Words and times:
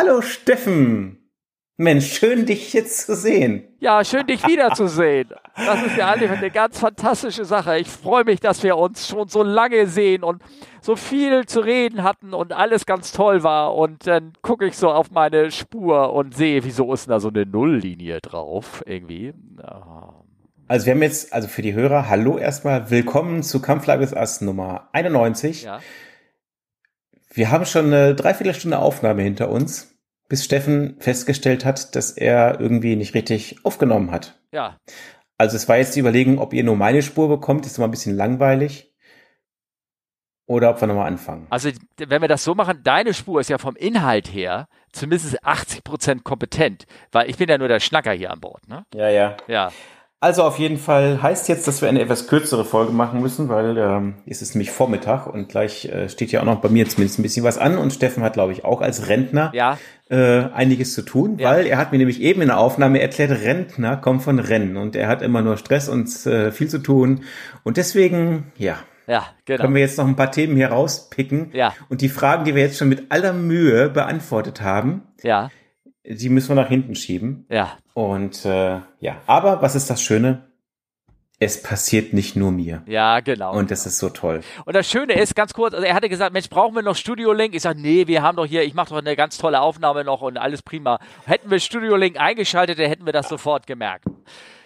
Hallo 0.00 0.22
Steffen. 0.22 1.28
Mensch, 1.76 2.12
schön 2.12 2.46
dich 2.46 2.72
jetzt 2.72 3.04
zu 3.04 3.16
sehen. 3.16 3.64
Ja, 3.80 4.04
schön 4.04 4.28
dich 4.28 4.46
wiederzusehen. 4.46 5.30
Das 5.56 5.82
ist 5.84 5.96
ja 5.96 6.12
eigentlich 6.12 6.30
eine 6.30 6.52
ganz 6.52 6.78
fantastische 6.78 7.44
Sache. 7.44 7.80
Ich 7.80 7.88
freue 7.88 8.22
mich, 8.22 8.38
dass 8.38 8.62
wir 8.62 8.76
uns 8.76 9.08
schon 9.08 9.26
so 9.26 9.42
lange 9.42 9.88
sehen 9.88 10.22
und 10.22 10.40
so 10.82 10.94
viel 10.94 11.46
zu 11.46 11.58
reden 11.58 12.04
hatten 12.04 12.32
und 12.32 12.52
alles 12.52 12.86
ganz 12.86 13.10
toll 13.10 13.42
war. 13.42 13.74
Und 13.74 14.06
dann 14.06 14.34
gucke 14.40 14.66
ich 14.66 14.76
so 14.76 14.88
auf 14.88 15.10
meine 15.10 15.50
Spur 15.50 16.12
und 16.12 16.32
sehe, 16.32 16.62
wieso 16.62 16.94
ist 16.94 17.10
da 17.10 17.18
so 17.18 17.30
eine 17.30 17.44
Nulllinie 17.44 18.20
drauf 18.20 18.84
irgendwie. 18.86 19.34
Also 20.68 20.86
wir 20.86 20.92
haben 20.92 21.02
jetzt, 21.02 21.32
also 21.32 21.48
für 21.48 21.62
die 21.62 21.74
Hörer, 21.74 22.08
hallo 22.08 22.38
erstmal, 22.38 22.88
willkommen 22.88 23.42
zu 23.42 23.60
Kampflages 23.60 24.14
Ass 24.14 24.42
Nummer 24.42 24.90
91. 24.92 25.64
Ja. 25.64 25.80
Wir 27.38 27.52
haben 27.52 27.64
schon 27.64 27.86
eine 27.86 28.16
Dreiviertelstunde 28.16 28.80
Aufnahme 28.80 29.22
hinter 29.22 29.48
uns 29.48 29.96
bis 30.28 30.44
Steffen 30.44 30.96
festgestellt 30.98 31.64
hat, 31.64 31.94
dass 31.94 32.10
er 32.10 32.58
irgendwie 32.60 32.96
nicht 32.96 33.14
richtig 33.14 33.64
aufgenommen 33.64 34.10
hat. 34.10 34.40
Ja. 34.52 34.76
Also 35.38 35.56
es 35.56 35.68
war 35.68 35.76
jetzt 35.76 35.94
die 35.94 36.00
Überlegung, 36.00 36.40
ob 36.40 36.52
ihr 36.52 36.64
nur 36.64 36.74
meine 36.74 37.00
Spur 37.00 37.28
bekommt, 37.28 37.64
ist 37.64 37.78
immer 37.78 37.86
ein 37.86 37.92
bisschen 37.92 38.16
langweilig. 38.16 38.92
Oder 40.46 40.70
ob 40.70 40.80
wir 40.80 40.88
nochmal 40.88 41.06
anfangen. 41.06 41.46
Also, 41.50 41.70
wenn 41.98 42.22
wir 42.22 42.28
das 42.28 42.42
so 42.42 42.54
machen, 42.54 42.80
deine 42.82 43.14
Spur 43.14 43.40
ist 43.40 43.50
ja 43.50 43.58
vom 43.58 43.76
Inhalt 43.76 44.32
her 44.32 44.66
zumindest 44.92 45.44
80 45.44 45.84
Prozent 45.84 46.24
kompetent, 46.24 46.86
weil 47.12 47.30
ich 47.30 47.36
bin 47.36 47.48
ja 47.48 47.58
nur 47.58 47.68
der 47.68 47.80
Schnacker 47.80 48.12
hier 48.12 48.32
an 48.32 48.40
Bord, 48.40 48.66
ne? 48.66 48.84
Ja, 48.94 49.10
ja. 49.10 49.36
Ja. 49.46 49.70
Also 50.20 50.42
auf 50.42 50.58
jeden 50.58 50.78
Fall 50.78 51.22
heißt 51.22 51.48
jetzt, 51.48 51.68
dass 51.68 51.80
wir 51.80 51.88
eine 51.88 52.00
etwas 52.00 52.26
kürzere 52.26 52.64
Folge 52.64 52.90
machen 52.90 53.20
müssen, 53.20 53.48
weil 53.48 53.78
ähm, 53.78 54.14
es 54.26 54.42
ist 54.42 54.56
nämlich 54.56 54.72
Vormittag 54.72 55.28
und 55.28 55.48
gleich 55.48 55.84
äh, 55.84 56.08
steht 56.08 56.32
ja 56.32 56.40
auch 56.40 56.44
noch 56.44 56.60
bei 56.60 56.68
mir 56.68 56.88
zumindest 56.88 57.20
ein 57.20 57.22
bisschen 57.22 57.44
was 57.44 57.56
an 57.56 57.78
und 57.78 57.92
Steffen 57.92 58.24
hat, 58.24 58.32
glaube 58.32 58.52
ich, 58.52 58.64
auch 58.64 58.80
als 58.80 59.08
Rentner 59.08 59.52
ja. 59.54 59.78
äh, 60.10 60.46
einiges 60.52 60.92
zu 60.94 61.02
tun, 61.02 61.38
ja. 61.38 61.50
weil 61.50 61.66
er 61.66 61.78
hat 61.78 61.92
mir 61.92 61.98
nämlich 61.98 62.20
eben 62.20 62.42
in 62.42 62.48
der 62.48 62.58
Aufnahme 62.58 63.00
erklärt, 63.00 63.30
Rentner 63.30 63.96
kommen 63.96 64.18
von 64.18 64.40
Rennen 64.40 64.76
und 64.76 64.96
er 64.96 65.06
hat 65.06 65.22
immer 65.22 65.40
nur 65.40 65.56
Stress 65.56 65.88
und 65.88 66.08
äh, 66.26 66.50
viel 66.50 66.68
zu 66.68 66.78
tun 66.78 67.20
und 67.62 67.76
deswegen, 67.76 68.52
ja, 68.56 68.78
ja, 69.06 69.24
genau. 69.46 69.62
Können 69.62 69.74
wir 69.74 69.80
jetzt 69.80 69.96
noch 69.96 70.06
ein 70.06 70.16
paar 70.16 70.30
Themen 70.30 70.54
hier 70.54 70.68
rauspicken? 70.68 71.50
Ja. 71.54 71.72
Und 71.88 72.02
die 72.02 72.10
Fragen, 72.10 72.44
die 72.44 72.54
wir 72.54 72.60
jetzt 72.60 72.76
schon 72.76 72.90
mit 72.90 73.10
aller 73.10 73.32
Mühe 73.32 73.88
beantwortet 73.88 74.60
haben, 74.60 75.02
ja. 75.22 75.48
Die 76.08 76.28
müssen 76.30 76.48
wir 76.48 76.62
nach 76.62 76.68
hinten 76.68 76.94
schieben. 76.94 77.44
Ja. 77.50 77.76
Und 77.92 78.44
äh, 78.44 78.80
ja, 79.00 79.16
aber 79.26 79.60
was 79.60 79.74
ist 79.74 79.90
das 79.90 80.02
Schöne? 80.02 80.44
Es 81.40 81.62
passiert 81.62 82.12
nicht 82.12 82.34
nur 82.34 82.50
mir. 82.50 82.82
Ja, 82.86 83.20
genau. 83.20 83.52
Und 83.52 83.70
das 83.70 83.86
ist 83.86 83.98
so 83.98 84.08
toll. 84.08 84.40
Und 84.64 84.74
das 84.74 84.90
Schöne 84.90 85.12
ist, 85.12 85.36
ganz 85.36 85.54
kurz, 85.54 85.72
also 85.72 85.86
er 85.86 85.94
hatte 85.94 86.08
gesagt, 86.08 86.32
Mensch, 86.32 86.48
brauchen 86.48 86.74
wir 86.74 86.82
noch 86.82 86.96
Studio 86.96 87.32
Link? 87.32 87.54
Ich 87.54 87.62
sage, 87.62 87.80
nee, 87.80 88.08
wir 88.08 88.22
haben 88.22 88.36
doch 88.36 88.46
hier, 88.46 88.64
ich 88.64 88.74
mache 88.74 88.90
doch 88.90 88.96
eine 88.96 89.14
ganz 89.14 89.38
tolle 89.38 89.60
Aufnahme 89.60 90.02
noch 90.02 90.20
und 90.22 90.36
alles 90.36 90.62
prima. 90.62 90.98
Hätten 91.26 91.48
wir 91.48 91.60
Studio 91.60 91.94
Link 91.94 92.18
eingeschaltet, 92.18 92.80
dann 92.80 92.86
hätten 92.86 93.06
wir 93.06 93.12
das 93.12 93.28
sofort 93.28 93.68
gemerkt. 93.68 94.06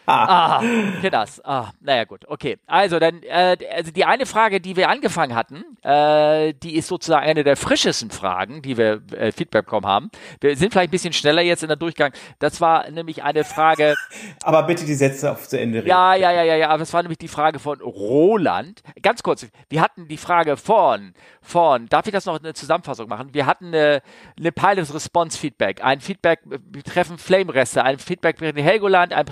Ah, 0.06 0.58
ah 0.58 0.62
das. 1.11 1.45
Ah, 1.45 1.70
naja, 1.81 2.05
gut, 2.05 2.25
okay. 2.28 2.58
Also, 2.67 2.98
dann, 2.98 3.22
äh, 3.22 3.56
also 3.75 3.92
die 3.92 4.05
eine 4.05 4.27
Frage, 4.27 4.61
die 4.61 4.77
wir 4.77 4.89
angefangen 4.89 5.34
hatten, 5.34 5.64
äh, 5.83 6.55
die 6.55 6.77
ist 6.77 6.89
sozusagen 6.89 7.25
eine 7.25 7.44
der 7.44 7.56
frischesten 7.56 8.11
Fragen, 8.11 8.62
die 8.62 8.77
wir 8.77 9.03
äh, 9.12 9.33
Feedback 9.33 9.64
bekommen 9.64 9.86
haben. 9.86 10.11
Wir 10.41 10.56
sind 10.56 10.72
vielleicht 10.72 10.89
ein 10.89 10.91
bisschen 10.91 11.12
schneller 11.12 11.42
jetzt 11.42 11.62
in 11.62 11.69
der 11.69 11.77
Durchgang. 11.77 12.12
Das 12.39 12.61
war 12.61 12.91
nämlich 12.91 13.22
eine 13.22 13.44
Frage. 13.44 13.94
Aber 14.42 14.64
bitte 14.64 14.84
die 14.84 14.94
Sätze 14.94 15.31
auf 15.31 15.48
zu 15.48 15.59
Ende 15.59 15.78
reden. 15.78 15.89
Ja, 15.89 16.14
ja, 16.14 16.33
ja, 16.33 16.42
ja, 16.42 16.56
ja. 16.56 16.69
Aber 16.69 16.78
das 16.78 16.92
war 16.92 17.03
nämlich 17.03 17.19
die 17.19 17.28
Frage 17.28 17.59
von 17.59 17.81
Roland. 17.81 18.83
Ganz 19.03 19.22
kurz, 19.22 19.47
wir 19.69 19.81
hatten 19.81 20.09
die 20.09 20.16
Frage 20.16 20.56
von, 20.56 21.14
von, 21.41 21.89
darf 21.89 22.06
ich 22.06 22.12
das 22.12 22.27
noch 22.27 22.39
eine 22.41 22.55
Zusammenfassung 22.55 23.09
machen? 23.09 23.33
Wir 23.33 23.47
hatten 23.47 23.66
eine, 23.66 24.03
eine 24.39 24.53
Pilot 24.53 24.92
Response 24.92 25.39
Feedback, 25.39 25.83
ein 25.84 26.00
Feedback 26.00 26.41
betreffend 26.44 27.20
Flame-Reste, 27.20 27.84
ein 27.84 27.98
Feedback 27.98 28.37
betreffend 28.37 28.64
Helgoland, 28.64 29.12
ein 29.12 29.27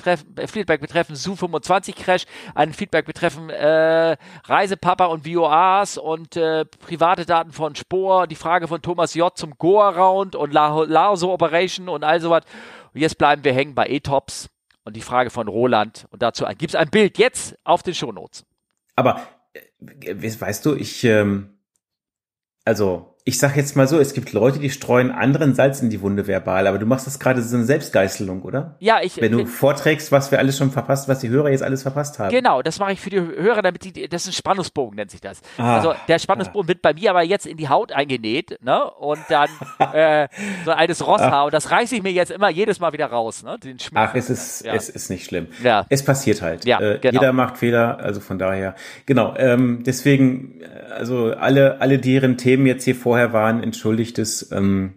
Feedback 0.47 0.70
betreffend 0.79 1.19
Su-25 1.19 1.97
Crash, 1.97 2.27
ein 2.55 2.73
Feedback 2.73 3.07
betreffend 3.07 3.51
äh, 3.51 4.17
Reisepapa 4.45 5.07
und 5.07 5.27
VOAs 5.27 5.99
und 5.99 6.37
äh, 6.37 6.65
private 6.65 7.27
Daten 7.27 7.51
von 7.51 7.75
Spor, 7.75 8.29
die 8.29 8.37
Frage 8.37 8.69
von 8.69 8.81
Thomas 8.81 9.15
J. 9.15 9.37
zum 9.37 9.59
Goa-Round 9.59 10.37
und 10.37 10.53
Larso 10.53 11.33
Operation 11.33 11.89
und 11.89 12.05
all 12.05 12.21
sowas. 12.21 12.45
Und 12.95 13.01
jetzt 13.01 13.19
bleiben 13.19 13.43
wir 13.43 13.53
hängen 13.53 13.75
bei 13.75 13.89
E-Tops 13.89 14.49
und 14.85 14.95
die 14.95 15.01
Frage 15.03 15.31
von 15.31 15.49
Roland 15.49 16.07
und 16.11 16.23
dazu 16.23 16.45
gibt 16.57 16.71
es 16.71 16.75
ein 16.77 16.91
Bild 16.91 17.19
jetzt 17.19 17.59
auf 17.65 17.83
den 17.83 17.95
Shownotes. 17.95 18.45
Aber 18.95 19.21
äh, 19.53 20.41
weißt 20.41 20.65
du, 20.67 20.77
ich 20.77 21.03
ähm, 21.03 21.59
also 22.65 23.17
ich 23.25 23.39
sag 23.39 23.55
jetzt 23.57 23.77
mal 23.77 23.87
so, 23.87 24.01
es 24.01 24.15
gibt 24.15 24.33
Leute, 24.33 24.59
die 24.59 24.71
streuen 24.71 25.11
anderen 25.11 25.55
Salz 25.55 25.83
in 25.83 25.91
die 25.91 26.01
Wunde 26.01 26.27
verbal, 26.27 26.67
aber 26.67 26.79
du 26.79 26.87
machst 26.87 27.07
das 27.07 27.19
gerade 27.19 27.43
so 27.43 27.55
eine 27.55 27.67
Selbstgeißelung, 27.67 28.43
oder? 28.43 28.77
Ja, 28.79 29.01
ich. 29.03 29.21
Wenn 29.21 29.33
du 29.33 29.45
vorträgst, 29.45 30.11
was 30.11 30.31
wir 30.31 30.39
alles 30.39 30.57
schon 30.57 30.71
verpasst, 30.71 31.07
was 31.07 31.21
die 31.21 31.29
Hörer 31.29 31.51
jetzt 31.51 31.63
alles 31.63 31.83
verpasst 31.83 32.19
haben. 32.19 32.31
Genau, 32.31 32.63
das 32.63 32.79
mache 32.79 32.93
ich 32.93 33.01
für 33.01 33.11
die 33.11 33.19
Hörer, 33.19 33.61
damit 33.61 33.85
die, 33.85 34.09
das 34.09 34.23
ist 34.23 34.29
ein 34.29 34.33
Spannungsbogen, 34.33 34.97
nennt 34.97 35.11
sich 35.11 35.21
das. 35.21 35.43
Ah, 35.59 35.77
also 35.77 35.95
der 36.09 36.19
Spannungsbogen 36.19 36.65
ah. 36.65 36.69
wird 36.69 36.83
bei 36.83 36.95
mir 36.95 37.11
aber 37.11 37.23
jetzt 37.23 37.47
in 37.47 37.59
die 37.59 37.69
Haut 37.69 37.93
eingenäht, 37.93 38.59
ne? 38.63 38.91
Und 38.91 39.21
dann 39.29 39.51
äh, 39.93 40.29
so 40.65 40.71
ein 40.71 40.79
altes 40.79 41.07
Rosshaar. 41.07 41.33
Ah. 41.33 41.45
Und 41.45 41.55
das 41.55 41.71
reiße 41.71 41.97
ich 41.97 42.03
mir 42.03 42.13
jetzt 42.13 42.31
immer 42.31 42.49
jedes 42.49 42.81
Mal 42.81 42.95
wieder 42.95 43.07
raus, 43.07 43.43
ne? 43.43 43.59
Den 43.63 43.77
Ach, 43.95 44.15
es 44.15 44.31
ist, 44.31 44.65
ja. 44.65 44.75
es 44.75 44.89
ist 44.89 45.11
nicht 45.11 45.27
schlimm. 45.27 45.49
Ja. 45.63 45.85
Es 45.91 46.05
passiert 46.05 46.41
halt. 46.41 46.65
Ja, 46.65 46.81
äh, 46.81 46.99
genau. 46.99 47.21
Jeder 47.21 47.33
macht 47.35 47.59
Fehler, 47.59 47.99
also 48.01 48.21
von 48.21 48.39
daher. 48.39 48.75
Genau, 49.05 49.35
ähm, 49.37 49.83
deswegen, 49.85 50.63
äh, 50.63 50.93
also 50.93 51.35
alle, 51.35 51.81
alle 51.83 51.99
deren 51.99 52.39
Themen 52.39 52.67
jetzt 52.67 52.85
hier 52.85 52.97
vorher 53.11 53.33
waren, 53.33 53.61
entschuldigt 53.61 54.21
es. 54.21 54.53
Ähm, 54.53 54.95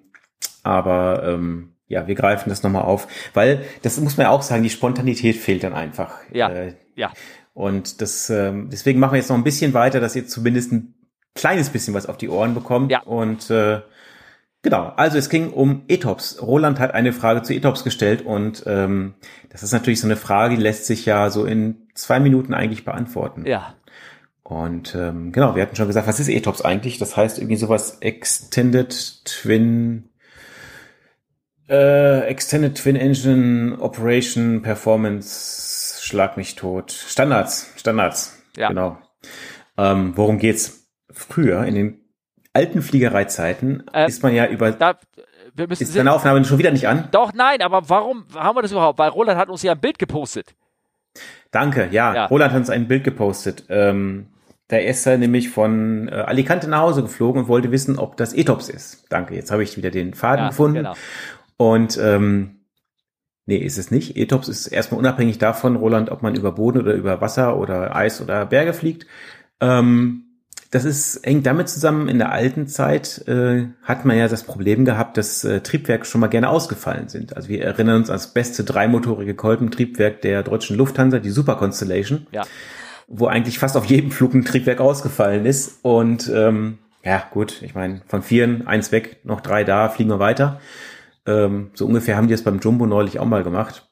aber 0.61 1.23
ähm, 1.25 1.73
ja, 1.87 2.05
wir 2.05 2.13
greifen 2.13 2.49
das 2.49 2.61
nochmal 2.61 2.83
auf, 2.83 3.07
weil 3.33 3.65
das 3.81 3.99
muss 3.99 4.17
man 4.17 4.25
ja 4.25 4.29
auch 4.29 4.43
sagen, 4.43 4.61
die 4.61 4.69
Spontanität 4.69 5.35
fehlt 5.35 5.63
dann 5.63 5.73
einfach. 5.73 6.13
Ja. 6.31 6.49
Äh, 6.49 6.75
ja. 6.95 7.11
Und 7.55 8.01
das, 8.01 8.29
ähm, 8.29 8.69
deswegen 8.71 8.99
machen 8.99 9.13
wir 9.13 9.17
jetzt 9.17 9.29
noch 9.29 9.35
ein 9.35 9.43
bisschen 9.43 9.73
weiter, 9.73 9.99
dass 9.99 10.15
ihr 10.15 10.27
zumindest 10.27 10.73
ein 10.73 10.93
kleines 11.33 11.71
bisschen 11.71 11.95
was 11.95 12.05
auf 12.05 12.17
die 12.17 12.29
Ohren 12.29 12.53
bekommt. 12.53 12.91
Ja. 12.91 13.01
Und 13.01 13.49
äh, 13.49 13.81
genau, 14.61 14.93
also 14.95 15.17
es 15.17 15.29
ging 15.29 15.49
um 15.49 15.81
ETOPS. 15.87 16.39
Roland 16.39 16.79
hat 16.79 16.93
eine 16.93 17.13
Frage 17.13 17.41
zu 17.41 17.55
ETOPS 17.55 17.83
gestellt 17.83 18.21
und 18.21 18.63
ähm, 18.67 19.15
das 19.49 19.63
ist 19.63 19.71
natürlich 19.71 20.01
so 20.01 20.05
eine 20.05 20.17
Frage, 20.17 20.55
die 20.55 20.61
lässt 20.61 20.85
sich 20.85 21.07
ja 21.07 21.31
so 21.31 21.45
in 21.45 21.87
zwei 21.95 22.19
Minuten 22.19 22.53
eigentlich 22.53 22.85
beantworten. 22.85 23.47
Ja. 23.47 23.73
Und 24.53 24.93
ähm, 24.93 25.31
genau, 25.31 25.55
wir 25.55 25.63
hatten 25.63 25.75
schon 25.75 25.87
gesagt, 25.87 26.07
was 26.07 26.19
ist 26.19 26.29
ETOPS 26.29 26.61
eigentlich? 26.61 26.99
Das 26.99 27.17
heißt 27.17 27.39
irgendwie 27.39 27.55
sowas 27.55 27.97
Extended 28.01 29.25
Twin 29.25 30.09
äh, 31.67 32.19
Extended 32.27 32.75
Twin 32.75 32.95
Engine 32.95 33.79
Operation 33.79 34.61
Performance 34.61 36.03
Schlag 36.03 36.37
mich 36.37 36.53
tot. 36.53 36.91
Standards, 36.91 37.73
Standards. 37.77 38.43
Ja. 38.55 38.67
Genau. 38.67 38.99
Ähm, 39.77 40.13
worum 40.15 40.37
geht's? 40.37 40.87
Früher 41.11 41.63
in 41.65 41.75
den 41.75 42.01
alten 42.53 42.81
Fliegereizeiten 42.81 43.83
äh, 43.93 44.07
ist 44.07 44.21
man 44.21 44.35
ja 44.35 44.47
über 44.47 44.71
da, 44.71 44.99
wir 45.55 45.67
müssen 45.67 45.83
ist 45.83 45.95
deine 45.95 46.11
Aufnahme 46.11 46.43
schon 46.45 46.59
wieder 46.59 46.71
nicht 46.71 46.87
an? 46.87 47.07
Doch, 47.11 47.33
nein, 47.33 47.61
aber 47.61 47.89
warum 47.89 48.25
haben 48.35 48.55
wir 48.55 48.61
das 48.61 48.71
überhaupt? 48.71 48.99
Weil 48.99 49.09
Roland 49.09 49.39
hat 49.39 49.49
uns 49.49 49.63
ja 49.63 49.71
ein 49.71 49.79
Bild 49.79 49.97
gepostet. 49.97 50.55
Danke, 51.51 51.89
ja. 51.91 52.13
ja. 52.13 52.25
Roland 52.25 52.51
hat 52.51 52.59
uns 52.59 52.69
ein 52.69 52.87
Bild 52.87 53.03
gepostet. 53.03 53.65
Ähm, 53.69 54.32
da 54.73 54.79
ist 54.79 55.05
er 55.05 55.19
nämlich 55.19 55.49
von 55.49 56.07
äh, 56.07 56.15
Alicante 56.15 56.67
nach 56.67 56.81
Hause 56.81 57.03
geflogen 57.03 57.43
und 57.43 57.47
wollte 57.47 57.71
wissen, 57.71 57.99
ob 57.99 58.17
das 58.17 58.33
ETOPS 58.33 58.69
ist. 58.69 59.05
Danke, 59.09 59.35
jetzt 59.35 59.51
habe 59.51 59.61
ich 59.61 59.77
wieder 59.77 59.91
den 59.91 60.15
Faden 60.15 60.45
ja, 60.45 60.49
gefunden. 60.49 60.77
Genau. 60.77 60.95
Und 61.57 61.99
ähm, 62.01 62.61
nee, 63.45 63.57
ist 63.57 63.77
es 63.77 63.91
nicht. 63.91 64.17
ETOPS 64.17 64.47
ist 64.47 64.67
erstmal 64.67 64.97
unabhängig 64.97 65.37
davon, 65.37 65.75
Roland, 65.75 66.09
ob 66.09 66.23
man 66.23 66.33
über 66.33 66.53
Boden 66.53 66.81
oder 66.81 66.95
über 66.95 67.21
Wasser 67.21 67.55
oder 67.57 67.95
Eis 67.95 68.19
oder 68.19 68.47
Berge 68.47 68.73
fliegt. 68.73 69.05
Ähm, 69.61 70.23
das 70.71 70.85
ist 70.85 71.23
hängt 71.23 71.45
damit 71.45 71.69
zusammen, 71.69 72.09
in 72.09 72.17
der 72.17 72.31
alten 72.31 72.65
Zeit 72.65 73.27
äh, 73.27 73.67
hat 73.83 74.05
man 74.05 74.17
ja 74.17 74.27
das 74.27 74.43
Problem 74.43 74.85
gehabt, 74.85 75.17
dass 75.17 75.43
äh, 75.43 75.61
Triebwerke 75.61 76.05
schon 76.05 76.19
mal 76.19 76.29
gerne 76.29 76.49
ausgefallen 76.49 77.09
sind. 77.09 77.37
Also 77.37 77.47
wir 77.47 77.63
erinnern 77.63 77.97
uns 77.97 78.09
ans 78.09 78.33
beste 78.33 78.63
dreimotorige 78.63 79.35
Kolbentriebwerk 79.35 80.21
der 80.21 80.41
deutschen 80.41 80.75
Lufthansa, 80.77 81.19
die 81.19 81.29
Super 81.29 81.57
Constellation. 81.57 82.25
Ja 82.31 82.43
wo 83.07 83.27
eigentlich 83.27 83.59
fast 83.59 83.77
auf 83.77 83.85
jedem 83.85 84.11
Flug 84.11 84.33
ein 84.33 84.45
Triebwerk 84.45 84.79
ausgefallen 84.79 85.45
ist. 85.45 85.79
Und 85.83 86.31
ähm, 86.33 86.79
ja, 87.03 87.23
gut, 87.31 87.61
ich 87.61 87.75
meine, 87.75 88.01
von 88.07 88.21
vieren, 88.21 88.67
eins 88.67 88.91
weg, 88.91 89.17
noch 89.23 89.41
drei 89.41 89.63
da, 89.63 89.89
fliegen 89.89 90.09
wir 90.09 90.19
weiter. 90.19 90.59
Ähm, 91.25 91.71
so 91.73 91.85
ungefähr 91.85 92.17
haben 92.17 92.27
die 92.27 92.33
es 92.33 92.43
beim 92.43 92.59
Jumbo 92.59 92.85
neulich 92.85 93.19
auch 93.19 93.25
mal 93.25 93.43
gemacht. 93.43 93.89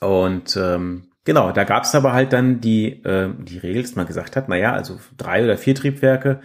Und 0.00 0.56
ähm, 0.56 1.08
genau, 1.24 1.52
da 1.52 1.64
gab 1.64 1.84
es 1.84 1.94
aber 1.94 2.12
halt 2.12 2.32
dann 2.32 2.60
die, 2.60 3.02
äh, 3.04 3.30
die 3.38 3.58
Regel, 3.58 3.82
dass 3.82 3.96
man 3.96 4.06
gesagt 4.06 4.36
hat, 4.36 4.48
naja, 4.48 4.72
also 4.72 4.98
drei 5.16 5.44
oder 5.44 5.56
vier 5.56 5.74
Triebwerke 5.74 6.40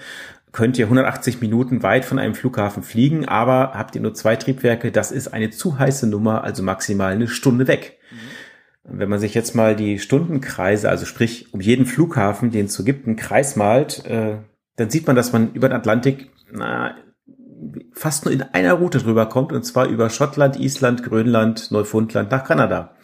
könnt 0.51 0.77
ihr 0.79 0.85
180 0.85 1.41
Minuten 1.41 1.83
weit 1.83 2.05
von 2.05 2.17
einem 2.17 2.33
Flughafen 2.33 2.81
fliegen, 2.81 3.27
aber 3.27 3.73
habt 3.75 3.95
ihr 3.95 4.01
nur 4.01 4.13
zwei 4.13 4.35
Triebwerke, 4.35 4.91
das 4.91 5.11
ist 5.11 5.27
eine 5.27 5.51
zu 5.51 5.77
heiße 5.77 6.07
Nummer, 6.07 6.43
also 6.43 6.63
maximal 6.63 7.11
eine 7.11 7.27
Stunde 7.27 7.67
weg. 7.67 7.98
Wenn 8.91 9.09
man 9.09 9.19
sich 9.19 9.33
jetzt 9.33 9.55
mal 9.55 9.75
die 9.75 9.99
Stundenkreise, 9.99 10.89
also 10.89 11.05
sprich 11.05 11.53
um 11.53 11.61
jeden 11.61 11.85
Flughafen, 11.85 12.51
den 12.51 12.65
es 12.65 12.73
so 12.73 12.83
gibt, 12.83 13.07
einen 13.07 13.15
Kreis 13.15 13.55
malt, 13.55 14.05
äh, 14.05 14.37
dann 14.75 14.89
sieht 14.89 15.07
man, 15.07 15.15
dass 15.15 15.33
man 15.33 15.53
über 15.53 15.69
den 15.69 15.75
Atlantik 15.75 16.29
na, 16.51 16.95
fast 17.91 18.25
nur 18.25 18.33
in 18.33 18.41
einer 18.41 18.73
Route 18.73 18.99
drüber 18.99 19.27
kommt, 19.27 19.51
und 19.51 19.63
zwar 19.63 19.87
über 19.87 20.09
Schottland, 20.09 20.59
Island, 20.59 21.03
Grönland, 21.03 21.71
Neufundland 21.71 22.31
nach 22.31 22.45
Kanada. 22.45 22.95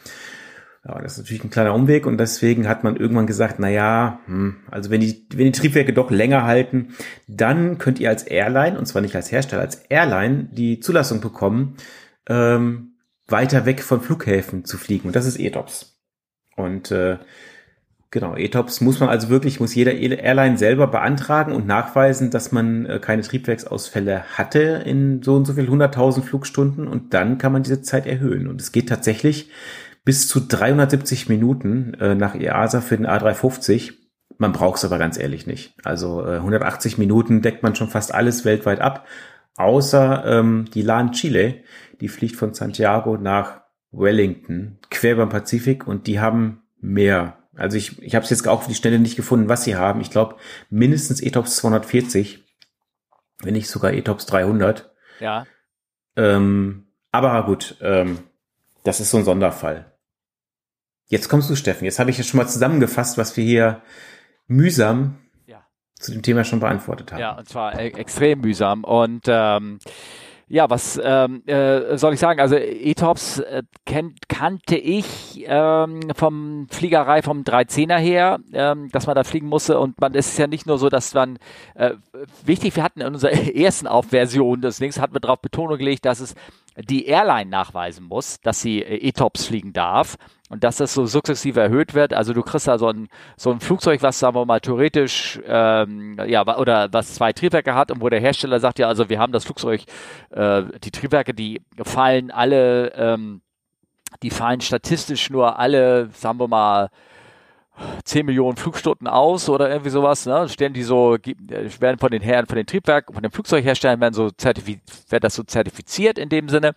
Ja, 0.87 1.01
das 1.01 1.13
ist 1.13 1.17
natürlich 1.19 1.43
ein 1.43 1.49
kleiner 1.49 1.73
Umweg 1.73 2.05
und 2.05 2.19
deswegen 2.19 2.67
hat 2.67 2.83
man 2.83 2.95
irgendwann 2.95 3.25
gesagt, 3.25 3.55
na 3.57 3.69
ja, 3.69 4.19
hm, 4.27 4.57
also 4.69 4.91
wenn 4.91 5.01
die, 5.01 5.27
wenn 5.33 5.45
die 5.45 5.51
Triebwerke 5.51 5.93
doch 5.93 6.11
länger 6.11 6.43
halten, 6.43 6.89
dann 7.27 7.79
könnt 7.79 7.99
ihr 7.99 8.09
als 8.09 8.23
Airline, 8.23 8.77
und 8.77 8.85
zwar 8.85 9.01
nicht 9.01 9.15
als 9.15 9.31
Hersteller, 9.31 9.63
als 9.63 9.77
Airline 9.89 10.49
die 10.51 10.79
Zulassung 10.79 11.21
bekommen, 11.21 11.75
ähm, 12.27 12.94
weiter 13.27 13.65
weg 13.65 13.81
von 13.81 14.01
Flughäfen 14.01 14.65
zu 14.65 14.77
fliegen. 14.77 15.07
Und 15.07 15.15
das 15.15 15.25
ist 15.25 15.39
ETOPS. 15.39 15.99
Und 16.55 16.91
äh, 16.91 17.17
genau, 18.11 18.35
ETOPS 18.35 18.81
muss 18.81 18.99
man 18.99 19.09
also 19.09 19.29
wirklich, 19.29 19.59
muss 19.59 19.75
jeder 19.75 19.93
Airline 19.93 20.57
selber 20.57 20.87
beantragen 20.87 21.53
und 21.53 21.67
nachweisen, 21.67 22.31
dass 22.31 22.51
man 22.51 22.85
äh, 22.85 22.99
keine 22.99 23.23
Triebwerksausfälle 23.23 24.23
hatte 24.37 24.83
in 24.85 25.21
so 25.21 25.35
und 25.35 25.45
so 25.45 25.53
viel 25.53 25.69
100.000 25.69 26.21
Flugstunden 26.21 26.87
und 26.87 27.13
dann 27.13 27.37
kann 27.37 27.51
man 27.51 27.63
diese 27.63 27.81
Zeit 27.81 28.05
erhöhen. 28.05 28.47
Und 28.47 28.61
es 28.61 28.71
geht 28.71 28.89
tatsächlich 28.89 29.49
bis 30.05 30.27
zu 30.27 30.39
370 30.39 31.27
Minuten 31.29 31.95
äh, 31.95 32.15
nach 32.15 32.35
EASA 32.35 32.79
für 32.79 32.95
den 32.95 33.07
A350. 33.07 33.93
Man 34.37 34.51
braucht 34.51 34.77
es 34.77 34.85
aber 34.85 34.99
ganz 34.99 35.17
ehrlich 35.17 35.47
nicht. 35.47 35.73
Also 35.83 36.25
äh, 36.25 36.35
180 36.35 36.97
Minuten 36.97 37.41
deckt 37.41 37.63
man 37.63 37.75
schon 37.75 37.89
fast 37.89 38.13
alles 38.13 38.45
weltweit 38.45 38.81
ab, 38.81 39.07
außer 39.57 40.23
ähm, 40.25 40.65
die 40.73 40.83
LAN 40.83 41.11
Chile, 41.11 41.55
die 42.01 42.07
fliegt 42.07 42.35
von 42.35 42.53
Santiago 42.53 43.17
nach 43.17 43.61
Wellington, 43.91 44.79
quer 44.89 45.15
beim 45.15 45.29
Pazifik 45.29 45.87
und 45.87 46.07
die 46.07 46.19
haben 46.19 46.63
mehr. 46.79 47.37
Also 47.55 47.77
ich, 47.77 48.01
ich 48.01 48.15
habe 48.15 48.23
es 48.23 48.29
jetzt 48.29 48.47
auch 48.47 48.63
für 48.63 48.69
die 48.69 48.75
Stelle 48.75 48.99
nicht 48.99 49.15
gefunden, 49.15 49.49
was 49.49 49.63
sie 49.63 49.75
haben. 49.75 50.01
Ich 50.01 50.11
glaube 50.11 50.35
mindestens 50.69 51.21
ETOPS 51.21 51.57
240, 51.57 52.43
wenn 53.41 53.53
nicht 53.53 53.69
sogar 53.69 53.93
ETOPS 53.93 54.25
300. 54.25 54.93
Ja. 55.19 55.45
Ähm, 56.17 56.87
aber 57.11 57.45
gut, 57.45 57.77
ähm, 57.81 58.19
das 58.83 58.99
ist 58.99 59.11
so 59.11 59.17
ein 59.17 59.23
Sonderfall. 59.23 59.93
Jetzt 61.07 61.29
kommst 61.29 61.49
du, 61.49 61.55
Steffen. 61.55 61.85
Jetzt 61.85 61.99
habe 61.99 62.09
ich 62.09 62.17
ja 62.17 62.23
schon 62.23 62.39
mal 62.39 62.47
zusammengefasst, 62.47 63.17
was 63.17 63.37
wir 63.37 63.43
hier 63.43 63.81
mühsam 64.47 65.17
ja. 65.45 65.65
zu 65.99 66.11
dem 66.11 66.23
Thema 66.23 66.43
schon 66.43 66.59
beantwortet 66.59 67.11
haben. 67.11 67.19
Ja, 67.19 67.37
und 67.37 67.47
zwar 67.47 67.79
e 67.79 67.89
extrem 67.89 68.41
mühsam. 68.41 68.83
Und 68.83 69.25
ähm, 69.27 69.79
ja, 70.47 70.69
was 70.69 70.99
ähm, 71.03 71.43
äh, 71.47 71.97
soll 71.97 72.13
ich 72.13 72.19
sagen? 72.19 72.39
Also 72.39 72.55
ETOPS 72.55 73.39
äh, 73.39 73.63
kennt, 73.85 74.29
kannte 74.29 74.75
ich 74.75 75.43
ähm, 75.47 76.01
vom 76.15 76.67
Fliegerei 76.69 77.23
vom 77.23 77.41
310er 77.41 77.97
her, 77.97 78.39
ähm, 78.53 78.89
dass 78.91 79.07
man 79.07 79.15
da 79.15 79.23
fliegen 79.23 79.47
musste. 79.47 79.79
Und 79.79 79.99
man 79.99 80.13
es 80.13 80.27
ist 80.27 80.37
ja 80.37 80.45
nicht 80.47 80.67
nur 80.67 80.77
so, 80.77 80.89
dass 80.89 81.13
man 81.15 81.39
äh, 81.73 81.95
wichtig, 82.43 82.75
wir 82.75 82.83
hatten 82.83 83.01
in 83.01 83.07
unserer 83.07 83.31
ersten 83.55 83.87
Aufversion 83.87 84.61
des 84.61 84.79
Links 84.79 84.99
hatten 84.99 85.15
wir 85.15 85.19
darauf 85.19 85.41
Betonung 85.41 85.77
gelegt, 85.77 86.05
dass 86.05 86.19
es 86.19 86.35
die 86.77 87.05
Airline 87.05 87.49
nachweisen 87.49 88.05
muss, 88.05 88.39
dass 88.41 88.61
sie 88.61 88.83
äh, 88.83 89.07
ETOPS 89.07 89.47
fliegen 89.47 89.73
darf 89.73 90.17
und 90.55 90.63
dass 90.63 90.77
das 90.77 90.93
so 90.93 91.05
sukzessive 91.05 91.59
erhöht 91.59 91.93
wird. 91.93 92.13
Also 92.13 92.31
du 92.33 92.41
kriegst 92.41 92.67
da 92.67 92.77
so 92.77 92.87
ein, 92.87 93.09
so 93.35 93.51
ein 93.51 93.59
Flugzeug, 93.59 94.01
was 94.01 94.19
sagen 94.19 94.35
wir 94.35 94.45
mal 94.45 94.61
theoretisch, 94.61 95.37
ähm, 95.45 96.17
ja, 96.27 96.57
oder 96.57 96.87
was 96.93 97.13
zwei 97.13 97.33
Triebwerke 97.33 97.75
hat 97.75 97.91
und 97.91 97.99
wo 97.99 98.07
der 98.07 98.21
Hersteller 98.21 98.61
sagt, 98.61 98.79
ja, 98.79 98.87
also 98.87 99.09
wir 99.09 99.19
haben 99.19 99.33
das 99.33 99.43
Flugzeug, 99.43 99.81
äh, 100.29 100.63
die 100.81 100.91
Triebwerke, 100.91 101.33
die 101.33 101.61
fallen 101.83 102.31
alle, 102.31 102.93
ähm, 102.95 103.41
die 104.23 104.29
fallen 104.29 104.61
statistisch 104.61 105.29
nur 105.29 105.59
alle, 105.59 106.09
sagen 106.13 106.39
wir 106.39 106.47
mal, 106.47 106.89
10 108.03 108.25
Millionen 108.25 108.57
Flugstunden 108.57 109.07
aus 109.07 109.49
oder 109.49 109.69
irgendwie 109.69 109.89
sowas, 109.89 110.25
ne? 110.25 110.47
Stellen 110.49 110.73
die 110.73 110.83
so, 110.83 111.15
äh, 111.15 111.35
werden 111.79 111.97
von 111.99 112.11
den 112.11 112.21
Herren, 112.21 112.45
von 112.45 112.55
den 112.55 112.65
Triebwerken, 112.65 113.13
von 113.13 113.23
den 113.23 113.31
Flugzeugherstellern 113.31 113.99
werden 113.99 114.13
so 114.13 114.29
wird 115.09 115.23
das 115.23 115.35
so 115.35 115.43
zertifiziert 115.43 116.17
in 116.17 116.29
dem 116.29 116.49
Sinne. 116.49 116.73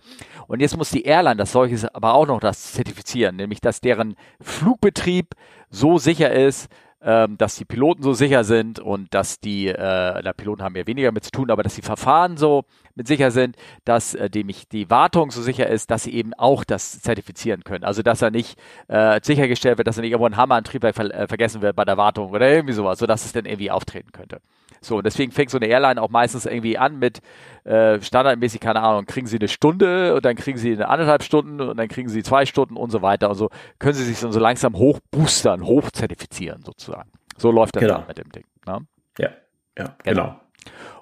Und 0.47 0.61
jetzt 0.61 0.77
muss 0.77 0.91
die 0.91 1.05
Airline 1.05 1.37
das 1.37 1.53
solches 1.53 1.85
aber 1.85 2.15
auch 2.15 2.27
noch 2.27 2.41
das 2.41 2.73
zertifizieren, 2.73 3.37
nämlich 3.37 3.61
dass 3.61 3.81
deren 3.81 4.17
Flugbetrieb 4.41 5.35
so 5.71 5.99
sicher 5.99 6.33
ist, 6.33 6.69
ähm, 7.00 7.39
dass 7.39 7.56
die 7.56 7.65
Piloten 7.65 8.03
so 8.03 8.12
sicher 8.12 8.45
sind 8.45 8.81
und 8.81 9.15
dass 9.15 9.39
die, 9.41 9.69
äh, 9.69 9.75
na, 9.77 10.33
Piloten 10.33 10.62
haben 10.62 10.75
ja 10.77 10.87
weniger 10.87 11.12
mit 11.12 11.25
zu 11.25 11.31
tun, 11.31 11.50
aber 11.50 11.62
dass 11.62 11.75
die 11.75 11.83
Verfahren 11.83 12.37
so 12.37 12.65
mit 12.95 13.06
sicher 13.06 13.31
sind, 13.31 13.56
dass 13.85 14.15
äh, 14.15 14.29
dem 14.29 14.49
ich 14.49 14.69
die 14.69 14.91
Wartung 14.91 15.31
so 15.31 15.41
sicher 15.41 15.69
ist, 15.69 15.91
dass 15.91 16.03
sie 16.03 16.15
eben 16.15 16.35
auch 16.35 16.65
das 16.65 17.00
zertifizieren 17.00 17.62
können. 17.62 17.85
Also 17.85 18.03
dass 18.03 18.23
er 18.23 18.31
nicht 18.31 18.59
äh, 18.89 19.21
sichergestellt 19.23 19.79
wird, 19.79 19.87
dass 19.87 19.99
er 19.99 20.03
nicht 20.03 20.11
irgendwo 20.11 20.27
ein 20.27 20.37
Hammer 20.37 20.56
an 20.56 20.65
Triebwerk 20.65 20.97
ver 20.97 21.15
äh, 21.15 21.29
vergessen 21.29 21.62
wird 21.62 21.77
bei 21.77 21.85
der 21.85 21.97
Wartung 21.97 22.31
oder 22.31 22.49
irgendwie 22.50 22.75
sowas, 22.75 22.99
sodass 22.99 23.25
es 23.25 23.33
dann 23.33 23.47
irgendwie 23.47 23.71
auftreten 23.71 24.11
könnte. 24.12 24.41
So, 24.81 24.99
und 24.99 25.06
deswegen 25.06 25.33
fängt 25.33 25.51
so 25.51 25.59
eine 25.59 25.67
Airline 25.67 26.01
auch 26.01 26.11
meistens 26.11 26.47
irgendwie 26.47 26.79
an 26.79 26.99
mit 26.99 27.21
äh, 27.69 28.00
standardmäßig, 28.00 28.61
keine 28.61 28.81
Ahnung, 28.82 29.05
kriegen 29.05 29.26
sie 29.26 29.38
eine 29.38 29.49
Stunde 29.49 30.15
und 30.15 30.25
dann 30.25 30.37
kriegen 30.37 30.59
sie 30.59 30.73
eine 30.73 30.88
anderthalb 30.88 31.23
Stunden 31.23 31.61
und 31.61 31.76
dann 31.76 31.88
kriegen 31.88 32.09
sie 32.09 32.23
zwei 32.23 32.47
Stunden 32.47 32.76
und 32.76 32.91
so 32.91 33.03
weiter. 33.03 33.29
Und 33.29 33.37
so 33.37 33.50
können 33.79 33.94
sie 33.94 34.05
sich 34.05 34.19
so 34.19 34.38
langsam 34.38 34.75
hochboostern, 34.75 35.65
hochzertifizieren 35.65 36.62
sozusagen. 36.65 37.11
So 37.37 37.50
läuft 37.50 37.76
das 37.76 37.82
genau. 37.82 37.99
dann 37.99 38.06
mit 38.09 38.19
dem 38.19 38.32
Ding. 38.32 38.44
Ne? 38.67 38.87
Ja, 39.19 39.31
ja, 39.79 39.97
genau. 40.03 40.23
genau. 40.25 40.41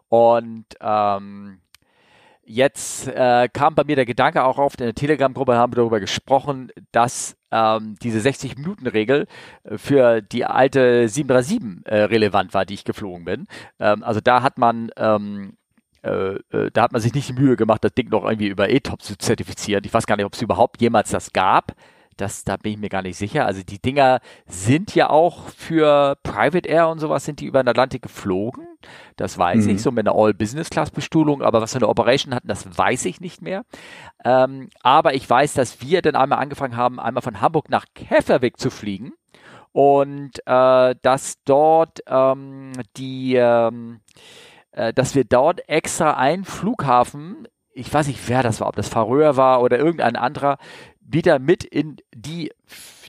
Und 0.08 0.66
ähm, 0.80 1.60
Jetzt 2.48 3.08
äh, 3.08 3.48
kam 3.52 3.74
bei 3.74 3.82
mir 3.82 3.96
der 3.96 4.06
Gedanke 4.06 4.44
auch 4.44 4.58
auf, 4.58 4.74
in 4.78 4.84
der 4.84 4.94
Telegram-Gruppe 4.94 5.56
haben 5.56 5.72
wir 5.72 5.78
darüber 5.78 5.98
gesprochen, 5.98 6.70
dass 6.92 7.36
ähm, 7.50 7.96
diese 8.00 8.20
60-Minuten-Regel 8.20 9.26
äh, 9.64 9.78
für 9.78 10.22
die 10.22 10.44
alte 10.44 11.08
737 11.08 11.84
äh, 11.86 12.04
relevant 12.04 12.54
war, 12.54 12.64
die 12.64 12.74
ich 12.74 12.84
geflogen 12.84 13.24
bin. 13.24 13.46
Ähm, 13.80 14.04
also 14.04 14.20
da 14.20 14.42
hat 14.42 14.58
man 14.58 14.92
ähm, 14.96 15.56
äh, 16.02 16.34
äh, 16.50 16.70
da 16.72 16.82
hat 16.82 16.92
man 16.92 17.00
sich 17.00 17.14
nicht 17.14 17.28
die 17.28 17.32
Mühe 17.32 17.56
gemacht, 17.56 17.82
das 17.84 17.92
Ding 17.94 18.08
noch 18.08 18.24
irgendwie 18.24 18.48
über 18.48 18.68
ETOP 18.68 19.02
zu 19.02 19.16
zertifizieren. 19.16 19.84
Ich 19.84 19.94
weiß 19.94 20.06
gar 20.06 20.16
nicht, 20.16 20.26
ob 20.26 20.34
es 20.34 20.42
überhaupt 20.42 20.80
jemals 20.80 21.10
das 21.10 21.32
gab. 21.32 21.74
Das, 22.16 22.44
da 22.44 22.56
bin 22.56 22.72
ich 22.72 22.78
mir 22.78 22.88
gar 22.88 23.02
nicht 23.02 23.18
sicher. 23.18 23.44
Also 23.44 23.62
die 23.62 23.78
Dinger 23.78 24.20
sind 24.46 24.94
ja 24.94 25.10
auch 25.10 25.48
für 25.50 26.16
Private 26.22 26.66
Air 26.66 26.88
und 26.88 26.98
sowas 26.98 27.26
sind 27.26 27.40
die 27.40 27.46
über 27.46 27.62
den 27.62 27.68
Atlantik 27.68 28.00
geflogen. 28.02 28.66
Das 29.16 29.36
weiß 29.36 29.66
mhm. 29.66 29.70
ich, 29.72 29.82
so 29.82 29.90
mit 29.90 30.08
einer 30.08 30.16
All-Business-Class-Bestuhlung. 30.16 31.42
Aber 31.42 31.60
was 31.60 31.72
für 31.72 31.78
eine 31.78 31.88
Operation 31.88 32.34
hatten, 32.34 32.48
das 32.48 32.78
weiß 32.78 33.04
ich 33.04 33.20
nicht 33.20 33.42
mehr. 33.42 33.64
Ähm, 34.24 34.70
aber 34.82 35.14
ich 35.14 35.28
weiß, 35.28 35.54
dass 35.54 35.82
wir 35.82 36.00
dann 36.00 36.16
einmal 36.16 36.38
angefangen 36.38 36.76
haben, 36.76 36.98
einmal 36.98 37.22
von 37.22 37.42
Hamburg 37.42 37.68
nach 37.68 37.84
Käferwick 37.94 38.58
zu 38.58 38.70
fliegen. 38.70 39.12
Und 39.72 40.40
äh, 40.46 40.94
dass 41.02 41.42
dort 41.44 42.00
ähm, 42.06 42.72
die, 42.96 43.34
ähm, 43.34 44.00
äh, 44.76 44.92
dass 44.92 45.14
wir 45.16 45.24
dort 45.24 45.68
extra 45.68 46.14
einen 46.14 46.44
Flughafen 46.44 47.48
ich 47.76 47.92
weiß 47.92 48.06
nicht, 48.06 48.26
wer 48.28 48.42
das 48.42 48.60
war, 48.60 48.68
ob 48.68 48.76
das 48.76 48.88
Faröer 48.88 49.36
war 49.36 49.60
oder 49.60 49.78
irgendein 49.78 50.16
anderer, 50.16 50.56
wieder 51.00 51.38
mit 51.38 51.62
in 51.62 51.96
die 52.14 52.50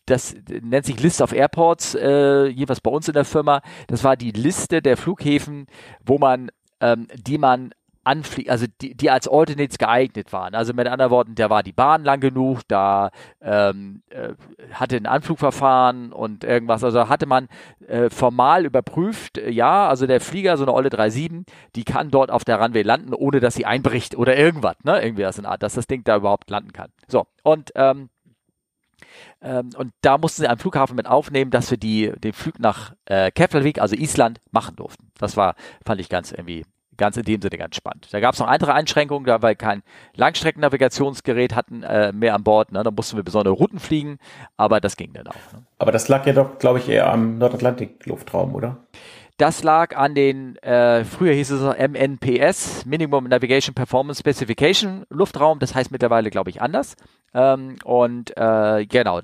das 0.05 0.35
nennt 0.47 0.85
sich 0.85 1.01
List 1.01 1.21
of 1.21 1.33
Airports, 1.33 1.93
äh, 1.93 2.45
jeweils 2.45 2.79
bei 2.79 2.89
uns 2.89 3.09
in 3.09 3.13
der 3.13 3.25
Firma. 3.25 3.61
Das 3.87 4.05
war 4.05 4.15
die 4.15 4.31
Liste 4.31 4.81
der 4.81 4.95
Flughäfen, 4.95 5.67
wo 6.05 6.17
man, 6.17 6.49
ähm, 6.79 7.07
die 7.13 7.37
man 7.37 7.71
anfliegt, 8.07 8.49
also 8.49 8.65
die, 8.81 8.95
die 8.95 9.11
als 9.11 9.27
Alternates 9.27 9.77
geeignet 9.77 10.31
waren. 10.33 10.55
Also 10.55 10.73
mit 10.73 10.87
anderen 10.87 11.11
Worten, 11.11 11.35
da 11.35 11.49
war 11.49 11.61
die 11.61 11.73
Bahn 11.73 12.03
lang 12.03 12.19
genug, 12.19 12.61
da 12.67 13.11
ähm, 13.41 14.01
äh, 14.09 14.29
hatte 14.71 14.95
ein 14.95 15.05
Anflugverfahren 15.05 16.13
und 16.13 16.43
irgendwas. 16.43 16.83
Also 16.83 17.09
hatte 17.09 17.25
man 17.25 17.47
äh, 17.87 18.09
formal 18.09 18.65
überprüft, 18.65 19.37
äh, 19.37 19.51
ja, 19.51 19.87
also 19.87 20.07
der 20.07 20.21
Flieger, 20.21 20.57
so 20.57 20.63
eine 20.63 20.73
Olle 20.73 20.89
37, 20.89 21.45
die 21.75 21.83
kann 21.83 22.09
dort 22.09 22.31
auf 22.31 22.45
der 22.45 22.61
Runway 22.61 22.81
landen, 22.81 23.13
ohne 23.13 23.39
dass 23.39 23.55
sie 23.55 23.65
einbricht 23.65 24.15
oder 24.17 24.37
irgendwas, 24.37 24.77
ne? 24.83 25.01
Irgendwie 25.03 25.23
das 25.23 25.37
in 25.37 25.45
Art, 25.45 25.61
dass 25.61 25.73
das 25.73 25.87
Ding 25.87 26.03
da 26.03 26.15
überhaupt 26.15 26.49
landen 26.49 26.71
kann. 26.73 26.89
So, 27.07 27.27
und 27.43 27.71
ähm, 27.75 28.09
ähm, 29.41 29.69
und 29.77 29.93
da 30.01 30.17
mussten 30.17 30.41
sie 30.41 30.47
am 30.47 30.57
Flughafen 30.57 30.95
mit 30.95 31.07
aufnehmen, 31.07 31.51
dass 31.51 31.69
wir 31.69 31.77
die, 31.77 32.11
den 32.17 32.33
Flug 32.33 32.59
nach 32.59 32.93
äh, 33.05 33.31
Keflavik, 33.31 33.79
also 33.79 33.95
Island, 33.95 34.39
machen 34.51 34.75
durften. 34.75 35.11
Das 35.19 35.37
war, 35.37 35.55
fand 35.85 36.01
ich 36.01 36.09
ganz 36.09 36.31
irgendwie 36.31 36.65
ganz 36.97 37.17
in 37.17 37.23
dem 37.23 37.41
Sinne 37.41 37.57
ganz 37.57 37.75
spannend. 37.75 38.07
Da 38.11 38.19
gab 38.19 38.33
es 38.33 38.39
noch 38.39 38.47
andere 38.47 38.73
Einschränkungen, 38.73 39.25
da 39.25 39.41
wir 39.41 39.55
kein 39.55 39.83
Langstreckennavigationsgerät 40.15 41.55
hatten 41.55 41.83
äh, 41.83 42.11
mehr 42.11 42.35
an 42.35 42.43
Bord. 42.43 42.71
Ne? 42.71 42.83
Da 42.83 42.91
mussten 42.91 43.17
wir 43.17 43.23
besondere 43.23 43.53
Routen 43.53 43.79
fliegen, 43.79 44.19
aber 44.57 44.79
das 44.81 44.97
ging 44.97 45.13
dann 45.13 45.27
auch. 45.27 45.53
Ne? 45.53 45.63
Aber 45.77 45.91
das 45.91 46.07
lag 46.07 46.25
ja 46.25 46.33
doch, 46.33 46.59
glaube 46.59 46.79
ich, 46.79 46.89
eher 46.89 47.11
am 47.11 47.37
Nordatlantik-Luftraum, 47.37 48.55
oder? 48.55 48.77
Das 49.37 49.61
lag 49.61 49.95
an 49.95 50.15
den, 50.15 50.55
äh, 50.63 51.03
früher 51.03 51.31
hieß 51.31 51.51
es 51.51 51.61
MNPS, 51.61 52.87
Minimum 52.87 53.25
Navigation 53.25 53.75
Performance 53.75 54.19
Specification 54.19 55.05
Luftraum, 55.09 55.59
das 55.59 55.75
heißt 55.75 55.91
mittlerweile, 55.91 56.31
glaube 56.31 56.49
ich, 56.49 56.59
anders. 56.59 56.95
Ähm, 57.33 57.75
und 57.83 58.35
äh, 58.37 58.85
genau, 58.85 59.21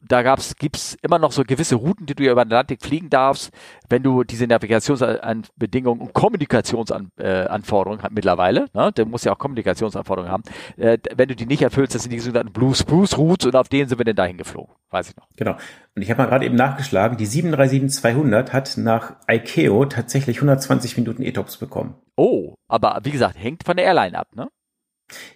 da 0.00 0.22
gab's, 0.22 0.56
gibt's 0.56 0.96
immer 1.02 1.18
noch 1.18 1.32
so 1.32 1.44
gewisse 1.44 1.76
Routen, 1.76 2.06
die 2.06 2.14
du 2.14 2.24
über 2.24 2.44
den 2.44 2.52
Atlantik 2.52 2.82
fliegen 2.82 3.10
darfst, 3.10 3.50
wenn 3.88 4.02
du 4.02 4.24
diese 4.24 4.46
Navigationsbedingungen 4.46 6.00
und 6.00 6.12
Kommunikationsanforderungen 6.12 8.04
äh, 8.04 8.08
mittlerweile, 8.10 8.66
ne? 8.74 8.92
der 8.92 9.06
muss 9.06 9.24
ja 9.24 9.32
auch 9.32 9.38
Kommunikationsanforderungen 9.38 10.32
haben, 10.32 10.42
äh, 10.76 10.98
wenn 11.14 11.28
du 11.28 11.36
die 11.36 11.46
nicht 11.46 11.62
erfüllst, 11.62 11.94
das 11.94 12.02
sind 12.02 12.12
die 12.12 12.20
sogenannten 12.20 12.52
Blue 12.52 12.74
Spruce 12.74 13.16
Routes 13.16 13.46
und 13.46 13.56
auf 13.56 13.68
denen 13.68 13.88
sind 13.88 13.98
wir 13.98 14.04
denn 14.04 14.16
dahin 14.16 14.38
geflogen, 14.38 14.74
weiß 14.90 15.10
ich 15.10 15.16
noch. 15.16 15.28
Genau. 15.36 15.56
Und 15.94 16.02
ich 16.02 16.10
habe 16.10 16.22
mal 16.22 16.28
gerade 16.28 16.46
eben 16.46 16.56
nachgeschlagen, 16.56 17.16
die 17.16 17.26
737-200 17.26 18.52
hat 18.52 18.76
nach 18.76 19.16
ICAO 19.28 19.84
tatsächlich 19.86 20.38
120 20.38 20.96
Minuten 20.96 21.22
ETOPS 21.22 21.58
bekommen. 21.58 21.94
Oh, 22.16 22.54
aber 22.68 23.00
wie 23.02 23.10
gesagt, 23.10 23.36
hängt 23.38 23.64
von 23.64 23.76
der 23.76 23.86
Airline 23.86 24.18
ab, 24.18 24.28
ne? 24.34 24.48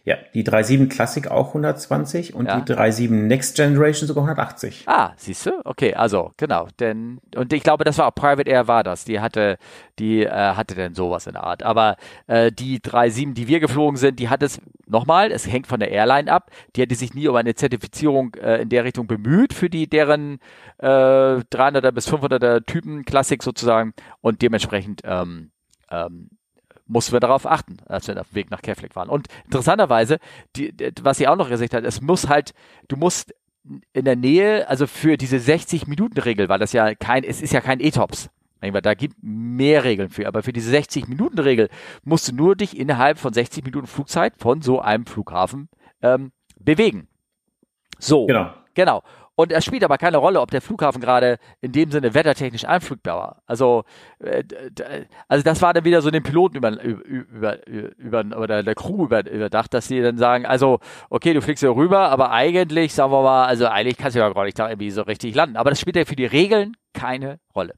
Ja, 0.04 0.16
die 0.34 0.44
3.7 0.44 0.88
Classic 0.88 1.28
auch 1.28 1.48
120 1.48 2.34
und 2.34 2.46
ja. 2.46 2.60
die 2.60 2.72
3.7 2.72 3.10
Next 3.10 3.56
Generation 3.56 4.06
sogar 4.06 4.24
180. 4.24 4.84
Ah, 4.86 5.12
siehst 5.16 5.46
du? 5.46 5.52
Okay, 5.64 5.94
also 5.94 6.32
genau. 6.36 6.68
Denn 6.78 7.20
und 7.34 7.52
ich 7.52 7.62
glaube, 7.62 7.84
das 7.84 7.98
war 7.98 8.08
auch 8.08 8.14
Private 8.14 8.48
Air 8.48 8.68
war 8.68 8.82
das. 8.82 9.04
Die 9.04 9.20
hatte, 9.20 9.58
die 9.98 10.22
äh, 10.22 10.30
hatte 10.30 10.74
denn 10.74 10.94
sowas 10.94 11.26
in 11.26 11.34
der 11.34 11.44
Art. 11.44 11.62
Aber 11.62 11.96
äh, 12.26 12.52
die 12.52 12.80
3.7, 12.80 13.34
die 13.34 13.48
wir 13.48 13.60
geflogen 13.60 13.96
sind, 13.96 14.18
die 14.18 14.28
hat 14.28 14.42
es 14.42 14.60
nochmal. 14.86 15.32
Es 15.32 15.46
hängt 15.46 15.66
von 15.66 15.80
der 15.80 15.90
Airline 15.90 16.30
ab. 16.30 16.50
Die 16.74 16.82
hätte 16.82 16.94
sich 16.94 17.14
nie 17.14 17.28
um 17.28 17.36
eine 17.36 17.54
Zertifizierung 17.54 18.34
äh, 18.34 18.62
in 18.62 18.68
der 18.68 18.84
Richtung 18.84 19.06
bemüht 19.06 19.52
für 19.52 19.70
die 19.70 19.88
deren 19.88 20.38
äh, 20.78 20.86
300er 20.86 21.92
bis 21.92 22.08
500er 22.08 22.64
Typen 22.64 23.04
Classic 23.04 23.42
sozusagen 23.42 23.94
und 24.20 24.42
dementsprechend 24.42 25.02
ähm, 25.04 25.50
ähm, 25.90 26.30
mussten 26.86 27.12
wir 27.12 27.20
darauf 27.20 27.46
achten, 27.46 27.78
als 27.86 28.08
wir 28.08 28.20
auf 28.20 28.28
dem 28.28 28.36
Weg 28.36 28.50
nach 28.50 28.62
Keflik 28.62 28.96
waren. 28.96 29.08
Und 29.08 29.28
interessanterweise, 29.44 30.18
die, 30.56 30.74
was 31.02 31.18
sie 31.18 31.28
auch 31.28 31.36
noch 31.36 31.48
gesagt 31.48 31.74
hat, 31.74 31.84
es 31.84 32.00
muss 32.00 32.28
halt, 32.28 32.52
du 32.88 32.96
musst 32.96 33.34
in 33.92 34.04
der 34.04 34.16
Nähe, 34.16 34.68
also 34.68 34.86
für 34.86 35.16
diese 35.16 35.36
60-Minuten-Regel, 35.36 36.48
weil 36.48 36.58
das 36.58 36.72
ja 36.72 36.94
kein, 36.94 37.24
es 37.24 37.42
ist 37.42 37.52
ja 37.52 37.60
kein 37.60 37.80
ETOPS. 37.80 38.30
Da 38.60 38.94
gibt 38.94 39.16
mehr 39.22 39.84
Regeln 39.84 40.08
für, 40.08 40.26
aber 40.26 40.42
für 40.42 40.52
diese 40.52 40.76
60-Minuten-Regel 40.76 41.68
musst 42.04 42.28
du 42.28 42.34
nur 42.34 42.56
dich 42.56 42.76
innerhalb 42.76 43.18
von 43.18 43.32
60 43.32 43.64
Minuten 43.64 43.86
Flugzeit 43.86 44.34
von 44.38 44.62
so 44.62 44.80
einem 44.80 45.06
Flughafen 45.06 45.68
ähm, 46.02 46.32
bewegen. 46.58 47.08
So. 47.98 48.26
Genau. 48.26 48.52
Genau. 48.74 49.02
Und 49.36 49.52
es 49.52 49.64
spielt 49.64 49.84
aber 49.84 49.98
keine 49.98 50.16
Rolle, 50.16 50.40
ob 50.40 50.50
der 50.50 50.62
Flughafen 50.62 51.00
gerade 51.00 51.38
in 51.60 51.70
dem 51.70 51.90
Sinne 51.90 52.14
wettertechnisch 52.14 52.64
einflugbar 52.64 53.16
war. 53.16 53.42
Also, 53.46 53.84
äh, 54.18 54.42
also 55.28 55.44
das 55.44 55.60
war 55.60 55.74
dann 55.74 55.84
wieder 55.84 56.00
so 56.00 56.10
den 56.10 56.22
Piloten 56.22 56.56
über, 56.56 56.82
über, 56.82 57.66
über, 57.68 58.24
oder 58.38 58.62
der 58.62 58.74
Crew 58.74 59.04
über, 59.04 59.30
überdacht, 59.30 59.74
dass 59.74 59.88
sie 59.88 60.00
dann 60.00 60.16
sagen, 60.16 60.46
also, 60.46 60.80
okay, 61.10 61.34
du 61.34 61.42
fliegst 61.42 61.60
hier 61.60 61.76
rüber, 61.76 62.08
aber 62.08 62.30
eigentlich, 62.30 62.94
sagen 62.94 63.12
wir 63.12 63.22
mal, 63.22 63.44
also 63.44 63.66
eigentlich 63.66 63.98
kannst 63.98 64.16
du 64.16 64.20
ja 64.20 64.30
gar 64.30 64.44
nicht 64.44 64.58
da 64.58 64.70
irgendwie 64.70 64.90
so 64.90 65.02
richtig 65.02 65.34
landen. 65.34 65.56
Aber 65.56 65.68
das 65.68 65.80
spielt 65.80 65.96
ja 65.96 66.06
für 66.06 66.16
die 66.16 66.26
Regeln 66.26 66.74
keine 66.94 67.38
Rolle. 67.54 67.74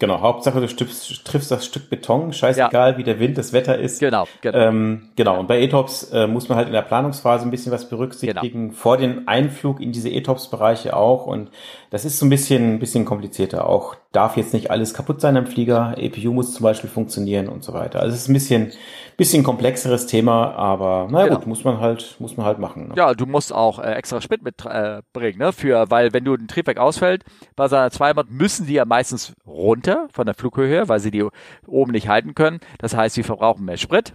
Genau, 0.00 0.20
Hauptsache 0.20 0.60
du 0.60 0.66
triffst, 0.68 1.24
triffst 1.24 1.50
das 1.50 1.66
Stück 1.66 1.90
Beton, 1.90 2.32
scheißegal 2.32 2.92
ja. 2.92 2.98
wie 2.98 3.02
der 3.02 3.18
Wind, 3.18 3.36
das 3.36 3.52
Wetter 3.52 3.76
ist. 3.76 3.98
Genau, 3.98 4.26
genau. 4.40 4.56
Ähm, 4.56 5.08
genau, 5.16 5.40
und 5.40 5.48
bei 5.48 5.60
ETOPS 5.60 6.12
äh, 6.12 6.28
muss 6.28 6.48
man 6.48 6.56
halt 6.56 6.68
in 6.68 6.72
der 6.72 6.82
Planungsphase 6.82 7.44
ein 7.44 7.50
bisschen 7.50 7.72
was 7.72 7.88
berücksichtigen, 7.88 8.68
genau. 8.68 8.74
vor 8.74 8.96
dem 8.96 9.26
Einflug 9.26 9.80
in 9.80 9.90
diese 9.90 10.08
ETOPS-Bereiche 10.08 10.96
auch 10.96 11.26
und 11.26 11.50
das 11.90 12.04
ist 12.04 12.20
so 12.20 12.26
ein 12.26 12.30
bisschen, 12.30 12.74
ein 12.74 12.78
bisschen 12.78 13.04
komplizierter. 13.04 13.66
Auch 13.66 13.96
darf 14.12 14.36
jetzt 14.36 14.54
nicht 14.54 14.70
alles 14.70 14.94
kaputt 14.94 15.20
sein 15.20 15.36
am 15.36 15.46
Flieger, 15.46 15.96
APU 15.98 16.32
muss 16.32 16.54
zum 16.54 16.62
Beispiel 16.62 16.88
funktionieren 16.88 17.48
und 17.48 17.64
so 17.64 17.72
weiter. 17.72 17.98
Also 17.98 18.14
es 18.14 18.22
ist 18.22 18.28
ein 18.28 18.34
bisschen, 18.34 18.70
bisschen 19.18 19.42
komplexeres 19.42 20.06
Thema, 20.06 20.54
aber 20.54 21.08
naja 21.10 21.26
genau. 21.26 21.38
gut, 21.40 21.48
muss 21.48 21.64
man 21.64 21.80
halt, 21.80 22.16
muss 22.20 22.36
man 22.36 22.46
halt 22.46 22.60
machen. 22.60 22.88
Ne? 22.88 22.94
Ja, 22.96 23.14
du 23.14 23.26
musst 23.26 23.52
auch 23.52 23.80
äh, 23.80 23.92
extra 23.94 24.20
Sprit 24.20 24.42
mitbringen, 24.42 25.02
äh, 25.40 25.44
ne? 25.44 25.52
Für, 25.52 25.90
weil 25.90 26.12
wenn 26.12 26.24
du 26.24 26.34
ein 26.34 26.46
Triebwerk 26.46 26.78
ausfällt, 26.78 27.24
bei 27.56 27.66
seiner 27.66 27.90
Zweiband 27.90 28.30
müssen 28.30 28.66
die 28.66 28.74
ja 28.74 28.84
meistens 28.84 29.34
runter 29.44 30.06
von 30.12 30.26
der 30.26 30.36
Flughöhe, 30.36 30.88
weil 30.88 31.00
sie 31.00 31.10
die 31.10 31.26
oben 31.66 31.90
nicht 31.90 32.08
halten 32.08 32.36
können. 32.36 32.60
Das 32.78 32.96
heißt, 32.96 33.16
sie 33.16 33.24
verbrauchen 33.24 33.64
mehr 33.64 33.76
Sprit 33.76 34.14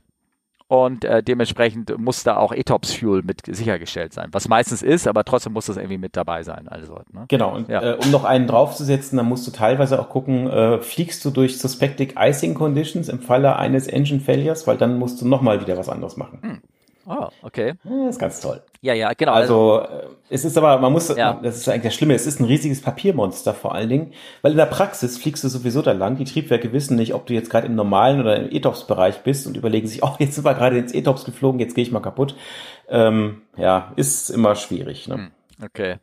und 0.73 1.05
äh, 1.05 1.21
dementsprechend 1.21 1.95
muss 1.99 2.23
da 2.23 2.37
auch 2.37 2.51
ETOPS 2.51 2.95
Fuel 2.95 3.21
mit 3.21 3.41
sichergestellt 3.45 4.11
sein, 4.11 4.29
was 4.31 4.47
meistens 4.47 4.81
ist, 4.81 5.07
aber 5.07 5.23
trotzdem 5.23 5.53
muss 5.53 5.67
das 5.67 5.77
irgendwie 5.77 5.99
mit 5.99 6.17
dabei 6.17 6.41
sein. 6.41 6.67
Also, 6.67 6.95
ne? 7.11 7.25
Genau, 7.27 7.53
und 7.53 7.69
ja. 7.69 7.93
äh, 7.93 7.97
um 8.03 8.09
noch 8.09 8.23
einen 8.23 8.47
draufzusetzen, 8.47 9.17
dann 9.17 9.27
musst 9.27 9.45
du 9.45 9.51
teilweise 9.51 9.99
auch 9.99 10.09
gucken, 10.09 10.49
äh, 10.49 10.79
fliegst 10.79 11.23
du 11.25 11.29
durch 11.29 11.59
Suspected 11.59 12.15
Icing 12.17 12.55
Conditions 12.55 13.07
im 13.07 13.19
Falle 13.19 13.55
eines 13.55 13.85
Engine 13.85 14.19
Failures, 14.19 14.65
weil 14.65 14.77
dann 14.77 14.97
musst 14.97 15.21
du 15.21 15.27
nochmal 15.27 15.61
wieder 15.61 15.77
was 15.77 15.89
anderes 15.89 16.17
machen. 16.17 16.39
Hm. 16.41 16.61
Oh, 17.05 17.27
okay. 17.43 17.73
Ja, 17.83 18.09
ist 18.09 18.17
ganz 18.17 18.39
toll. 18.39 18.59
Ja, 18.83 18.93
ja, 18.93 19.13
genau. 19.13 19.31
Also, 19.31 19.79
also 19.79 20.07
es 20.29 20.43
ist 20.43 20.57
aber, 20.57 20.77
man 20.77 20.91
muss, 20.91 21.07
ja. 21.15 21.39
das 21.41 21.55
ist 21.55 21.69
eigentlich 21.69 21.83
das 21.83 21.93
Schlimme, 21.95 22.15
es 22.15 22.27
ist 22.27 22.41
ein 22.41 22.45
riesiges 22.45 22.81
Papiermonster 22.81 23.53
vor 23.53 23.73
allen 23.73 23.87
Dingen, 23.87 24.13
weil 24.41 24.51
in 24.51 24.57
der 24.57 24.65
Praxis 24.65 25.17
fliegst 25.17 25.41
du 25.45 25.47
sowieso 25.47 25.81
da 25.81 25.93
lang. 25.93 26.17
Die 26.17 26.25
Triebwerke 26.25 26.73
wissen 26.73 26.97
nicht, 26.97 27.13
ob 27.13 27.25
du 27.25 27.33
jetzt 27.33 27.49
gerade 27.49 27.65
im 27.67 27.75
normalen 27.75 28.19
oder 28.19 28.35
im 28.35 28.51
ETOPS-Bereich 28.51 29.23
bist 29.23 29.47
und 29.47 29.55
überlegen 29.55 29.87
sich, 29.87 30.03
oh, 30.03 30.11
jetzt 30.19 30.35
sind 30.35 30.43
wir 30.43 30.53
gerade 30.53 30.77
ins 30.77 30.93
ETOPS 30.93 31.23
geflogen, 31.23 31.61
jetzt 31.61 31.75
gehe 31.75 31.83
ich 31.85 31.93
mal 31.93 32.01
kaputt. 32.01 32.35
Ähm, 32.89 33.43
ja, 33.55 33.93
ist 33.95 34.29
immer 34.29 34.53
schwierig. 34.55 35.07
Ne? 35.07 35.15
Hm, 35.15 35.31
okay. 35.63 35.95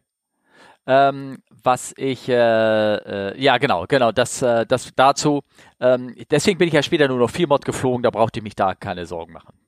Ähm, 0.86 1.42
was 1.62 1.92
ich, 1.98 2.30
äh, 2.30 2.34
äh, 2.34 3.38
ja 3.38 3.58
genau, 3.58 3.84
genau, 3.88 4.10
das, 4.10 4.40
äh, 4.40 4.64
das 4.64 4.90
dazu. 4.96 5.42
Ähm, 5.80 6.14
deswegen 6.30 6.56
bin 6.56 6.68
ich 6.68 6.74
ja 6.74 6.82
später 6.82 7.08
nur 7.08 7.18
noch 7.18 7.30
vier 7.30 7.46
Mod 7.46 7.66
geflogen, 7.66 8.02
da 8.02 8.08
brauchte 8.08 8.38
ich 8.38 8.42
mich 8.42 8.56
da 8.56 8.74
keine 8.74 9.04
Sorgen 9.04 9.34
machen. 9.34 9.59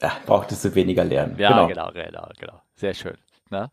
Ja, 0.00 0.12
brauchtest 0.26 0.64
du 0.64 0.74
weniger 0.74 1.04
lernen. 1.04 1.36
Ja, 1.38 1.66
genau, 1.66 1.68
genau, 1.68 1.92
genau. 1.92 2.28
genau. 2.38 2.60
Sehr 2.74 2.94
schön. 2.94 3.16
Ne? 3.50 3.70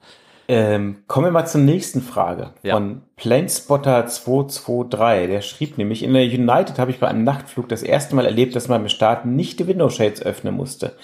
Ähm, 0.47 1.03
kommen 1.07 1.27
wir 1.27 1.31
mal 1.31 1.45
zur 1.45 1.61
nächsten 1.61 2.01
Frage 2.01 2.53
ja. 2.63 2.75
von 2.75 3.03
Planespotter 3.15 4.07
223. 4.07 5.27
Der 5.27 5.41
schrieb 5.41 5.77
nämlich, 5.77 6.03
in 6.03 6.13
der 6.13 6.23
United 6.23 6.79
habe 6.79 6.91
ich 6.91 6.99
bei 6.99 7.07
einem 7.07 7.23
Nachtflug 7.23 7.69
das 7.69 7.81
erste 7.81 8.15
Mal 8.15 8.25
erlebt, 8.25 8.55
dass 8.55 8.67
man 8.67 8.81
beim 8.81 8.89
Start 8.89 9.25
nicht 9.25 9.59
die 9.59 9.67
Window 9.67 9.89
Shades 9.89 10.21
öffnen 10.21 10.55
musste. 10.55 10.97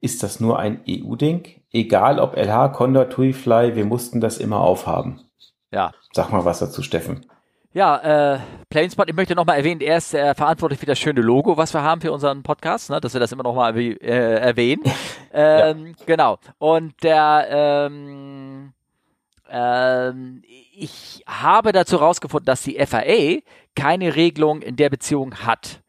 Ist 0.00 0.22
das 0.22 0.40
nur 0.40 0.58
ein 0.58 0.82
EU-Ding? 0.88 1.62
Egal 1.72 2.20
ob 2.20 2.36
LH, 2.36 2.68
Condor, 2.68 3.08
TuiFly, 3.08 3.74
wir 3.74 3.84
mussten 3.84 4.20
das 4.20 4.38
immer 4.38 4.60
aufhaben. 4.60 5.20
Ja. 5.72 5.92
Sag 6.12 6.30
mal 6.30 6.44
was 6.44 6.60
dazu, 6.60 6.82
Steffen. 6.82 7.26
Ja, 7.76 8.36
äh, 8.36 8.38
Planespot, 8.70 9.10
ich 9.10 9.14
möchte 9.14 9.34
nochmal 9.34 9.58
erwähnen, 9.58 9.82
er 9.82 9.98
ist 9.98 10.14
äh, 10.14 10.34
verantwortlich 10.34 10.80
für 10.80 10.86
das 10.86 10.98
schöne 10.98 11.20
Logo, 11.20 11.58
was 11.58 11.74
wir 11.74 11.82
haben 11.82 12.00
für 12.00 12.10
unseren 12.10 12.42
Podcast, 12.42 12.88
ne, 12.88 13.02
dass 13.02 13.12
wir 13.12 13.20
das 13.20 13.32
immer 13.32 13.42
nochmal 13.42 13.76
äh, 13.76 14.38
erwähnen. 14.38 14.82
ähm, 15.34 15.88
ja. 15.88 16.04
Genau. 16.06 16.38
Und 16.56 16.94
der, 17.02 17.46
ähm, 17.50 18.72
ähm, 19.50 20.42
ich 20.74 21.22
habe 21.26 21.72
dazu 21.72 21.96
rausgefunden, 21.96 22.46
dass 22.46 22.62
die 22.62 22.78
FAA 22.78 23.42
keine 23.74 24.16
Regelung 24.16 24.62
in 24.62 24.76
der 24.76 24.88
Beziehung 24.88 25.34
hat. 25.44 25.82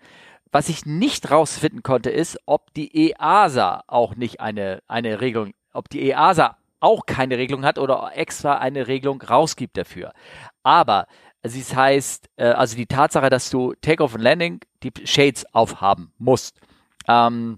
Was 0.51 0.67
ich 0.67 0.86
nicht 0.86 1.32
rausfinden 1.32 1.84
konnte, 1.84 2.10
ist, 2.10 2.38
ob 2.46 2.74
die 2.74 3.13
EASA 3.13 3.86
auch 3.88 4.17
nicht 4.17 4.41
eine, 4.41 4.84
eine 4.89 5.22
Regelung, 5.22 5.53
ob 5.72 5.88
die 5.88 6.10
EASA 6.10 6.58
auch 6.82 7.06
keine 7.06 7.38
Regelung 7.38 7.63
hat 7.65 7.79
oder 7.79 8.12
extra 8.13 8.58
eine 8.58 8.88
Regelung 8.88 9.22
rausgibt 9.22 9.77
dafür. 9.77 10.12
Aber 10.63 11.08
also 11.44 11.60
es 11.60 11.75
heißt, 11.75 12.29
äh, 12.38 12.46
also 12.46 12.75
die 12.75 12.88
Tatsache, 12.88 13.29
dass 13.29 13.50
du 13.50 13.74
Takeoff 13.82 14.15
und 14.15 14.22
Landing 14.22 14.60
die 14.84 14.91
Shades 15.06 15.46
aufhaben 15.53 16.12
musst. 16.17 16.60
Ähm, 17.08 17.58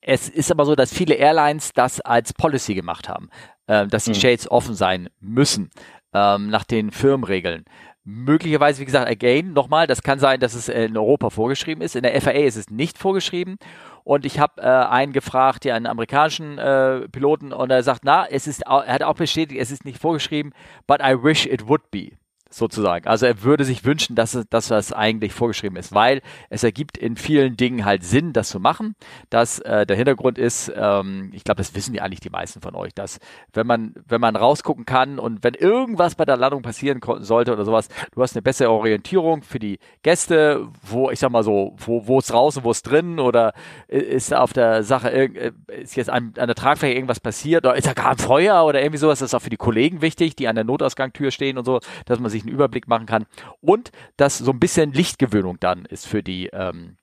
es 0.00 0.28
ist 0.28 0.50
aber 0.50 0.64
so, 0.64 0.74
dass 0.74 0.92
viele 0.92 1.14
Airlines 1.14 1.72
das 1.72 2.00
als 2.00 2.32
Policy 2.32 2.74
gemacht 2.74 3.08
haben, 3.08 3.30
äh, 3.66 3.86
dass 3.86 4.04
die 4.04 4.10
mhm. 4.10 4.16
Shades 4.16 4.50
offen 4.50 4.74
sein 4.74 5.08
müssen 5.20 5.70
ähm, 6.12 6.48
nach 6.48 6.64
den 6.64 6.90
Firmenregeln. 6.90 7.64
Möglicherweise, 8.04 8.80
wie 8.80 8.84
gesagt, 8.84 9.08
again, 9.08 9.52
nochmal, 9.52 9.86
das 9.86 10.02
kann 10.02 10.18
sein, 10.18 10.40
dass 10.40 10.54
es 10.54 10.68
in 10.68 10.96
Europa 10.96 11.30
vorgeschrieben 11.30 11.82
ist. 11.82 11.94
In 11.94 12.02
der 12.02 12.20
FAA 12.20 12.32
ist 12.32 12.56
es 12.56 12.68
nicht 12.68 12.98
vorgeschrieben. 12.98 13.58
Und 14.02 14.24
ich 14.24 14.40
habe 14.40 14.60
äh, 14.60 14.66
einen 14.66 15.12
gefragt, 15.12 15.64
ja, 15.64 15.76
einen 15.76 15.86
amerikanischen 15.86 16.58
äh, 16.58 17.08
Piloten, 17.08 17.52
und 17.52 17.70
er 17.70 17.84
sagt, 17.84 18.02
na, 18.04 18.26
es 18.26 18.48
ist, 18.48 18.62
er 18.62 18.86
hat 18.88 19.04
auch 19.04 19.14
bestätigt, 19.14 19.60
es 19.60 19.70
ist 19.70 19.84
nicht 19.84 20.00
vorgeschrieben, 20.00 20.52
but 20.88 20.98
I 21.00 21.14
wish 21.14 21.46
it 21.46 21.68
would 21.68 21.92
be 21.92 22.10
sozusagen. 22.54 23.06
Also 23.06 23.26
er 23.26 23.42
würde 23.42 23.64
sich 23.64 23.84
wünschen, 23.84 24.14
dass, 24.16 24.38
dass 24.50 24.68
das 24.68 24.92
eigentlich 24.92 25.32
vorgeschrieben 25.32 25.76
ist, 25.76 25.94
weil 25.94 26.22
es 26.50 26.62
ergibt 26.64 26.98
in 26.98 27.16
vielen 27.16 27.56
Dingen 27.56 27.84
halt 27.84 28.04
Sinn, 28.04 28.32
das 28.32 28.48
zu 28.48 28.60
machen. 28.60 28.94
Dass 29.30 29.58
äh, 29.60 29.86
der 29.86 29.96
Hintergrund 29.96 30.38
ist, 30.38 30.72
ähm, 30.74 31.30
ich 31.32 31.44
glaube, 31.44 31.58
das 31.58 31.74
wissen 31.74 31.94
ja 31.94 32.02
eigentlich 32.02 32.20
die 32.20 32.30
meisten 32.30 32.60
von 32.60 32.74
euch, 32.74 32.94
dass 32.94 33.18
wenn 33.52 33.66
man 33.66 33.94
wenn 34.06 34.20
man 34.20 34.36
rausgucken 34.36 34.84
kann 34.84 35.18
und 35.18 35.42
wenn 35.44 35.54
irgendwas 35.54 36.14
bei 36.14 36.24
der 36.24 36.36
Landung 36.36 36.62
passieren 36.62 37.00
sollte 37.20 37.52
oder 37.52 37.64
sowas, 37.64 37.88
du 38.14 38.22
hast 38.22 38.36
eine 38.36 38.42
bessere 38.42 38.70
Orientierung 38.70 39.42
für 39.42 39.58
die 39.58 39.78
Gäste, 40.02 40.68
wo 40.82 41.10
ich 41.10 41.18
sag 41.18 41.30
mal 41.30 41.42
so, 41.42 41.74
wo 41.78 42.06
wo 42.06 42.18
es 42.18 42.26
draußen, 42.26 42.64
wo 42.64 42.70
es 42.70 42.82
drin 42.82 43.18
oder 43.18 43.52
ist 43.88 44.34
auf 44.34 44.52
der 44.52 44.82
Sache 44.82 45.10
äh, 45.10 45.52
ist 45.80 45.96
jetzt 45.96 46.10
an, 46.10 46.34
an 46.38 46.46
der 46.46 46.54
Tragfläche 46.54 46.94
irgendwas 46.94 47.20
passiert 47.20 47.64
oder 47.64 47.76
ist 47.76 47.86
da 47.86 47.92
gar 47.92 48.12
ein 48.12 48.18
Feuer 48.18 48.64
oder 48.64 48.80
irgendwie 48.80 48.98
sowas, 48.98 49.20
das 49.20 49.30
ist 49.30 49.34
auch 49.34 49.42
für 49.42 49.50
die 49.50 49.56
Kollegen 49.56 50.02
wichtig, 50.02 50.36
die 50.36 50.48
an 50.48 50.54
der 50.54 50.64
Notausgangstür 50.64 51.30
stehen 51.30 51.58
und 51.58 51.64
so, 51.64 51.80
dass 52.06 52.18
man 52.18 52.30
sich 52.30 52.41
sich 52.42 52.46
einen 52.46 52.54
Überblick 52.54 52.88
machen 52.88 53.06
kann 53.06 53.26
und 53.60 53.90
dass 54.16 54.38
so 54.38 54.50
ein 54.50 54.60
bisschen 54.60 54.92
Lichtgewöhnung 54.92 55.58
dann 55.60 55.84
ist 55.84 56.06
für 56.06 56.22
die, 56.22 56.48
ähm, 56.52 56.96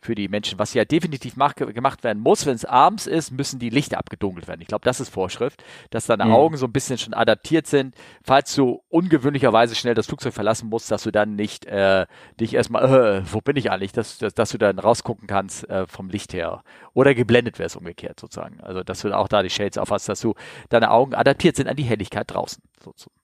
für 0.00 0.14
die 0.14 0.28
Menschen. 0.28 0.58
Was 0.58 0.74
ja 0.74 0.84
definitiv 0.84 1.36
mach, 1.36 1.54
gemacht 1.54 2.04
werden 2.04 2.22
muss, 2.22 2.46
wenn 2.46 2.54
es 2.54 2.64
abends 2.64 3.06
ist, 3.06 3.30
müssen 3.30 3.58
die 3.58 3.70
Lichter 3.70 3.98
abgedunkelt 3.98 4.48
werden. 4.48 4.60
Ich 4.60 4.68
glaube, 4.68 4.84
das 4.84 5.00
ist 5.00 5.08
Vorschrift, 5.08 5.62
dass 5.90 6.06
deine 6.06 6.26
mhm. 6.26 6.32
Augen 6.32 6.56
so 6.56 6.66
ein 6.66 6.72
bisschen 6.72 6.98
schon 6.98 7.14
adaptiert 7.14 7.66
sind, 7.66 7.94
falls 8.22 8.54
du 8.54 8.82
ungewöhnlicherweise 8.88 9.74
schnell 9.74 9.94
das 9.94 10.06
Flugzeug 10.06 10.34
verlassen 10.34 10.68
musst, 10.68 10.90
dass 10.90 11.02
du 11.02 11.10
dann 11.10 11.34
nicht 11.34 11.66
äh, 11.66 12.06
dich 12.40 12.54
erstmal, 12.54 12.84
äh, 12.84 13.22
wo 13.32 13.40
bin 13.40 13.56
ich 13.56 13.70
eigentlich, 13.70 13.92
dass, 13.92 14.18
dass, 14.18 14.34
dass 14.34 14.50
du 14.50 14.58
dann 14.58 14.78
rausgucken 14.78 15.26
kannst 15.26 15.68
äh, 15.68 15.86
vom 15.86 16.10
Licht 16.10 16.32
her. 16.32 16.62
Oder 16.94 17.14
geblendet 17.14 17.58
wirst 17.58 17.76
umgekehrt 17.76 18.20
sozusagen. 18.20 18.60
Also 18.60 18.82
dass 18.82 19.00
du 19.00 19.16
auch 19.16 19.28
da 19.28 19.42
die 19.42 19.50
Shades 19.50 19.78
aufhast, 19.78 20.08
dass 20.08 20.20
du 20.20 20.34
deine 20.68 20.90
Augen 20.90 21.14
adaptiert 21.14 21.56
sind 21.56 21.68
an 21.68 21.76
die 21.76 21.84
Helligkeit 21.84 22.30
draußen. 22.32 22.62
Sozusagen. 22.82 23.18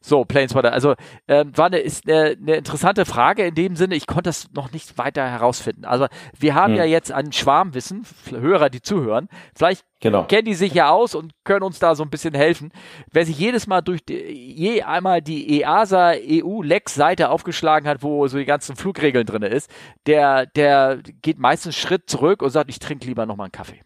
So, 0.00 0.24
Planespotter. 0.24 0.72
Also 0.72 0.94
ähm, 1.26 1.56
war 1.56 1.66
eine, 1.66 1.78
ist 1.78 2.08
eine, 2.08 2.36
eine, 2.40 2.56
interessante 2.56 3.04
Frage 3.04 3.44
in 3.44 3.54
dem 3.54 3.76
Sinne, 3.76 3.94
ich 3.94 4.06
konnte 4.06 4.24
das 4.24 4.50
noch 4.52 4.72
nicht 4.72 4.98
weiter 4.98 5.28
herausfinden. 5.28 5.84
Also 5.84 6.06
wir 6.38 6.54
haben 6.54 6.72
hm. 6.72 6.78
ja 6.78 6.84
jetzt 6.84 7.12
ein 7.12 7.32
Schwarmwissen, 7.32 8.04
Hörer, 8.30 8.70
die 8.70 8.82
zuhören. 8.82 9.28
Vielleicht 9.54 9.84
genau. 10.00 10.24
kennen 10.24 10.44
die 10.44 10.54
sich 10.54 10.74
ja 10.74 10.90
aus 10.90 11.14
und 11.14 11.32
können 11.44 11.62
uns 11.62 11.78
da 11.78 11.94
so 11.94 12.02
ein 12.02 12.10
bisschen 12.10 12.34
helfen. 12.34 12.72
Wer 13.12 13.26
sich 13.26 13.38
jedes 13.38 13.66
Mal 13.66 13.80
durch 13.80 14.04
die, 14.04 14.14
je 14.14 14.82
einmal 14.82 15.22
die 15.22 15.60
EASA 15.60 16.12
EU 16.18 16.62
Lex 16.62 16.94
Seite 16.94 17.30
aufgeschlagen 17.30 17.88
hat, 17.88 18.02
wo 18.02 18.26
so 18.28 18.38
die 18.38 18.44
ganzen 18.44 18.76
Flugregeln 18.76 19.26
drin 19.26 19.42
ist, 19.42 19.70
der, 20.06 20.46
der 20.46 20.98
geht 21.22 21.38
meistens 21.38 21.74
einen 21.74 21.80
Schritt 21.80 22.10
zurück 22.10 22.42
und 22.42 22.50
sagt, 22.50 22.70
ich 22.70 22.78
trinke 22.78 23.06
lieber 23.06 23.26
nochmal 23.26 23.46
einen 23.46 23.52
Kaffee. 23.52 23.80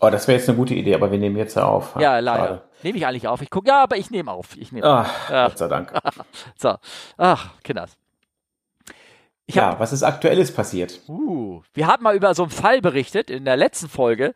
Oh, 0.00 0.10
das 0.10 0.28
wäre 0.28 0.38
jetzt 0.38 0.48
eine 0.48 0.58
gute 0.58 0.74
Idee, 0.74 0.94
aber 0.94 1.10
wir 1.10 1.18
nehmen 1.18 1.36
jetzt 1.36 1.56
ja 1.56 1.64
auf. 1.64 1.96
Ja, 1.98 2.18
leider. 2.18 2.68
Nehme 2.84 2.98
ich 2.98 3.06
eigentlich 3.06 3.26
auf? 3.26 3.40
Ich 3.40 3.50
gucke, 3.50 3.68
ja, 3.68 3.82
aber 3.82 3.96
ich 3.96 4.10
nehme 4.10 4.30
auf. 4.30 4.56
Ich 4.58 4.70
nehme 4.70 4.86
Ach, 4.86 5.30
auf. 5.30 5.48
Gott 5.48 5.58
sei 5.58 5.68
Dank. 5.68 5.92
so. 6.56 6.76
Ach, 7.16 7.50
Kinders. 7.62 7.96
Ich 9.46 9.56
ja, 9.56 9.70
hab, 9.70 9.80
was 9.80 9.92
ist 9.92 10.02
aktuelles 10.02 10.52
passiert? 10.52 11.00
Uh, 11.08 11.62
wir 11.72 11.86
haben 11.86 12.02
mal 12.02 12.14
über 12.14 12.34
so 12.34 12.44
einen 12.44 12.50
Fall 12.50 12.80
berichtet 12.82 13.30
in 13.30 13.46
der 13.46 13.56
letzten 13.56 13.88
Folge. 13.88 14.34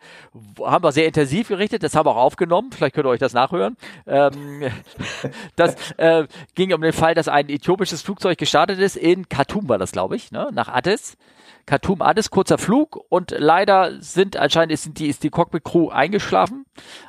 Haben 0.62 0.82
wir 0.82 0.92
sehr 0.92 1.06
intensiv 1.06 1.48
berichtet, 1.48 1.82
das 1.82 1.94
haben 1.94 2.06
wir 2.06 2.12
auch 2.12 2.24
aufgenommen. 2.24 2.72
Vielleicht 2.72 2.94
könnt 2.94 3.06
ihr 3.06 3.10
euch 3.10 3.20
das 3.20 3.34
nachhören. 3.34 3.76
Ähm, 4.06 4.70
das 5.56 5.76
äh, 5.98 6.26
ging 6.54 6.72
um 6.72 6.80
den 6.80 6.92
Fall, 6.92 7.14
dass 7.14 7.28
ein 7.28 7.50
äthiopisches 7.50 8.00
Flugzeug 8.00 8.38
gestartet 8.38 8.78
ist. 8.78 8.96
In 8.96 9.28
Khartoum 9.28 9.68
war 9.68 9.78
das, 9.78 9.92
glaube 9.92 10.16
ich, 10.16 10.30
ne? 10.30 10.48
nach 10.52 10.68
Addis. 10.68 11.16
Khartoum 11.68 12.00
Addis, 12.00 12.30
kurzer 12.30 12.56
Flug 12.56 12.98
und 13.10 13.34
leider 13.36 14.00
sind 14.00 14.38
anscheinend 14.38 14.72
ist 14.72 14.98
die, 14.98 15.06
ist 15.06 15.22
die 15.22 15.28
Cockpit-Crew 15.28 15.90
eingeschlafen 15.90 16.64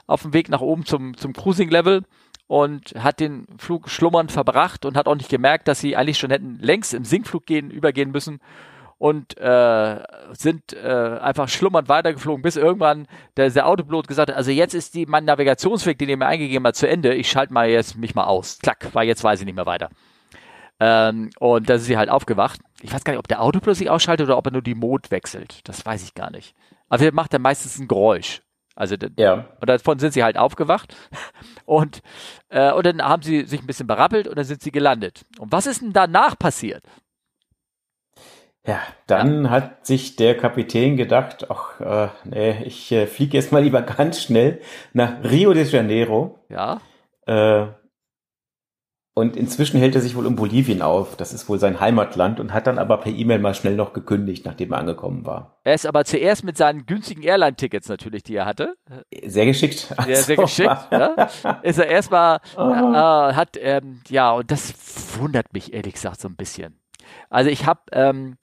auf 0.05 0.23
dem 0.23 0.33
Weg 0.33 0.49
nach 0.49 0.59
oben 0.59 0.85
zum, 0.85 1.15
zum 1.15 1.31
Cruising-Level 1.31 2.03
und 2.47 2.93
hat 2.97 3.21
den 3.21 3.47
Flug 3.57 3.89
schlummernd 3.89 4.33
verbracht 4.33 4.83
und 4.83 4.97
hat 4.97 5.07
auch 5.07 5.15
nicht 5.15 5.29
gemerkt, 5.29 5.69
dass 5.69 5.79
sie 5.79 5.95
eigentlich 5.95 6.17
schon 6.17 6.29
hätten 6.29 6.59
längst 6.59 6.93
im 6.93 7.05
Sinkflug 7.05 7.45
gehen, 7.45 7.71
übergehen 7.71 8.11
müssen 8.11 8.41
und 8.97 9.37
äh, 9.37 10.03
sind 10.33 10.73
äh, 10.73 11.19
einfach 11.21 11.47
schlummernd 11.47 11.87
weitergeflogen, 11.87 12.41
bis 12.41 12.57
irgendwann 12.57 13.07
der, 13.37 13.49
der 13.51 13.65
Autopilot 13.65 14.09
gesagt 14.09 14.29
hat, 14.29 14.35
also 14.35 14.51
jetzt 14.51 14.73
ist 14.73 14.93
die, 14.93 15.05
mein 15.05 15.23
Navigationsweg, 15.23 15.97
den 15.97 16.09
ihr 16.09 16.17
mir 16.17 16.27
eingegeben 16.27 16.67
habt, 16.67 16.75
zu 16.75 16.85
Ende, 16.85 17.15
ich 17.15 17.31
schalte 17.31 17.53
mal 17.53 17.69
jetzt 17.69 17.95
mich 17.95 18.13
mal 18.13 18.25
aus. 18.25 18.59
Klack, 18.61 18.89
weil 18.91 19.07
jetzt 19.07 19.23
weiß 19.23 19.39
ich 19.39 19.45
nicht 19.45 19.55
mehr 19.55 19.65
weiter. 19.65 19.89
Ähm, 20.79 21.29
und 21.39 21.69
da 21.69 21.75
ist 21.75 21.86
sie 21.86 21.98
halt 21.98 22.09
aufgewacht. 22.09 22.62
Ich 22.81 22.93
weiß 22.93 23.03
gar 23.03 23.13
nicht, 23.13 23.19
ob 23.19 23.27
der 23.27 23.41
Autopilot 23.41 23.75
sich 23.75 23.89
ausschaltet 23.89 24.27
oder 24.27 24.38
ob 24.38 24.45
er 24.48 24.53
nur 24.53 24.62
die 24.62 24.75
Mode 24.75 25.12
wechselt. 25.12 25.67
Das 25.67 25.86
weiß 25.86 26.03
ich 26.03 26.13
gar 26.13 26.31
nicht. 26.31 26.55
Aber 26.88 27.03
er 27.03 27.13
macht 27.13 27.33
dann 27.33 27.41
meistens 27.41 27.79
ein 27.79 27.88
Geräusch. 27.88 28.41
Also 28.75 28.95
ja. 29.17 29.45
und 29.59 29.69
davon 29.69 30.00
sind 30.00 30.13
sie 30.13 30.24
halt 30.24 30.38
aufgewacht 30.38 30.95
und 31.65 32.01
äh, 32.48 32.71
und 32.71 32.86
dann 32.86 33.01
haben 33.01 33.21
sie 33.21 33.43
sich 33.43 33.59
ein 33.59 33.67
bisschen 33.67 33.88
berappelt 33.88 34.25
und 34.25 34.38
dann 34.38 34.45
sind 34.45 34.62
sie 34.62 34.71
gelandet. 34.71 35.25
Und 35.38 35.51
was 35.51 35.67
ist 35.67 35.81
denn 35.81 35.91
danach 35.91 36.39
passiert? 36.39 36.81
Ja, 38.65 38.79
dann 39.07 39.45
ja. 39.45 39.50
hat 39.50 39.86
sich 39.86 40.15
der 40.15 40.38
Kapitän 40.38 40.95
gedacht, 40.95 41.50
ach, 41.50 41.79
äh, 41.81 42.09
nee, 42.24 42.63
ich 42.63 42.91
äh, 42.91 43.07
fliege 43.07 43.36
jetzt 43.36 43.51
mal 43.51 43.63
lieber 43.63 43.81
ganz 43.81 44.21
schnell 44.21 44.62
nach 44.93 45.24
Rio 45.24 45.53
de 45.53 45.65
Janeiro. 45.65 46.39
Ja. 46.50 46.79
Äh, 47.25 47.67
und 49.19 49.35
inzwischen 49.35 49.79
hält 49.79 49.95
er 49.95 50.01
sich 50.01 50.15
wohl 50.15 50.25
in 50.25 50.38
Bolivien 50.38 50.81
auf. 50.81 51.17
Das 51.17 51.33
ist 51.33 51.49
wohl 51.49 51.59
sein 51.59 51.81
Heimatland 51.81 52.39
und 52.39 52.53
hat 52.53 52.67
dann 52.67 52.79
aber 52.79 52.97
per 52.97 53.11
E-Mail 53.11 53.39
mal 53.39 53.53
schnell 53.53 53.75
noch 53.75 53.91
gekündigt, 53.91 54.45
nachdem 54.45 54.71
er 54.71 54.77
angekommen 54.77 55.25
war. 55.25 55.59
Er 55.65 55.73
ist 55.73 55.85
aber 55.85 56.05
zuerst 56.05 56.45
mit 56.45 56.55
seinen 56.55 56.85
günstigen 56.85 57.21
Airline-Tickets 57.23 57.89
natürlich, 57.89 58.23
die 58.23 58.35
er 58.35 58.45
hatte. 58.45 58.75
Sehr 59.25 59.45
geschickt. 59.45 59.93
Sehr, 60.05 60.15
sehr 60.15 60.38
geschickt. 60.38 60.88
ja. 60.91 61.29
Ist 61.63 61.79
er 61.79 61.88
erstmal, 61.88 62.39
oh. 62.55 62.61
äh, 62.61 63.33
hat, 63.33 63.57
ähm, 63.59 64.01
ja, 64.07 64.31
und 64.31 64.49
das 64.49 64.73
wundert 65.19 65.51
mich 65.53 65.73
ehrlich 65.73 65.95
gesagt 65.95 66.21
so 66.21 66.29
ein 66.29 66.38
bisschen. 66.38 66.79
Also 67.29 67.49
ich 67.49 67.65
habe, 67.65 67.81
ähm, 67.91 68.38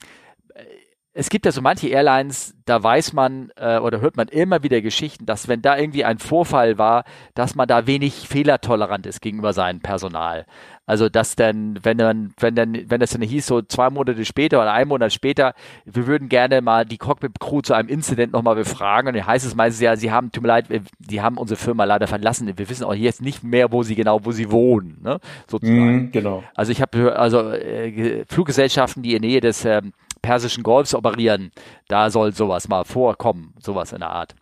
es 1.19 1.31
gibt 1.31 1.47
ja 1.47 1.53
so 1.53 1.63
manche 1.63 1.89
Airlines, 1.89 2.55
da 2.67 2.83
weiß 2.83 3.15
man 3.15 3.51
äh, 3.57 3.79
oder 3.79 4.03
hört 4.03 4.19
man 4.19 4.29
immer 4.29 4.63
wieder 4.63 4.83
Geschichten, 4.83 5.25
dass 5.25 5.49
wenn 5.49 5.63
da 5.63 5.79
irgendwie 5.79 6.05
ein 6.05 6.19
Vorfall 6.19 6.77
war, 6.77 7.05
dass 7.35 7.55
man 7.55 7.67
da 7.67 7.87
wenig 7.87 8.29
fehlertolerant 8.29 9.07
ist 9.07 9.23
gegenüber 9.23 9.55
seinem 9.55 9.81
Personal. 9.81 10.45
Also 10.85 11.09
dass 11.09 11.35
dann, 11.35 11.79
wenn 11.83 11.97
dann, 11.97 12.35
wenn 12.39 12.55
dann, 12.55 12.79
wenn 12.91 13.01
das 13.01 13.11
dann 13.11 13.23
hieß, 13.23 13.47
so 13.47 13.63
zwei 13.63 13.89
Monate 13.89 14.27
später 14.27 14.61
oder 14.61 14.73
ein 14.73 14.89
Monat 14.89 15.11
später, 15.11 15.55
wir 15.87 16.07
würden 16.07 16.29
gerne 16.29 16.61
mal 16.61 16.85
die 16.85 16.99
Cockpit-Crew 16.99 17.63
zu 17.63 17.73
einem 17.73 17.89
Incident 17.89 18.35
nochmal 18.35 18.55
befragen. 18.55 19.09
Und 19.09 19.17
dann 19.17 19.27
heißt 19.27 19.47
es 19.47 19.55
meistens 19.55 19.81
ja, 19.81 19.97
sie 19.97 20.13
haben, 20.13 20.33
tut 20.33 20.43
mir 20.43 20.49
leid, 20.49 20.67
die 20.99 21.23
haben 21.23 21.39
unsere 21.39 21.59
Firma 21.59 21.85
leider 21.85 22.07
verlassen. 22.07 22.53
Wir 22.59 22.69
wissen 22.69 22.85
auch 22.85 22.95
jetzt 22.95 23.23
nicht 23.23 23.43
mehr, 23.43 23.73
wo 23.73 23.83
sie 23.83 23.95
genau, 23.95 24.25
wo 24.25 24.33
sie 24.33 24.51
wohnen, 24.51 25.01
ne? 25.03 25.19
Sozusagen. 25.49 26.09
Mm, 26.09 26.13
genau. 26.13 26.45
Also 26.55 26.73
ich 26.73 26.83
habe 26.83 27.17
also 27.17 27.53
äh, 27.53 28.27
Fluggesellschaften, 28.29 29.03
die 29.03 29.15
in 29.15 29.23
Nähe 29.23 29.41
des 29.41 29.65
ähm, 29.65 29.93
Persischen 30.27 30.65
Golfs 30.65 30.93
operieren. 30.93 31.53
Da 31.87 32.11
soll 32.11 32.33
sowas 32.33 32.67
mal 32.67 32.85
vorkommen, 32.85 33.55
sowas 33.61 33.93
in 33.93 34.01
der 34.01 34.11
Art. 34.11 34.35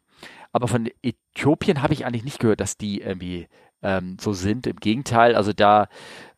Aber 0.51 0.67
von 0.67 0.89
Äthiopien 1.03 1.83
habe 1.83 1.93
ich 1.93 2.07
eigentlich 2.07 2.25
nicht 2.25 2.39
gehört, 2.39 2.61
dass 2.61 2.79
die 2.79 3.03
irgendwie 3.03 3.49
ähm, 3.83 4.17
so 4.19 4.33
sind. 4.33 4.67
Im 4.67 4.77
Gegenteil, 4.77 5.35
also 5.35 5.53
da, 5.53 5.89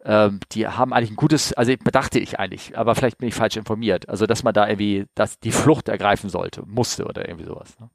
ähm, 0.05 0.41
die 0.51 0.67
haben 0.67 0.93
eigentlich 0.93 1.13
ein 1.13 1.17
gutes, 1.17 1.53
also 1.53 1.73
bedachte 1.85 2.19
ich 2.19 2.41
eigentlich, 2.41 2.77
aber 2.77 2.97
vielleicht 2.97 3.19
bin 3.19 3.29
ich 3.29 3.35
falsch 3.35 3.57
informiert. 3.57 4.09
Also 4.09 4.27
dass 4.27 4.43
man 4.43 4.53
da 4.53 4.67
irgendwie, 4.67 5.07
dass 5.15 5.39
die 5.39 5.53
Flucht 5.53 5.89
ergreifen 5.89 6.29
sollte, 6.29 6.63
musste 6.67 7.05
oder 7.05 7.29
irgendwie 7.29 7.47
sowas. 7.47 7.79
Ne? 7.79 7.89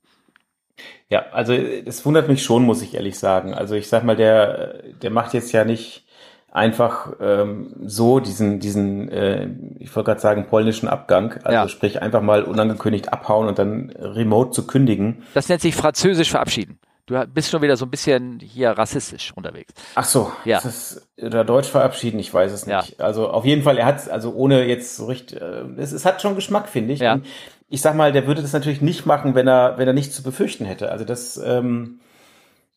Ja, 1.10 1.26
also 1.34 1.52
es 1.52 2.06
wundert 2.06 2.30
mich 2.30 2.44
schon, 2.44 2.64
muss 2.64 2.82
ich 2.82 2.94
ehrlich 2.94 3.20
sagen. 3.20 3.54
Also 3.54 3.76
ich 3.76 3.90
sag 3.90 4.06
mal, 4.06 4.16
der, 4.16 4.84
der 5.02 5.10
macht 5.10 5.34
jetzt 5.34 5.52
ja 5.52 5.66
nicht 5.66 6.06
einfach 6.52 7.14
ähm, 7.22 7.74
so 7.86 8.20
diesen, 8.20 8.60
diesen, 8.60 9.10
äh, 9.10 9.48
ich 9.80 9.96
wollte 9.96 10.12
gerade 10.12 10.22
sagen, 10.22 10.48
polnischen 10.48 10.88
Abgang, 10.88 11.34
also 11.44 11.54
ja. 11.54 11.68
sprich 11.70 12.02
einfach 12.02 12.22
mal 12.22 12.44
unangekündigt 12.44 13.12
abhauen 13.12 13.48
und 13.48 13.58
dann 13.58 13.90
remote 13.98 14.52
zu 14.52 14.68
kündigen. 14.68 15.24
Das 15.34 15.48
nennt 15.48 15.62
sich 15.62 15.76
französisch 15.76 16.30
verabschieden. 16.30 16.78
Du 17.08 17.26
bist 17.28 17.50
schon 17.50 17.62
wieder 17.62 17.78
so 17.78 17.86
ein 17.86 17.90
bisschen 17.90 18.40
hier 18.40 18.72
rassistisch 18.72 19.34
unterwegs. 19.36 19.74
Ach 19.96 20.06
so, 20.06 20.32
ja. 20.46 20.60
Ist, 20.60 21.08
oder 21.22 21.44
Deutsch 21.44 21.68
verabschieden, 21.68 22.20
ich 22.20 22.34
weiß 22.34 22.52
es 22.52 22.68
nicht. 22.68 23.00
Ja. 23.00 23.06
Also 23.06 23.30
auf 23.30 23.46
jeden 23.46 23.64
Fall, 23.64 23.78
er 23.78 23.86
hat 23.86 24.10
also 24.10 24.34
ohne 24.34 24.66
jetzt 24.66 24.98
so 24.98 25.06
richtig, 25.06 25.42
äh, 25.42 25.64
es, 25.78 25.94
es 25.94 26.06
hat 26.06 26.22
schon 26.22 26.36
Geschmack, 26.36 26.70
finde 26.70 26.94
ich. 26.94 27.00
Ja. 27.00 27.14
Und 27.14 27.26
ich 27.70 27.82
sag 27.82 27.96
mal, 27.96 28.12
der 28.12 28.28
würde 28.28 28.42
das 28.42 28.54
natürlich 28.54 28.82
nicht 28.82 29.06
machen, 29.06 29.36
wenn 29.36 29.48
er, 29.48 29.78
wenn 29.78 29.88
er 29.88 29.94
nichts 29.94 30.16
zu 30.16 30.24
befürchten 30.24 30.66
hätte. 30.66 30.92
Also 30.92 31.06
das, 31.06 31.38
ähm, 31.38 32.02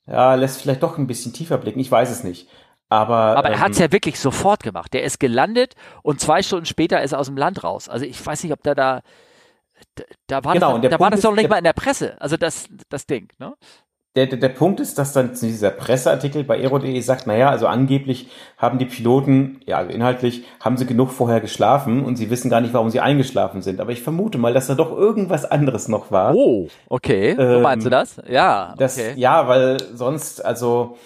ja, 0.06 0.34
lässt 0.34 0.62
vielleicht 0.62 0.82
doch 0.82 0.96
ein 0.96 1.06
bisschen 1.06 1.32
tiefer 1.32 1.58
blicken. 1.58 1.80
Ich 1.80 1.90
weiß 1.90 2.10
es 2.10 2.24
nicht. 2.24 2.48
Aber, 2.88 3.36
Aber 3.36 3.48
er 3.48 3.54
ähm, 3.54 3.60
hat 3.60 3.72
es 3.72 3.78
ja 3.78 3.90
wirklich 3.90 4.20
sofort 4.20 4.62
gemacht. 4.62 4.92
Der 4.92 5.02
ist 5.02 5.18
gelandet 5.18 5.74
und 6.02 6.20
zwei 6.20 6.42
Stunden 6.42 6.66
später 6.66 7.02
ist 7.02 7.12
er 7.12 7.18
aus 7.18 7.26
dem 7.26 7.36
Land 7.36 7.64
raus. 7.64 7.88
Also 7.88 8.04
ich 8.04 8.24
weiß 8.24 8.42
nicht, 8.44 8.52
ob 8.52 8.62
der 8.62 8.74
da 8.74 9.02
da 10.26 10.44
war 10.44 10.54
genau, 10.54 10.78
das, 10.78 10.90
da 10.90 11.00
war 11.00 11.10
das 11.10 11.20
doch 11.20 11.34
nicht 11.34 11.48
mal 11.48 11.58
in 11.58 11.64
der 11.64 11.72
Presse, 11.72 12.20
also 12.20 12.36
das, 12.36 12.68
das 12.88 13.06
Ding, 13.06 13.28
ne? 13.38 13.54
Der, 14.16 14.26
der, 14.26 14.38
der 14.38 14.48
Punkt 14.50 14.78
ist, 14.78 14.96
dass 14.96 15.12
dann 15.12 15.32
dieser 15.34 15.70
Presseartikel 15.70 16.44
bei 16.44 16.60
aero.de 16.60 17.00
sagt, 17.00 17.26
naja, 17.26 17.50
also 17.50 17.66
angeblich 17.66 18.28
haben 18.56 18.78
die 18.78 18.84
Piloten, 18.84 19.60
ja, 19.66 19.78
also 19.78 19.90
inhaltlich, 19.90 20.44
haben 20.60 20.76
sie 20.76 20.86
genug 20.86 21.10
vorher 21.10 21.40
geschlafen 21.40 22.04
und 22.04 22.14
sie 22.14 22.30
wissen 22.30 22.48
gar 22.48 22.60
nicht, 22.60 22.72
warum 22.72 22.90
sie 22.90 23.00
eingeschlafen 23.00 23.60
sind. 23.60 23.80
Aber 23.80 23.90
ich 23.90 24.02
vermute 24.02 24.38
mal, 24.38 24.54
dass 24.54 24.68
da 24.68 24.76
doch 24.76 24.92
irgendwas 24.92 25.44
anderes 25.44 25.88
noch 25.88 26.12
war. 26.12 26.32
Oh, 26.32 26.68
okay. 26.88 27.30
Ähm, 27.30 27.54
so 27.54 27.60
meinst 27.60 27.86
du 27.86 27.90
das? 27.90 28.22
Ja. 28.28 28.68
Okay. 28.68 28.76
Das, 28.78 29.00
ja, 29.16 29.48
weil 29.48 29.78
sonst, 29.94 30.44
also 30.44 30.96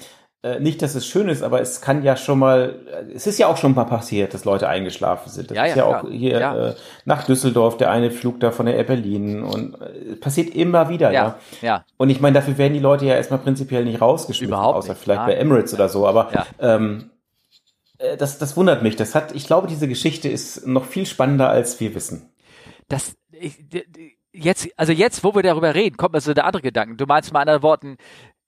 äh, 0.42 0.61
nicht, 0.61 0.83
dass 0.83 0.94
es 0.94 1.05
schön 1.05 1.29
ist, 1.29 1.42
aber 1.42 1.61
es 1.61 1.81
kann 1.81 2.05
ja 2.05 2.16
schon 2.16 2.38
mal, 2.38 2.79
es 3.12 3.27
ist 3.27 3.38
ja 3.38 3.48
auch 3.48 3.57
schon 3.57 3.74
mal 3.74 3.85
passiert, 3.85 4.35
dass 4.35 4.44
Leute 4.44 4.68
eingeschlafen 4.68 5.31
sind. 5.31 5.51
Das 5.51 5.57
ja, 5.57 5.64
ist 5.64 5.77
ja, 5.77 5.90
ja 5.90 5.98
auch 6.01 6.09
hier 6.09 6.38
ja. 6.38 6.68
äh, 6.68 6.74
nach 7.05 7.24
Düsseldorf, 7.24 7.77
der 7.77 7.90
eine 7.90 8.12
Flug 8.12 8.38
da 8.38 8.53
von 8.53 8.66
der 8.66 8.77
Air 8.77 8.85
Berlin 8.85 9.42
und 9.42 9.74
äh, 9.81 10.14
passiert 10.14 10.55
immer 10.55 10.88
wieder, 10.88 11.11
ja. 11.11 11.38
ja. 11.61 11.85
Und 11.96 12.11
ich 12.11 12.20
meine, 12.20 12.35
dafür 12.35 12.57
werden 12.57 12.74
die 12.74 12.79
Leute 12.79 13.07
ja 13.07 13.16
erstmal 13.16 13.40
prinzipiell 13.40 13.85
nicht 13.85 14.01
rausgeschmissen, 14.01 14.55
Überhaupt 14.55 14.79
außer 14.79 14.92
nicht. 14.92 15.03
vielleicht 15.03 15.27
bei 15.27 15.35
Emirates 15.35 15.74
oder 15.74 15.88
so, 15.88 16.07
aber 16.07 16.31
ähm, 16.61 17.11
äh, 17.98 18.16
das, 18.16 18.38
das 18.38 18.57
wundert 18.57 18.83
mich. 18.83 18.94
Das 18.94 19.16
hat, 19.16 19.35
ich 19.35 19.46
glaube, 19.46 19.66
diese 19.66 19.88
Geschichte 19.88 20.29
ist 20.29 20.66
noch 20.66 20.85
viel 20.85 21.07
spannender, 21.07 21.48
als 21.48 21.81
wir 21.81 21.94
wissen. 21.96 22.33
Das, 22.88 23.16
ich, 23.33 23.59
jetzt, 24.33 24.68
also 24.77 24.92
jetzt, 24.92 25.24
wo 25.24 25.35
wir 25.35 25.42
darüber 25.42 25.74
reden, 25.74 25.96
kommt 25.96 26.14
mir 26.14 26.20
so 26.20 26.33
der 26.33 26.46
andere 26.46 26.62
Gedanke. 26.62 26.96
Du 26.96 27.07
meinst 27.07 27.33
mal 27.33 27.40
anderen 27.40 27.62
Worten, 27.62 27.96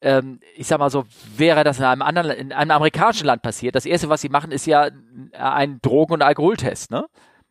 ähm, 0.02 0.40
ich 0.56 0.66
sag 0.66 0.78
mal 0.78 0.90
so, 0.90 1.04
wäre 1.36 1.64
das 1.64 1.78
in 1.78 1.84
einem 1.84 2.02
anderen, 2.02 2.30
in 2.30 2.52
einem 2.52 2.70
amerikanischen 2.70 3.26
Land 3.26 3.42
passiert, 3.42 3.74
das 3.74 3.86
erste, 3.86 4.08
was 4.08 4.20
sie 4.20 4.28
machen, 4.28 4.52
ist 4.52 4.66
ja 4.66 4.88
ein 5.32 5.80
Drogen- 5.82 6.14
und 6.14 6.22
Alkoholtest, 6.22 6.90
ne? 6.90 7.06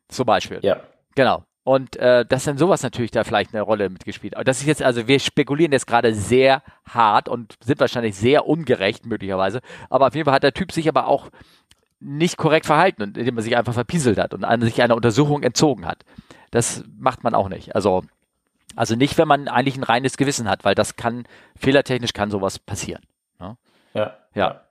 Zum 0.08 0.26
Beispiel. 0.26 0.60
Ja. 0.64 0.82
Genau. 1.16 1.44
Und 1.64 1.98
äh, 1.98 2.26
dass 2.26 2.46
dann 2.46 2.58
sowas 2.58 2.82
natürlich 2.82 3.12
da 3.12 3.24
vielleicht 3.24 3.54
eine 3.54 3.62
Rolle 3.62 3.90
mitgespielt. 3.90 4.36
hat. 4.36 4.48
das 4.48 4.62
ist 4.62 4.66
jetzt, 4.66 4.82
also 4.82 5.08
wir 5.08 5.20
spekulieren 5.20 5.72
jetzt 5.72 5.86
gerade 5.86 6.16
sehr 6.16 6.64
hart 6.88 7.30
und 7.30 7.56
sind 7.64 7.80
wahrscheinlich 7.80 8.16
sehr 8.16 8.48
ungerecht 8.48 9.06
möglicherweise. 9.06 9.60
Aber 9.90 10.08
auf 10.08 10.16
jeden 10.16 10.26
Fall 10.26 10.34
hat 10.34 10.44
der 10.44 10.54
Typ 10.54 10.72
sich 10.72 10.88
aber 10.90 11.08
auch 11.08 11.30
nicht 12.00 12.38
korrekt 12.38 12.66
verhalten, 12.66 13.04
indem 13.04 13.38
er 13.38 13.44
sich 13.44 13.56
einfach 13.56 13.74
verpieselt 13.74 14.18
hat 14.18 14.34
und 14.34 14.46
sich 14.62 14.82
einer 14.82 14.96
Untersuchung 14.96 15.44
entzogen 15.44 15.86
hat. 15.86 16.06
Das 16.50 16.84
macht 16.98 17.24
man 17.24 17.36
auch 17.36 17.50
nicht. 17.50 17.76
Also, 17.76 18.04
also 18.80 18.96
nicht, 18.96 19.18
wenn 19.18 19.28
man 19.28 19.50
eigentlich 19.50 19.76
ein 19.76 19.84
reines 19.84 20.16
Gewissen 20.16 20.50
hat, 20.50 20.64
weil 20.64 20.74
das 20.74 20.96
kann, 20.96 21.26
fehlertechnisch 21.58 22.14
kann 22.14 22.32
sowas 22.32 22.60
passieren. 22.60 23.04
Ne? 23.38 23.58
Ja. 23.94 24.16
Ja. 24.34 24.62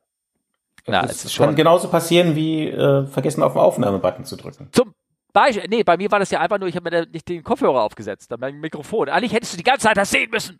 ja. 0.86 1.02
Das, 1.02 1.24
das 1.24 1.36
kann 1.36 1.54
genauso 1.54 1.88
passieren 1.88 2.34
wie 2.34 2.68
äh, 2.68 3.04
vergessen 3.04 3.42
auf 3.42 3.52
den 3.52 3.60
Aufnahmebutton 3.60 4.24
zu 4.24 4.36
drücken. 4.36 4.70
Zum 4.72 4.94
Beispiel, 5.34 5.68
nee, 5.68 5.82
bei 5.82 5.98
mir 5.98 6.10
war 6.10 6.20
das 6.20 6.30
ja 6.30 6.40
einfach 6.40 6.58
nur, 6.58 6.70
ich 6.70 6.76
habe 6.76 6.90
mir 6.90 7.06
nicht 7.06 7.28
den 7.28 7.44
Kopfhörer 7.44 7.82
aufgesetzt, 7.82 8.32
dann 8.32 8.40
mein 8.40 8.58
Mikrofon. 8.60 9.10
Eigentlich 9.10 9.34
hättest 9.34 9.52
du 9.52 9.56
die 9.58 9.62
ganze 9.62 9.88
Zeit 9.88 9.98
das 9.98 10.10
sehen 10.10 10.30
müssen. 10.30 10.58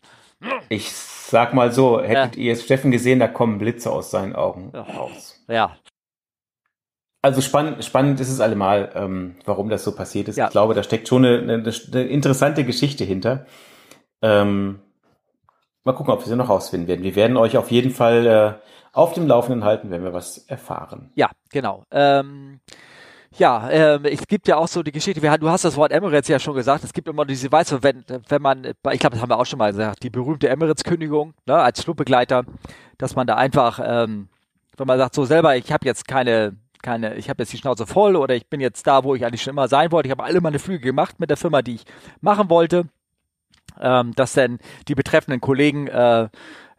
Ich 0.69 0.91
sag 0.91 1.55
mal 1.55 1.71
so, 1.71 1.99
hättet 1.99 2.35
ja. 2.35 2.43
ihr 2.43 2.49
jetzt 2.49 2.65
Steffen 2.65 2.91
gesehen, 2.91 3.17
da 3.17 3.27
kommen 3.27 3.57
Blitze 3.57 3.91
aus 3.91 4.11
seinen 4.11 4.35
Augen 4.35 4.69
raus. 4.75 5.43
Ja, 5.47 5.75
also 7.21 7.41
spannend, 7.41 7.83
spannend 7.83 8.19
ist 8.19 8.29
es 8.29 8.39
allemal, 8.39 8.91
ähm, 8.95 9.35
warum 9.45 9.69
das 9.69 9.83
so 9.83 9.93
passiert 9.93 10.29
ist. 10.29 10.37
Ja. 10.37 10.45
Ich 10.45 10.51
glaube, 10.51 10.73
da 10.73 10.83
steckt 10.83 11.07
schon 11.07 11.25
eine, 11.25 11.39
eine, 11.39 11.73
eine 11.91 12.03
interessante 12.03 12.63
Geschichte 12.63 13.03
hinter. 13.03 13.45
Ähm, 14.21 14.79
mal 15.83 15.93
gucken, 15.93 16.13
ob 16.13 16.21
wir 16.21 16.27
sie 16.27 16.35
noch 16.35 16.49
rausfinden 16.49 16.87
werden. 16.87 17.03
Wir 17.03 17.15
werden 17.15 17.37
euch 17.37 17.57
auf 17.57 17.71
jeden 17.71 17.91
Fall 17.91 18.25
äh, 18.25 18.53
auf 18.93 19.13
dem 19.13 19.27
Laufenden 19.27 19.63
halten, 19.63 19.91
wenn 19.91 20.03
wir 20.03 20.13
was 20.13 20.37
erfahren. 20.37 21.11
Ja, 21.15 21.29
genau. 21.51 21.83
Ähm, 21.91 22.61
ja, 23.37 23.69
ähm, 23.69 24.05
es 24.05 24.25
gibt 24.27 24.47
ja 24.47 24.57
auch 24.57 24.67
so 24.67 24.81
die 24.81 24.91
Geschichte, 24.91 25.21
wir, 25.21 25.37
du 25.37 25.49
hast 25.49 25.63
das 25.63 25.77
Wort 25.77 25.91
Emirates 25.91 26.27
ja 26.29 26.39
schon 26.39 26.55
gesagt, 26.55 26.83
es 26.83 26.93
gibt 26.93 27.07
immer 27.07 27.25
diese, 27.25 27.51
weißt 27.51 27.73
du, 27.73 27.83
wenn, 27.83 28.03
wenn 28.27 28.41
man, 28.41 28.65
ich 28.65 28.99
glaube, 28.99 29.11
das 29.11 29.21
haben 29.21 29.29
wir 29.29 29.37
auch 29.37 29.45
schon 29.45 29.59
mal 29.59 29.71
gesagt, 29.71 30.03
die 30.03 30.09
berühmte 30.09 30.49
Emirates-Kündigung, 30.49 31.33
ne, 31.45 31.55
als 31.55 31.83
Flugbegleiter, 31.83 32.43
dass 32.97 33.15
man 33.15 33.27
da 33.27 33.35
einfach, 33.35 33.79
ähm, 33.83 34.29
wenn 34.77 34.87
man 34.87 34.97
sagt, 34.97 35.13
so 35.13 35.25
selber, 35.25 35.55
ich 35.55 35.71
habe 35.71 35.85
jetzt 35.85 36.07
keine 36.07 36.55
keine, 36.81 37.15
ich 37.15 37.29
habe 37.29 37.43
jetzt 37.43 37.53
die 37.53 37.57
Schnauze 37.57 37.85
voll 37.85 38.15
oder 38.15 38.35
ich 38.35 38.47
bin 38.47 38.61
jetzt 38.61 38.87
da, 38.87 39.03
wo 39.03 39.15
ich 39.15 39.25
eigentlich 39.25 39.41
schon 39.41 39.51
immer 39.51 39.67
sein 39.67 39.91
wollte. 39.91 40.07
Ich 40.07 40.11
habe 40.11 40.23
alle 40.23 40.41
meine 40.41 40.59
Flüge 40.59 40.85
gemacht 40.85 41.19
mit 41.19 41.29
der 41.29 41.37
Firma, 41.37 41.61
die 41.61 41.75
ich 41.75 41.85
machen 42.21 42.49
wollte. 42.49 42.85
Ähm, 43.79 44.13
dass 44.15 44.33
dann 44.33 44.59
die 44.87 44.95
betreffenden 44.95 45.39
Kollegen 45.39 45.87
äh, 45.87 46.27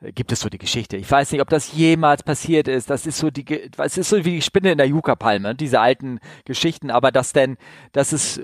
gibt 0.03 0.33
es 0.33 0.41
so 0.41 0.49
die 0.49 0.59
Geschichte. 0.59 0.97
Ich 0.97 1.11
weiß 1.11 1.31
nicht, 1.31 1.41
ob 1.43 1.49
das 1.51 1.73
jemals 1.73 2.23
passiert 2.23 2.69
ist. 2.69 2.89
Das 2.89 3.07
ist 3.07 3.19
so 3.19 3.31
die, 3.31 3.71
es 3.77 3.99
ist 3.99 4.09
so 4.09 4.17
wie 4.25 4.37
die 4.37 4.43
Spinne 4.43 4.73
in 4.73 4.79
der 4.79 4.89
Yucca-Palme, 4.89 5.55
diese 5.55 5.81
alten 5.81 6.21
Geschichten. 6.45 6.91
Aber 6.91 7.13
dass 7.13 7.33
denn, 7.33 7.59
dass 7.93 8.13
es 8.13 8.41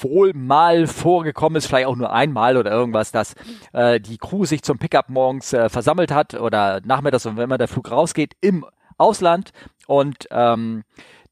wohl 0.00 0.32
mal 0.34 0.86
vorgekommen 0.86 1.56
ist, 1.56 1.66
vielleicht 1.66 1.86
auch 1.86 1.96
nur 1.96 2.12
einmal 2.12 2.56
oder 2.56 2.72
irgendwas, 2.72 3.12
dass 3.12 3.34
äh, 3.72 4.00
die 4.00 4.18
Crew 4.18 4.44
sich 4.44 4.62
zum 4.62 4.78
Pickup 4.78 5.08
morgens 5.08 5.52
äh, 5.52 5.68
versammelt 5.68 6.10
hat 6.10 6.34
oder 6.34 6.80
nachmittags, 6.84 7.24
wenn 7.24 7.48
man 7.48 7.58
der 7.58 7.68
Flug 7.68 7.90
rausgeht, 7.90 8.34
im 8.40 8.66
Ausland. 8.98 9.52
Und 9.86 10.26
ähm, 10.30 10.84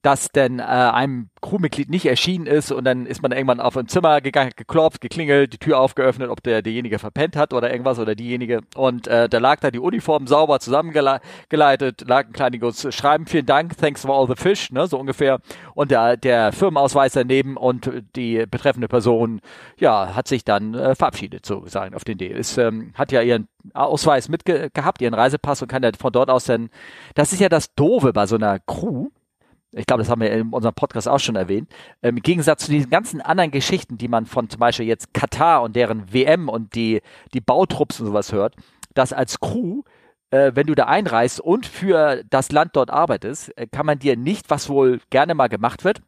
dass 0.05 0.31
denn 0.31 0.59
äh, 0.59 0.62
einem 0.62 1.31
Crewmitglied 1.40 1.88
nicht 1.88 2.05
erschienen 2.05 2.47
ist 2.47 2.71
und 2.71 2.85
dann 2.85 3.07
ist 3.07 3.23
man 3.23 3.33
irgendwann 3.33 3.61
auf 3.61 3.77
ein 3.77 3.88
Zimmer 3.88 4.21
gegangen, 4.21 4.53
geklopft, 4.55 5.01
geklingelt, 5.01 5.55
die 5.55 5.59
Tür 5.59 5.79
aufgeöffnet, 5.81 6.29
ob 6.29 6.43
der 6.43 6.61
derjenige 6.61 6.99
verpennt 6.99 7.37
hat 7.37 7.55
oder 7.55 7.71
irgendwas 7.71 7.99
oder 7.99 8.14
diejenige 8.14 8.61
und 8.77 9.07
äh, 9.07 9.29
da 9.29 9.38
lag 9.38 9.61
da 9.61 9.71
die 9.71 9.79
Uniform 9.79 10.27
sauber 10.27 10.61
zusammengeleitet, 10.61 12.05
lag 12.07 12.27
ein 12.27 12.33
kleines 12.33 12.95
Schreiben, 12.95 13.27
vielen 13.27 13.47
Dank, 13.47 13.79
thanks 13.79 14.03
for 14.03 14.14
all 14.14 14.27
the 14.29 14.37
fish, 14.37 14.71
ne, 14.71 14.87
so 14.87 14.99
ungefähr 14.99 15.40
und 15.75 15.90
der, 15.90 16.19
der 16.19 16.53
Firmenausweis 16.53 17.12
daneben 17.12 17.57
und 17.57 17.90
die 18.14 18.45
betreffende 18.47 18.88
Person, 18.88 19.40
ja, 19.79 20.14
hat 20.14 20.29
sich 20.29 20.45
dann 20.45 20.75
äh, 20.75 20.95
verabschiedet, 20.95 21.47
sozusagen, 21.47 21.95
auf 21.95 22.05
den 22.05 22.19
D. 22.19 22.27
Ist, 22.27 22.59
ähm, 22.59 22.93
hat 22.95 23.11
ja 23.11 23.23
ihren 23.23 23.49
Ausweis 23.73 24.29
mitgehabt, 24.29 25.01
ihren 25.01 25.14
Reisepass 25.14 25.62
und 25.62 25.69
kann 25.69 25.83
ja 25.83 25.90
von 25.99 26.12
dort 26.12 26.31
aus 26.31 26.45
dann, 26.45 26.69
das 27.14 27.33
ist 27.33 27.40
ja 27.40 27.49
das 27.49 27.75
Doofe 27.75 28.12
bei 28.12 28.27
so 28.27 28.37
einer 28.37 28.59
Crew, 28.59 29.09
ich 29.77 29.87
glaube, 29.87 30.03
das 30.03 30.11
haben 30.11 30.21
wir 30.21 30.31
in 30.31 30.51
unserem 30.51 30.75
Podcast 30.75 31.09
auch 31.09 31.19
schon 31.19 31.37
erwähnt, 31.37 31.69
im 32.03 32.17
Gegensatz 32.17 32.67
zu 32.67 32.71
diesen 32.71 32.91
ganzen 32.91 33.21
anderen 33.21 33.51
Geschichten, 33.51 33.99
die 33.99 34.09
man 34.09 34.27
von 34.27 34.49
zum 34.49 34.61
Beispiel 34.61 34.87
jetzt 34.87 35.13
Katar 35.15 35.63
und 35.63 35.77
deren 35.77 36.13
WM 36.13 36.49
und 36.49 36.75
die, 36.75 37.03
die 37.33 37.41
Bautrupps 37.41 38.01
und 38.01 38.07
sowas 38.07 38.33
hört, 38.33 38.55
dass 38.95 39.13
als 39.13 39.41
Crew, 39.41 39.83
äh, 40.31 40.53
wenn 40.55 40.67
du 40.67 40.75
da 40.75 40.85
einreist 40.85 41.41
und 41.41 41.67
für 41.67 42.23
das 42.31 42.53
Land 42.53 42.77
dort 42.77 42.91
arbeitest, 42.91 43.57
äh, 43.59 43.67
kann 43.67 43.87
man 43.87 43.99
dir 43.99 44.17
nicht, 44.17 44.51
was 44.51 44.69
wohl 44.69 45.01
gerne 45.11 45.35
mal 45.35 45.49
gemacht 45.49 45.85
wird, 45.85 46.01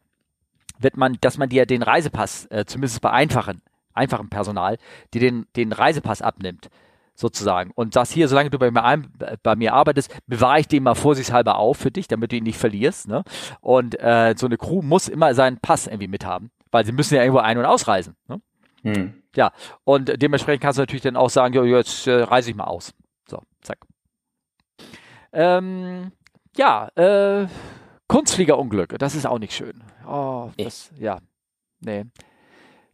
wird 0.79 0.95
man, 0.95 1.17
dass 1.21 1.37
man 1.37 1.49
dir 1.49 1.65
den 1.65 1.83
Reisepass, 1.83 2.47
äh, 2.49 2.65
zumindest 2.65 3.01
bei 3.01 3.11
einfachen, 3.11 3.61
einfachem 3.93 4.29
Personal, 4.29 4.77
die 5.13 5.19
den, 5.19 5.47
den 5.55 5.71
Reisepass 5.71 6.21
abnimmt 6.21 6.69
sozusagen. 7.17 7.71
Und 7.73 7.93
sagst 7.93 8.13
hier, 8.13 8.27
solange 8.27 8.49
du 8.49 8.59
bei 8.59 8.71
mir, 8.71 8.83
ein, 8.83 9.11
bei 9.41 9.55
mir 9.55 9.73
arbeitest, 9.73 10.15
bewahre 10.27 10.59
ich 10.59 10.67
den 10.67 10.83
mal 10.83 10.95
vorsichtshalber 10.95 11.57
auf 11.57 11.77
für 11.77 11.91
dich, 11.91 12.07
damit 12.07 12.31
du 12.31 12.37
ihn 12.37 12.43
nicht 12.43 12.59
verlierst. 12.59 13.07
Ne? 13.07 13.23
Und 13.59 13.99
äh, 13.99 14.35
so 14.37 14.45
eine 14.45 14.57
Crew 14.57 14.81
muss 14.81 15.07
immer 15.07 15.33
seinen 15.33 15.57
Pass 15.57 15.87
irgendwie 15.87 16.07
mithaben, 16.07 16.51
weil 16.71 16.85
sie 16.85 16.91
müssen 16.91 17.15
ja 17.15 17.21
irgendwo 17.21 17.39
ein- 17.39 17.57
und 17.57 17.65
ausreisen. 17.65 18.15
Ne? 18.27 18.41
Hm. 18.83 19.23
Ja, 19.35 19.51
und 19.83 20.21
dementsprechend 20.21 20.61
kannst 20.61 20.77
du 20.77 20.83
natürlich 20.83 21.01
dann 21.01 21.15
auch 21.15 21.29
sagen, 21.29 21.53
jo, 21.53 21.63
jetzt 21.63 22.07
äh, 22.07 22.21
reise 22.21 22.51
ich 22.51 22.55
mal 22.55 22.65
aus. 22.65 22.93
So, 23.27 23.41
zack. 23.61 23.79
Ähm, 25.33 26.11
ja, 26.55 26.87
äh, 26.95 27.47
Kunstfliegerunglück, 28.07 28.97
das 28.99 29.15
ist 29.15 29.25
auch 29.25 29.39
nicht 29.39 29.53
schön. 29.53 29.83
Oh, 30.07 30.51
das, 30.57 30.91
ja, 30.97 31.19
nee. 31.81 32.05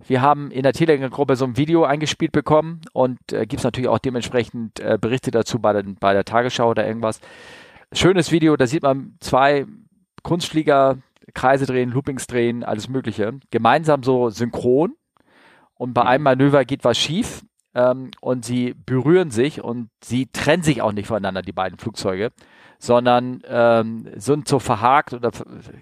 Wir 0.06 0.22
haben 0.22 0.52
in 0.52 0.64
der 0.64 0.74
Telegram-Gruppe 0.74 1.36
so 1.36 1.46
ein 1.46 1.58
Video 1.58 1.84
eingespielt 1.86 2.32
bekommen 2.32 2.82
und 2.94 3.20
äh, 3.32 3.46
gibt 3.46 3.60
es 3.60 3.64
natürlich 3.64 3.90
auch 3.90 4.00
dementsprechend 4.00 4.80
äh, 4.80 4.98
Berichte 5.00 5.32
dazu 5.32 5.60
bei, 5.60 5.74
den, 5.74 5.96
bei 5.96 6.14
der 6.14 6.26
Tagesschau 6.26 6.70
oder 6.70 6.86
irgendwas. 6.86 7.22
Schönes 7.94 8.32
Video, 8.32 8.58
da 8.58 8.68
sieht 8.68 8.84
man 8.84 9.16
zwei 9.20 9.66
Kunstflieger 10.24 10.98
Kreise 11.34 11.66
drehen, 11.66 11.92
Loopings 11.92 12.28
drehen, 12.28 12.64
alles 12.64 12.90
Mögliche. 12.90 13.40
Gemeinsam 13.50 14.04
so 14.04 14.30
synchron. 14.30 14.96
Und 15.76 15.94
bei 15.94 16.04
einem 16.04 16.24
Manöver 16.24 16.66
geht 16.66 16.84
was 16.84 16.98
schief 16.98 17.44
ähm, 17.74 18.12
und 18.22 18.46
sie 18.46 18.74
berühren 18.86 19.32
sich 19.32 19.62
und 19.62 19.90
sie 20.04 20.28
trennen 20.28 20.64
sich 20.64 20.82
auch 20.82 20.92
nicht 20.92 21.08
voneinander, 21.08 21.42
die 21.42 21.52
beiden 21.52 21.80
Flugzeuge 21.80 22.32
sondern 22.84 23.42
ähm, 23.48 24.10
sind 24.18 24.50
so 24.50 24.60
verhakt 24.60 25.14
oder 25.14 25.32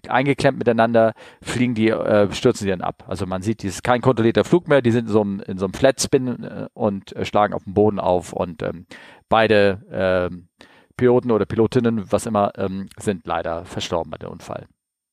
eingeklemmt 0.07 0.59
miteinander, 0.59 1.13
fliegen 1.41 1.73
die, 1.73 1.89
äh, 1.89 2.31
stürzen 2.31 2.65
die 2.65 2.69
dann 2.69 2.81
ab. 2.81 3.05
Also 3.07 3.25
man 3.25 3.41
sieht, 3.41 3.63
es 3.63 3.75
ist 3.75 3.83
kein 3.83 4.01
kontrollierter 4.01 4.43
Flug 4.43 4.67
mehr, 4.67 4.83
die 4.83 4.91
sind 4.91 5.07
in 5.07 5.11
so 5.11 5.21
einem, 5.21 5.39
in 5.39 5.57
so 5.57 5.65
einem 5.65 5.73
Flatspin 5.73 6.43
äh, 6.43 6.67
und 6.75 7.15
äh, 7.15 7.25
schlagen 7.25 7.55
auf 7.55 7.63
dem 7.63 7.73
Boden 7.73 7.99
auf 7.99 8.33
und 8.33 8.61
ähm, 8.61 8.85
beide 9.29 9.81
ähm, 9.91 10.49
Piloten 10.95 11.31
oder 11.31 11.47
Pilotinnen, 11.47 12.11
was 12.11 12.27
immer, 12.27 12.51
ähm, 12.57 12.87
sind 12.99 13.25
leider 13.25 13.65
verstorben 13.65 14.11
bei 14.11 14.17
dem 14.17 14.29
Unfall. 14.29 14.67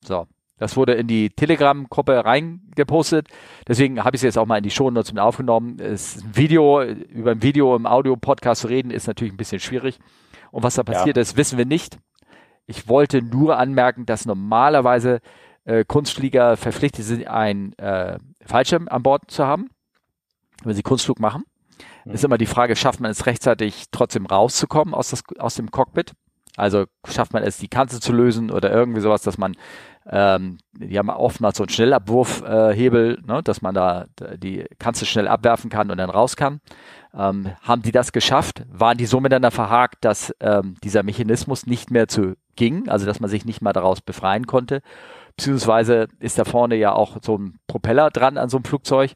So. 0.05 0.27
Das 0.59 0.77
wurde 0.77 0.95
in 0.95 1.07
die 1.07 1.31
Telegram-Gruppe 1.31 2.25
reingepostet. 2.25 3.29
Deswegen 3.67 4.05
habe 4.05 4.17
ich 4.17 4.19
es 4.19 4.25
jetzt 4.25 4.39
auch 4.39 4.47
mal 4.47 4.57
in 4.57 4.65
die 4.65 4.71
Shownotes 4.71 5.13
mit 5.13 5.23
aufgenommen. 5.23 5.79
Es 5.79 6.17
ein 6.17 6.37
Video, 6.37 6.83
über 6.83 7.31
ein 7.31 7.43
Video 7.43 7.77
im 7.77 7.87
Audio-Podcast 7.87 8.63
zu 8.63 8.67
reden, 8.67 8.91
ist 8.91 9.07
natürlich 9.07 9.33
ein 9.33 9.37
bisschen 9.37 9.61
schwierig. 9.61 10.01
Und 10.51 10.63
was 10.63 10.75
da 10.75 10.83
passiert 10.83 11.17
ja. 11.17 11.23
ist, 11.23 11.37
wissen 11.37 11.59
wir 11.59 11.67
nicht. 11.67 11.99
Ich 12.67 12.89
wollte 12.89 13.23
nur 13.23 13.59
anmerken, 13.59 14.07
dass 14.07 14.27
normalerweise 14.27 15.21
äh, 15.65 15.85
Kunstflieger 15.85 16.57
verpflichtet 16.57 17.05
sind, 17.05 17.27
einen 17.27 17.73
äh, 17.79 18.19
Fallschirm 18.45 18.89
an 18.89 19.03
Bord 19.03 19.31
zu 19.31 19.47
haben, 19.47 19.71
wenn 20.65 20.75
sie 20.75 20.83
Kunstflug 20.83 21.21
machen. 21.21 21.45
Mhm. 22.05 22.13
Ist 22.13 22.25
immer 22.25 22.39
die 22.39 22.47
Frage, 22.47 22.77
schafft 22.77 23.01
man 23.01 23.11
es 23.11 23.27
rechtzeitig 23.27 23.87
trotzdem 23.91 24.27
rauszukommen 24.27 24.95
aus, 24.95 25.11
das, 25.11 25.23
aus 25.39 25.55
dem 25.55 25.71
Cockpit? 25.71 26.13
Also 26.57 26.87
schafft 27.07 27.33
man 27.33 27.45
es, 27.45 27.59
die 27.59 27.69
Kanzel 27.69 28.01
zu 28.01 28.13
lösen 28.13 28.51
oder 28.51 28.71
irgendwie 28.73 29.01
sowas, 29.01 29.23
dass 29.23 29.39
man, 29.39 29.55
ähm, 30.11 30.59
die 30.73 30.99
haben 30.99 31.11
oftmals 31.11 31.59
so 31.59 31.65
einen 31.65 31.71
Schnellabwurfhebel, 31.71 33.23
ne, 33.27 33.43
dass 33.43 33.61
man 33.61 33.75
da 33.75 34.07
die 34.37 34.65
Kanzel 34.79 35.07
schnell 35.07 35.29
abwerfen 35.29 35.71
kann 35.71 35.91
und 35.91 35.99
dann 35.99 36.11
raus 36.11 36.37
kann. 36.37 36.61
Ähm, 37.15 37.51
haben 37.63 37.83
die 37.83 37.93
das 37.93 38.13
geschafft? 38.13 38.65
Waren 38.71 38.97
die 38.97 39.07
so 39.07 39.21
miteinander 39.21 39.51
verhakt, 39.51 39.97
dass 40.05 40.35
ähm, 40.41 40.77
dieser 40.83 41.03
Mechanismus 41.03 41.67
nicht 41.67 41.91
mehr 41.91 42.09
zu 42.09 42.37
ging, 42.57 42.89
also 42.89 43.07
dass 43.07 43.21
man 43.21 43.31
sich 43.31 43.45
nicht 43.45 43.61
mal 43.61 43.73
daraus 43.73 44.01
befreien 44.01 44.47
konnte? 44.47 44.81
Beziehungsweise 45.37 46.09
ist 46.21 46.39
da 46.39 46.45
vorne 46.45 46.77
ja 46.77 46.93
auch 46.93 47.19
so 47.23 47.37
ein 47.37 47.59
Propeller 47.67 48.11
dran 48.11 48.39
an 48.39 48.49
so 48.49 48.57
einem 48.57 48.65
Flugzeug 48.65 49.13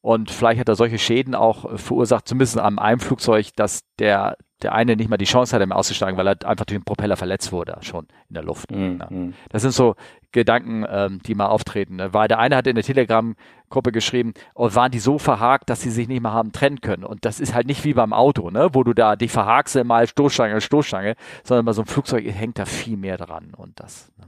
und 0.00 0.30
vielleicht 0.30 0.60
hat 0.60 0.68
er 0.68 0.76
solche 0.76 0.98
Schäden 0.98 1.34
auch 1.34 1.78
verursacht, 1.78 2.28
zumindest 2.28 2.58
am 2.58 2.78
einem 2.78 3.00
Flugzeug, 3.00 3.48
dass 3.56 3.80
der 3.98 4.36
der 4.62 4.72
eine 4.72 4.96
nicht 4.96 5.08
mal 5.08 5.16
die 5.16 5.24
Chance 5.24 5.54
hatte, 5.54 5.74
auszusteigen, 5.74 6.16
weil 6.16 6.26
er 6.26 6.46
einfach 6.46 6.64
durch 6.64 6.78
den 6.78 6.84
Propeller 6.84 7.16
verletzt 7.16 7.52
wurde, 7.52 7.78
schon 7.82 8.08
in 8.28 8.34
der 8.34 8.42
Luft. 8.42 8.70
Mhm. 8.70 8.98
Ja. 9.00 9.08
Das 9.50 9.62
sind 9.62 9.72
so 9.72 9.94
Gedanken, 10.32 10.84
ähm, 10.88 11.20
die 11.24 11.34
mal 11.34 11.46
auftreten. 11.46 11.96
Ne? 11.96 12.12
Weil 12.12 12.28
der 12.28 12.38
eine 12.38 12.56
hat 12.56 12.66
in 12.66 12.74
der 12.74 12.84
Telegram-Gruppe 12.84 13.92
geschrieben, 13.92 14.34
oh, 14.54 14.68
waren 14.74 14.90
die 14.90 14.98
so 14.98 15.18
verhakt, 15.18 15.70
dass 15.70 15.80
sie 15.80 15.90
sich 15.90 16.08
nicht 16.08 16.22
mehr 16.22 16.32
haben 16.32 16.52
trennen 16.52 16.80
können. 16.80 17.04
Und 17.04 17.24
das 17.24 17.40
ist 17.40 17.54
halt 17.54 17.66
nicht 17.66 17.84
wie 17.84 17.94
beim 17.94 18.12
Auto, 18.12 18.50
ne? 18.50 18.70
wo 18.72 18.82
du 18.82 18.92
da 18.92 19.16
dich 19.16 19.32
verhakst, 19.32 19.82
mal 19.84 20.06
Stoßstange, 20.06 20.60
Stoßstange, 20.60 21.14
sondern 21.44 21.64
bei 21.64 21.72
so 21.72 21.82
einem 21.82 21.88
Flugzeug 21.88 22.24
hängt 22.26 22.58
da 22.58 22.66
viel 22.66 22.96
mehr 22.96 23.16
dran. 23.16 23.52
Und 23.56 23.80
das, 23.80 24.12
ne? 24.18 24.26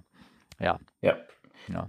ja. 0.64 0.78
Ja. 1.02 1.16
ja. 1.68 1.88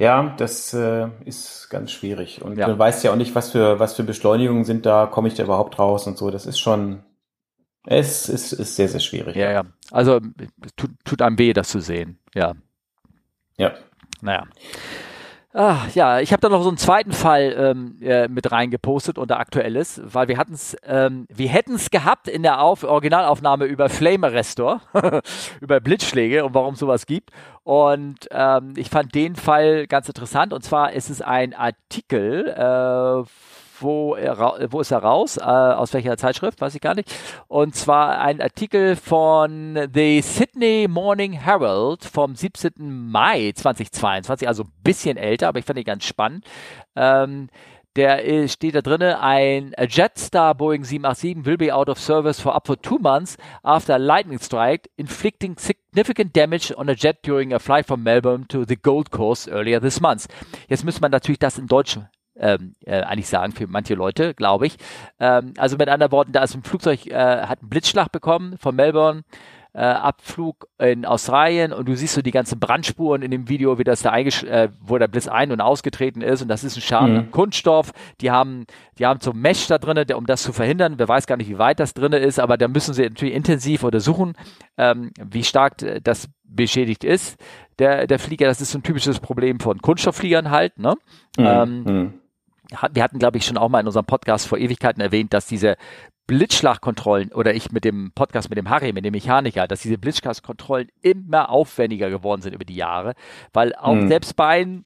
Ja, 0.00 0.34
das 0.38 0.72
äh, 0.72 1.08
ist 1.26 1.68
ganz 1.68 1.92
schwierig. 1.92 2.40
Und 2.40 2.56
ja. 2.56 2.66
du 2.66 2.78
weißt 2.78 3.04
ja 3.04 3.12
auch 3.12 3.16
nicht, 3.16 3.34
was 3.34 3.50
für, 3.50 3.78
was 3.80 3.96
für 3.96 4.02
Beschleunigungen 4.02 4.64
sind 4.64 4.86
da, 4.86 5.04
komme 5.04 5.28
ich 5.28 5.34
da 5.34 5.42
überhaupt 5.42 5.78
raus 5.78 6.06
und 6.06 6.16
so. 6.16 6.30
Das 6.30 6.46
ist 6.46 6.58
schon, 6.58 7.02
es 7.86 8.28
ist, 8.28 8.52
ist 8.52 8.76
sehr, 8.76 8.88
sehr 8.88 9.00
schwierig. 9.00 9.36
Ja, 9.36 9.50
ja. 9.50 9.64
Also 9.90 10.20
tut, 10.76 10.90
tut 11.04 11.22
einem 11.22 11.38
weh, 11.38 11.52
das 11.52 11.68
zu 11.68 11.80
sehen. 11.80 12.18
Ja. 12.34 12.54
Ja. 13.56 13.72
Naja. 14.20 14.46
Ach, 15.52 15.92
ja, 15.96 16.20
ich 16.20 16.32
habe 16.32 16.40
da 16.40 16.48
noch 16.48 16.62
so 16.62 16.68
einen 16.68 16.78
zweiten 16.78 17.10
Fall 17.10 17.56
ähm, 17.58 17.96
äh, 18.00 18.28
mit 18.28 18.52
reingepostet 18.52 19.18
unter 19.18 19.40
Aktuelles, 19.40 20.00
weil 20.04 20.28
wir 20.28 20.38
hatten 20.38 20.54
es, 20.54 20.76
ähm, 20.84 21.26
wir 21.28 21.48
hätten 21.48 21.74
es 21.74 21.90
gehabt 21.90 22.28
in 22.28 22.44
der 22.44 22.60
Auf 22.60 22.84
Originalaufnahme 22.84 23.64
über 23.64 23.88
Flame 23.88 24.28
Arrestor, 24.28 24.80
über 25.60 25.80
Blitzschläge 25.80 26.44
und 26.44 26.54
warum 26.54 26.76
sowas 26.76 27.04
gibt. 27.04 27.30
Und 27.64 28.28
ähm, 28.30 28.74
ich 28.76 28.90
fand 28.90 29.12
den 29.16 29.34
Fall 29.34 29.88
ganz 29.88 30.06
interessant. 30.06 30.52
Und 30.52 30.62
zwar 30.62 30.92
ist 30.92 31.10
es 31.10 31.20
ein 31.20 31.52
Artikel 31.52 32.46
äh, 32.46 33.28
wo, 33.82 34.16
wo 34.16 34.80
ist 34.80 34.90
er 34.90 34.98
raus? 34.98 35.36
Äh, 35.36 35.42
aus 35.42 35.92
welcher 35.92 36.16
Zeitschrift? 36.16 36.60
Weiß 36.60 36.74
ich 36.74 36.80
gar 36.80 36.94
nicht. 36.94 37.14
Und 37.48 37.74
zwar 37.74 38.18
ein 38.20 38.40
Artikel 38.40 38.96
von 38.96 39.88
The 39.92 40.20
Sydney 40.20 40.86
Morning 40.88 41.32
Herald 41.32 42.04
vom 42.04 42.34
17. 42.34 42.72
Mai 43.10 43.52
2022, 43.54 44.46
also 44.46 44.64
ein 44.64 44.72
bisschen 44.82 45.16
älter, 45.16 45.48
aber 45.48 45.58
ich 45.58 45.64
fand 45.64 45.78
ihn 45.78 45.84
ganz 45.84 46.04
spannend. 46.04 46.44
Ähm, 46.96 47.48
der 47.96 48.46
steht 48.46 48.76
da 48.76 48.82
drin, 48.82 49.02
ein 49.02 49.74
Jetstar 49.88 50.54
Boeing 50.54 50.84
787 50.84 51.44
will 51.44 51.56
be 51.56 51.74
out 51.74 51.88
of 51.88 51.98
service 51.98 52.40
for 52.40 52.54
up 52.54 52.64
to 52.64 52.76
two 52.76 52.98
months 53.00 53.36
after 53.64 53.94
a 53.94 53.98
lightning 53.98 54.38
strike, 54.38 54.88
inflicting 54.96 55.56
significant 55.58 56.32
damage 56.36 56.72
on 56.76 56.88
a 56.88 56.94
jet 56.94 57.18
during 57.22 57.52
a 57.52 57.58
flight 57.58 57.86
from 57.86 58.04
Melbourne 58.04 58.46
to 58.46 58.64
the 58.64 58.76
Gold 58.76 59.10
Coast 59.10 59.48
earlier 59.48 59.80
this 59.80 60.00
month. 60.00 60.28
Jetzt 60.68 60.84
müsste 60.84 61.00
man 61.00 61.10
natürlich 61.10 61.40
das 61.40 61.58
in 61.58 61.66
Deutsch 61.66 61.98
ähm, 62.40 62.74
äh, 62.84 63.02
eigentlich 63.02 63.28
sagen 63.28 63.52
für 63.52 63.66
manche 63.66 63.94
Leute, 63.94 64.34
glaube 64.34 64.66
ich. 64.66 64.76
Ähm, 65.20 65.54
also 65.58 65.76
mit 65.76 65.88
anderen 65.88 66.12
Worten, 66.12 66.32
da 66.32 66.42
ist 66.42 66.54
ein 66.54 66.62
Flugzeug, 66.62 67.06
äh, 67.06 67.14
hat 67.14 67.60
einen 67.60 67.68
Blitzschlag 67.68 68.10
bekommen 68.10 68.56
von 68.58 68.74
Melbourne. 68.74 69.22
Äh, 69.72 69.82
Abflug 69.82 70.66
in 70.80 71.06
Australien 71.06 71.72
und 71.72 71.86
du 71.86 71.94
siehst 71.94 72.14
so 72.14 72.22
die 72.22 72.32
ganzen 72.32 72.58
Brandspuren 72.58 73.22
in 73.22 73.30
dem 73.30 73.48
Video, 73.48 73.78
wie 73.78 73.84
das 73.84 74.02
da 74.02 74.18
äh, 74.18 74.68
wo 74.80 74.98
der 74.98 75.06
Blitz 75.06 75.28
ein- 75.28 75.52
und 75.52 75.60
ausgetreten 75.60 76.22
ist 76.22 76.42
und 76.42 76.48
das 76.48 76.64
ist 76.64 76.76
ein 76.76 76.80
Schaden 76.80 77.14
mhm. 77.14 77.30
Kunststoff. 77.30 77.92
Die 78.20 78.32
haben, 78.32 78.66
die 78.98 79.06
haben 79.06 79.20
so 79.20 79.32
Mesh 79.32 79.68
da 79.68 79.78
drin, 79.78 80.04
um 80.16 80.26
das 80.26 80.42
zu 80.42 80.52
verhindern. 80.52 80.94
Wer 80.96 81.06
weiß 81.06 81.28
gar 81.28 81.36
nicht, 81.36 81.48
wie 81.48 81.58
weit 81.58 81.78
das 81.78 81.94
drin 81.94 82.12
ist, 82.14 82.40
aber 82.40 82.58
da 82.58 82.66
müssen 82.66 82.94
sie 82.94 83.04
natürlich 83.04 83.32
intensiv 83.32 83.84
untersuchen, 83.84 84.32
ähm, 84.76 85.12
wie 85.22 85.44
stark 85.44 85.76
das 86.02 86.28
beschädigt 86.42 87.04
ist. 87.04 87.38
Der, 87.78 88.08
der 88.08 88.18
Flieger, 88.18 88.48
das 88.48 88.60
ist 88.60 88.72
so 88.72 88.78
ein 88.78 88.82
typisches 88.82 89.20
Problem 89.20 89.60
von 89.60 89.80
Kunststofffliegern 89.80 90.50
halt, 90.50 90.80
ne? 90.80 90.96
Mhm. 91.38 91.46
Ähm, 91.46 91.82
mhm 91.84 92.19
wir 92.92 93.02
hatten, 93.02 93.18
glaube 93.18 93.38
ich, 93.38 93.44
schon 93.44 93.58
auch 93.58 93.68
mal 93.68 93.80
in 93.80 93.86
unserem 93.86 94.06
Podcast 94.06 94.46
vor 94.46 94.58
Ewigkeiten 94.58 95.00
erwähnt, 95.00 95.32
dass 95.32 95.46
diese 95.46 95.76
Blitzschlagkontrollen 96.26 97.32
oder 97.32 97.54
ich 97.54 97.72
mit 97.72 97.84
dem 97.84 98.12
Podcast 98.14 98.50
mit 98.50 98.58
dem 98.58 98.70
Harry, 98.70 98.92
mit 98.92 99.04
dem 99.04 99.12
Mechaniker, 99.12 99.66
dass 99.66 99.80
diese 99.80 99.98
Blitzschlagkontrollen 99.98 100.88
immer 101.02 101.50
aufwendiger 101.50 102.08
geworden 102.08 102.40
sind 102.42 102.54
über 102.54 102.64
die 102.64 102.76
Jahre, 102.76 103.14
weil 103.52 103.74
auch 103.74 103.94
mhm. 103.94 104.08
selbst 104.08 104.36
bei 104.36 104.60
einem 104.60 104.84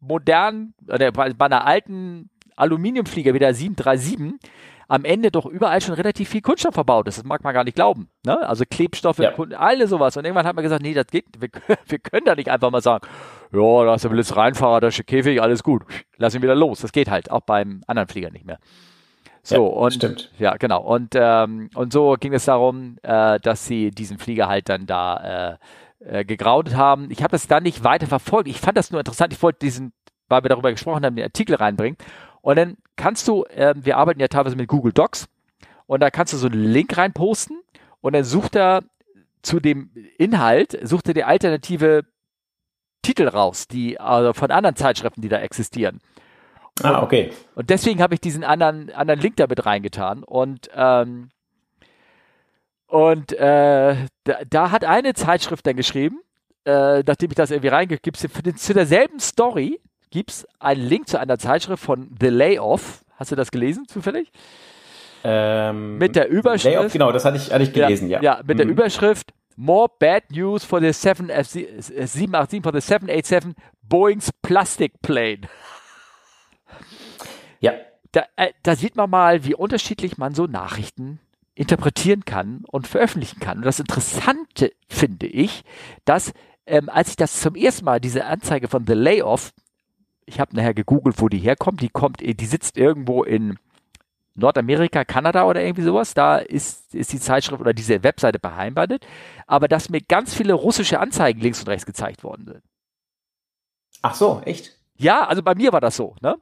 modernen 0.00 0.74
oder 0.88 1.12
bei 1.12 1.46
einer 1.46 1.66
alten 1.66 2.30
Aluminiumflieger 2.56 3.34
wie 3.34 3.38
der 3.38 3.54
737 3.54 4.40
am 4.88 5.04
Ende 5.04 5.30
doch 5.30 5.46
überall 5.46 5.80
schon 5.80 5.94
relativ 5.94 6.30
viel 6.30 6.40
Kunststoff 6.42 6.74
verbaut 6.74 7.06
ist. 7.06 7.18
Das 7.18 7.24
mag 7.24 7.44
man 7.44 7.54
gar 7.54 7.62
nicht 7.62 7.76
glauben. 7.76 8.08
Ne? 8.26 8.36
Also 8.48 8.64
Klebstoffe, 8.68 9.20
ja. 9.20 9.32
alle 9.56 9.86
sowas. 9.86 10.16
Und 10.16 10.24
irgendwann 10.24 10.46
hat 10.46 10.56
man 10.56 10.64
gesagt, 10.64 10.82
nee, 10.82 10.94
das 10.94 11.06
geht, 11.06 11.26
wir, 11.38 11.48
wir 11.86 11.98
können 12.00 12.24
da 12.24 12.34
nicht 12.34 12.50
einfach 12.50 12.72
mal 12.72 12.82
sagen, 12.82 13.06
ja, 13.52 13.84
da 13.84 13.94
ist 13.94 14.04
der 14.04 14.08
Blitz 14.10 14.36
reinfahrer, 14.36 14.80
da 14.80 14.88
ist 14.88 14.98
der 14.98 15.04
Käfig, 15.04 15.42
alles 15.42 15.62
gut. 15.62 15.82
Lass 16.16 16.34
ihn 16.34 16.42
wieder 16.42 16.54
los. 16.54 16.80
Das 16.80 16.92
geht 16.92 17.10
halt, 17.10 17.30
auch 17.30 17.40
beim 17.40 17.82
anderen 17.86 18.08
Flieger 18.08 18.30
nicht 18.30 18.46
mehr. 18.46 18.58
So, 19.42 19.54
ja, 19.54 19.60
und 19.60 19.94
stimmt. 19.94 20.30
ja, 20.38 20.56
genau. 20.56 20.82
Und, 20.82 21.14
ähm, 21.14 21.70
und 21.74 21.92
so 21.92 22.16
ging 22.20 22.34
es 22.34 22.44
darum, 22.44 22.98
äh, 23.02 23.40
dass 23.40 23.66
sie 23.66 23.90
diesen 23.90 24.18
Flieger 24.18 24.48
halt 24.48 24.68
dann 24.68 24.86
da 24.86 25.58
äh, 26.02 26.18
äh, 26.20 26.24
gegraudet 26.24 26.76
haben. 26.76 27.10
Ich 27.10 27.22
habe 27.22 27.32
das 27.32 27.46
dann 27.46 27.62
nicht 27.62 27.82
weiter 27.82 28.06
verfolgt. 28.06 28.48
Ich 28.48 28.60
fand 28.60 28.76
das 28.76 28.90
nur 28.90 29.00
interessant. 29.00 29.32
Ich 29.32 29.42
wollte 29.42 29.60
diesen, 29.60 29.92
weil 30.28 30.42
wir 30.44 30.48
darüber 30.48 30.70
gesprochen 30.70 31.04
haben, 31.04 31.16
den 31.16 31.24
Artikel 31.24 31.56
reinbringen. 31.56 31.96
Und 32.42 32.56
dann 32.56 32.76
kannst 32.96 33.28
du, 33.28 33.44
äh, 33.44 33.74
wir 33.76 33.96
arbeiten 33.96 34.20
ja 34.20 34.28
teilweise 34.28 34.56
mit 34.56 34.68
Google 34.68 34.92
Docs 34.92 35.28
und 35.86 36.00
da 36.00 36.10
kannst 36.10 36.32
du 36.32 36.36
so 36.36 36.46
einen 36.46 36.62
Link 36.64 36.96
reinposten 36.96 37.58
und 38.00 38.14
dann 38.14 38.24
sucht 38.24 38.56
er 38.56 38.82
zu 39.42 39.60
dem 39.60 39.90
Inhalt, 40.18 40.78
sucht 40.82 41.08
er 41.08 41.14
die 41.14 41.24
alternative 41.24 42.04
Titel 43.02 43.28
raus, 43.28 43.68
die 43.68 43.98
also 43.98 44.32
von 44.32 44.50
anderen 44.50 44.76
Zeitschriften, 44.76 45.20
die 45.22 45.28
da 45.28 45.38
existieren. 45.38 46.00
ah, 46.82 47.02
okay. 47.02 47.32
Und 47.54 47.70
deswegen 47.70 48.02
habe 48.02 48.14
ich 48.14 48.20
diesen 48.20 48.44
anderen, 48.44 48.90
anderen 48.90 49.20
Link 49.20 49.36
da 49.36 49.46
mit 49.46 49.64
reingetan. 49.64 50.22
Und, 50.22 50.70
ähm, 50.74 51.30
und 52.86 53.32
äh, 53.32 53.96
da, 54.24 54.38
da, 54.48 54.70
hat 54.70 54.84
eine 54.84 55.14
Zeitschrift 55.14 55.66
dann 55.66 55.76
geschrieben, 55.76 56.20
äh, 56.64 57.02
nachdem 57.06 57.30
ich 57.30 57.36
das 57.36 57.50
irgendwie 57.50 57.68
reingegeben 57.68 58.18
habe, 58.18 58.54
zu 58.54 58.74
derselben 58.74 59.20
Story 59.20 59.80
gibt 60.10 60.30
es 60.30 60.46
einen 60.58 60.82
Link 60.82 61.08
zu 61.08 61.18
einer 61.18 61.38
Zeitschrift 61.38 61.82
von 61.82 62.10
The 62.20 62.28
Layoff. 62.28 63.04
Hast 63.16 63.30
du 63.30 63.36
das 63.36 63.50
gelesen 63.50 63.86
zufällig? 63.86 64.30
Ähm, 65.22 65.98
mit 65.98 66.16
der 66.16 66.28
Überschrift. 66.28 66.74
Layoff, 66.74 66.92
genau, 66.92 67.12
das 67.12 67.24
hatte 67.24 67.36
ich, 67.36 67.52
hatte 67.52 67.62
ich 67.62 67.72
gelesen, 67.72 68.08
ja. 68.08 68.20
Ja, 68.20 68.36
ja 68.36 68.42
mit 68.44 68.56
mhm. 68.56 68.58
der 68.58 68.66
Überschrift 68.68 69.32
More 69.62 69.88
bad 69.98 70.30
news 70.30 70.64
for 70.64 70.80
the 70.80 70.90
787 70.90 72.62
for 72.62 72.72
the 72.72 72.80
787 72.80 73.54
Boeing's 73.86 74.30
Plastic 74.40 75.02
Plane. 75.02 75.42
Ja. 77.60 77.74
Da, 78.12 78.24
äh, 78.36 78.52
da 78.62 78.74
sieht 78.74 78.96
man 78.96 79.10
mal, 79.10 79.44
wie 79.44 79.54
unterschiedlich 79.54 80.16
man 80.16 80.34
so 80.34 80.46
Nachrichten 80.46 81.20
interpretieren 81.54 82.24
kann 82.24 82.64
und 82.68 82.88
veröffentlichen 82.88 83.38
kann. 83.38 83.58
Und 83.58 83.66
das 83.66 83.80
Interessante 83.80 84.72
finde 84.88 85.26
ich, 85.26 85.62
dass 86.06 86.32
ähm, 86.64 86.88
als 86.88 87.10
ich 87.10 87.16
das 87.16 87.38
zum 87.40 87.54
ersten 87.54 87.84
Mal, 87.84 88.00
diese 88.00 88.24
Anzeige 88.24 88.66
von 88.66 88.86
The 88.86 88.94
Layoff 88.94 89.52
ich 90.24 90.40
habe 90.40 90.56
nachher 90.56 90.74
gegoogelt, 90.74 91.20
wo 91.20 91.28
die 91.28 91.38
herkommt. 91.38 91.82
Die 91.82 91.88
kommt, 91.90 92.20
die 92.20 92.46
sitzt 92.46 92.78
irgendwo 92.78 93.24
in 93.24 93.58
Nordamerika, 94.40 95.04
Kanada 95.04 95.44
oder 95.44 95.62
irgendwie 95.62 95.82
sowas. 95.82 96.14
Da 96.14 96.38
ist, 96.38 96.94
ist 96.94 97.12
die 97.12 97.20
Zeitschrift 97.20 97.60
oder 97.60 97.72
diese 97.72 98.02
Webseite 98.02 98.38
beheimatet. 98.38 99.06
Aber 99.46 99.68
dass 99.68 99.90
mir 99.90 100.00
ganz 100.00 100.34
viele 100.34 100.54
russische 100.54 100.98
Anzeigen 101.00 101.40
links 101.40 101.60
und 101.60 101.68
rechts 101.68 101.86
gezeigt 101.86 102.24
worden 102.24 102.46
sind. 102.46 102.62
Ach 104.02 104.14
so, 104.14 104.42
echt? 104.44 104.76
Ja, 104.96 105.26
also 105.26 105.42
bei 105.42 105.54
mir 105.54 105.72
war 105.72 105.80
das 105.80 105.96
so, 105.96 106.14
ne? 106.20 106.36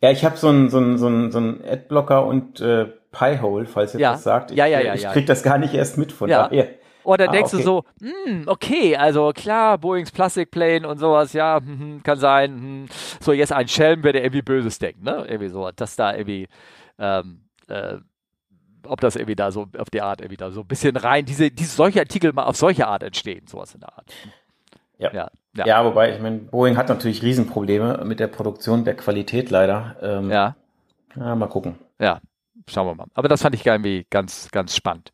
Ja, 0.00 0.10
ich 0.10 0.24
habe 0.24 0.36
so 0.36 0.48
einen 0.48 0.68
so 0.68 0.78
einen, 0.78 0.98
so 0.98 1.06
einen, 1.06 1.32
so 1.32 1.38
einen 1.38 1.64
Adblocker 1.64 2.26
und 2.26 2.60
äh, 2.60 2.86
Piehole, 3.12 3.66
falls 3.66 3.94
ihr 3.94 4.00
ja. 4.00 4.12
das 4.12 4.24
sagt. 4.24 4.50
Ich, 4.50 4.56
ja, 4.56 4.66
ja, 4.66 4.80
ja. 4.80 4.94
Ich 4.94 5.02
ja, 5.02 5.12
krieg 5.12 5.26
das 5.26 5.42
gar 5.42 5.58
nicht 5.58 5.72
erst 5.72 5.96
mit 5.96 6.12
von 6.12 6.28
ja. 6.28 6.48
daher. 6.48 6.68
Und 7.04 7.20
dann 7.20 7.28
ah, 7.28 7.32
denkst 7.32 7.52
okay. 7.52 7.62
du 7.62 7.68
so, 7.68 7.84
hm, 8.00 8.44
okay, 8.46 8.96
also 8.96 9.30
klar, 9.34 9.78
Boeings 9.78 10.10
Plastic 10.10 10.50
Plane 10.50 10.88
und 10.88 10.98
sowas, 10.98 11.34
ja, 11.34 11.58
hm, 11.58 11.78
hm, 11.78 12.02
kann 12.02 12.18
sein. 12.18 12.50
Hm. 12.50 12.86
So, 13.20 13.32
jetzt 13.32 13.52
ein 13.52 13.68
Schelm, 13.68 14.02
wer 14.02 14.12
der 14.12 14.22
irgendwie 14.24 14.42
Böses 14.42 14.78
denkt, 14.78 15.02
ne? 15.02 15.24
Irgendwie 15.28 15.50
so, 15.50 15.70
dass 15.70 15.96
da 15.96 16.14
irgendwie, 16.14 16.48
ähm, 16.98 17.44
äh, 17.68 17.96
ob 18.86 19.00
das 19.00 19.16
irgendwie 19.16 19.36
da 19.36 19.50
so 19.50 19.66
auf 19.78 19.90
die 19.90 20.02
Art 20.02 20.20
irgendwie 20.20 20.36
da 20.36 20.50
so 20.50 20.60
ein 20.60 20.66
bisschen 20.66 20.96
rein, 20.96 21.24
diese, 21.24 21.50
diese 21.50 21.74
solche 21.74 22.00
Artikel 22.00 22.32
mal 22.32 22.44
auf 22.44 22.56
solche 22.56 22.86
Art 22.86 23.02
entstehen, 23.02 23.46
sowas 23.46 23.74
in 23.74 23.80
der 23.80 23.96
Art. 23.96 24.12
Ja. 24.98 25.12
Ja, 25.12 25.30
ja. 25.56 25.66
ja 25.66 25.84
wobei, 25.84 26.14
ich 26.14 26.20
meine, 26.20 26.38
Boeing 26.38 26.76
hat 26.76 26.88
natürlich 26.88 27.22
Riesenprobleme 27.22 28.04
mit 28.04 28.20
der 28.20 28.28
Produktion 28.28 28.84
der 28.84 28.96
Qualität 28.96 29.50
leider. 29.50 29.96
Ähm, 30.02 30.30
ja. 30.30 30.56
ja. 31.16 31.34
Mal 31.34 31.48
gucken. 31.48 31.76
Ja, 31.98 32.20
schauen 32.68 32.86
wir 32.86 32.94
mal. 32.94 33.06
Aber 33.14 33.28
das 33.28 33.42
fand 33.42 33.54
ich 33.54 33.66
irgendwie 33.66 34.06
ganz, 34.10 34.50
ganz 34.50 34.76
spannend. 34.76 35.12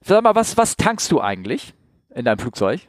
Sag 0.00 0.22
mal, 0.22 0.34
was, 0.34 0.56
was 0.56 0.76
tankst 0.76 1.10
du 1.10 1.20
eigentlich 1.20 1.74
in 2.14 2.24
deinem 2.24 2.38
Flugzeug? 2.38 2.80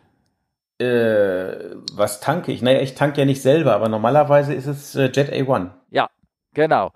Äh, 0.79 1.75
was 1.93 2.19
tanke 2.19 2.51
ich? 2.51 2.61
Naja, 2.61 2.81
ich 2.81 2.93
tanke 2.93 3.19
ja 3.19 3.25
nicht 3.25 3.41
selber, 3.41 3.73
aber 3.73 3.89
normalerweise 3.89 4.53
ist 4.53 4.67
es 4.67 4.95
äh, 4.95 5.09
Jet 5.11 5.31
A1. 5.31 5.71
Ja, 5.89 6.09
genau. 6.53 6.91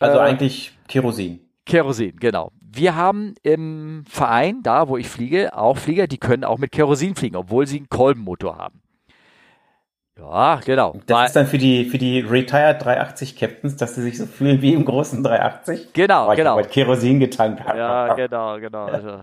Also 0.00 0.18
äh, 0.18 0.22
eigentlich 0.22 0.72
Kerosin. 0.88 1.40
Kerosin, 1.66 2.16
genau. 2.16 2.52
Wir 2.60 2.94
haben 2.96 3.34
im 3.42 4.04
Verein, 4.08 4.62
da 4.62 4.88
wo 4.88 4.96
ich 4.96 5.08
fliege, 5.08 5.56
auch 5.56 5.78
Flieger, 5.78 6.06
die 6.06 6.18
können 6.18 6.44
auch 6.44 6.58
mit 6.58 6.72
Kerosin 6.72 7.14
fliegen, 7.14 7.36
obwohl 7.36 7.66
sie 7.66 7.78
einen 7.78 7.88
Kolbenmotor 7.88 8.58
haben. 8.58 8.82
Ja, 10.16 10.60
genau. 10.64 10.94
Das 11.06 11.16
Weil, 11.16 11.26
ist 11.26 11.36
dann 11.36 11.46
für 11.46 11.58
die, 11.58 11.86
für 11.86 11.98
die 11.98 12.20
Retired 12.20 12.84
380 12.84 13.36
Captains, 13.36 13.76
dass 13.76 13.96
sie 13.96 14.02
sich 14.02 14.16
so 14.16 14.26
fühlen 14.26 14.62
wie 14.62 14.72
im 14.72 14.84
großen 14.84 15.22
380. 15.24 15.92
Genau, 15.92 16.28
Weil 16.28 16.36
genau. 16.36 16.58
Ich 16.60 16.70
Kerosin 16.70 17.18
getankt 17.18 17.64
habe. 17.64 17.76
Ja, 17.76 18.14
genau, 18.14 18.58
genau. 18.60 18.84
Also, 18.86 19.22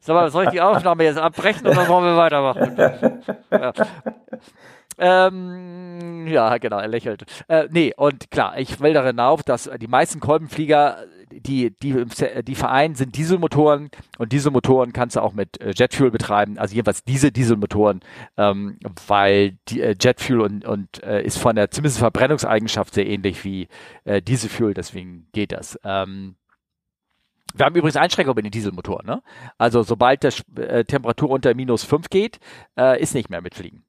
sag 0.00 0.14
mal, 0.14 0.30
soll 0.30 0.44
ich 0.44 0.50
die 0.50 0.60
Aufnahme 0.60 1.04
jetzt 1.04 1.18
abbrechen 1.18 1.66
oder 1.66 1.88
wollen 1.88 2.04
wir 2.04 2.16
weitermachen? 2.16 2.76
ja. 3.50 3.72
Ähm, 4.98 6.26
ja, 6.26 6.56
genau, 6.58 6.78
er 6.78 6.88
lächelt. 6.88 7.24
Äh, 7.48 7.68
nee, 7.70 7.92
und 7.96 8.30
klar, 8.30 8.58
ich 8.58 8.80
will 8.80 8.94
darin 8.94 9.20
auf, 9.20 9.42
dass 9.42 9.70
die 9.78 9.88
meisten 9.88 10.20
Kolbenflieger, 10.20 11.04
die, 11.40 11.70
die, 11.70 12.04
die 12.42 12.54
vereinen, 12.54 12.94
sind 12.94 13.16
Dieselmotoren 13.16 13.90
und 14.18 14.32
Dieselmotoren 14.32 14.92
kannst 14.92 15.16
du 15.16 15.20
auch 15.20 15.32
mit 15.32 15.60
äh, 15.60 15.72
Jetfuel 15.74 16.10
betreiben, 16.10 16.58
also 16.58 16.74
jedenfalls 16.74 17.04
diese 17.04 17.32
Dieselmotoren, 17.32 18.00
ähm, 18.36 18.78
weil 19.06 19.58
die, 19.68 19.80
äh, 19.80 19.94
Jetfuel 20.00 20.40
und, 20.40 20.64
und 20.64 21.02
äh, 21.02 21.22
ist 21.22 21.38
von 21.38 21.56
der 21.56 21.70
zumindest 21.70 21.98
Verbrennungseigenschaft 21.98 22.94
sehr 22.94 23.06
ähnlich 23.06 23.44
wie 23.44 23.68
äh, 24.04 24.22
Dieselfuel, 24.22 24.74
deswegen 24.74 25.28
geht 25.32 25.52
das. 25.52 25.78
Ähm, 25.84 26.36
wir 27.54 27.64
haben 27.64 27.74
übrigens 27.74 27.96
Einschränkungen 27.96 28.34
bei 28.36 28.42
den 28.42 28.50
Dieselmotoren. 28.50 29.06
Ne? 29.06 29.22
Also 29.56 29.82
sobald 29.82 30.22
die 30.22 30.60
äh, 30.60 30.84
Temperatur 30.84 31.30
unter 31.30 31.54
minus 31.54 31.84
5 31.84 32.10
geht, 32.10 32.38
äh, 32.76 33.00
ist 33.00 33.14
nicht 33.14 33.30
mehr 33.30 33.40
mitfliegen. 33.40 33.84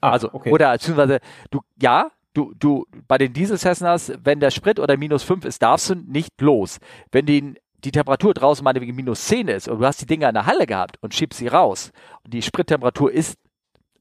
Ah, 0.00 0.10
also, 0.10 0.32
okay. 0.32 0.50
oder 0.50 0.72
beziehungsweise, 0.72 1.20
du, 1.50 1.62
ja, 1.80 2.10
du, 2.36 2.52
du, 2.58 2.86
bei 3.08 3.18
den 3.18 3.32
Diesel 3.32 3.58
Cessnas, 3.58 4.12
wenn 4.22 4.40
der 4.40 4.50
Sprit 4.50 4.78
oder 4.78 4.96
minus 4.96 5.22
5 5.22 5.44
ist, 5.44 5.62
darfst 5.62 5.90
du 5.90 5.94
nicht 5.94 6.40
los. 6.40 6.78
Wenn 7.10 7.26
die, 7.26 7.54
die 7.84 7.90
Temperatur 7.90 8.34
draußen 8.34 8.62
meinetwegen 8.62 8.94
minus 8.94 9.24
10 9.26 9.48
ist 9.48 9.68
und 9.68 9.80
du 9.80 9.86
hast 9.86 10.00
die 10.00 10.06
Dinger 10.06 10.28
in 10.28 10.34
der 10.34 10.46
Halle 10.46 10.66
gehabt 10.66 10.98
und 11.00 11.14
schiebst 11.14 11.38
sie 11.38 11.48
raus 11.48 11.92
und 12.24 12.34
die 12.34 12.42
Sprittemperatur 12.42 13.10
ist, 13.10 13.38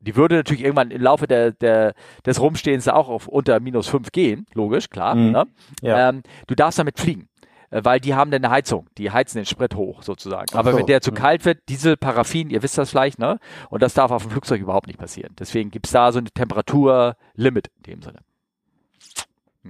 die 0.01 0.15
würde 0.15 0.35
natürlich 0.35 0.63
irgendwann 0.63 0.91
im 0.91 1.01
Laufe 1.01 1.25
der, 1.25 1.51
der, 1.51 1.93
des 2.25 2.39
Rumstehens 2.39 2.87
auch 2.87 3.09
auf 3.09 3.27
unter 3.27 3.59
minus 3.59 3.87
5 3.87 4.11
gehen, 4.11 4.45
logisch, 4.53 4.89
klar. 4.89 5.15
Mhm. 5.15 5.31
Ne? 5.31 5.47
Ja. 5.81 6.09
Ähm, 6.09 6.21
du 6.47 6.55
darfst 6.55 6.77
damit 6.77 6.99
fliegen. 6.99 7.29
Äh, 7.75 7.83
weil 7.83 7.99
die 7.99 8.13
haben 8.13 8.31
eine 8.33 8.49
Heizung, 8.49 8.87
die 8.97 9.11
heizen 9.11 9.39
den 9.39 9.45
Sprit 9.45 9.75
hoch 9.75 10.03
sozusagen. 10.03 10.45
Aber 10.53 10.71
so. 10.71 10.77
wenn 10.77 10.85
der 10.85 11.01
zu 11.01 11.11
mhm. 11.11 11.15
kalt 11.15 11.45
wird, 11.45 11.67
Diesel, 11.69 11.97
Paraffin, 11.97 12.49
ihr 12.49 12.63
wisst 12.63 12.77
das 12.77 12.89
vielleicht, 12.89 13.19
ne? 13.19 13.39
Und 13.69 13.81
das 13.81 13.93
darf 13.93 14.11
auf 14.11 14.23
dem 14.23 14.31
Flugzeug 14.31 14.61
überhaupt 14.61 14.87
nicht 14.87 14.99
passieren. 14.99 15.33
Deswegen 15.39 15.71
gibt 15.71 15.87
es 15.87 15.91
da 15.91 16.11
so 16.11 16.19
eine 16.19 16.29
Temperaturlimit 16.31 17.69
in 17.77 17.83
dem 17.83 18.01
Sinne. 18.01 18.19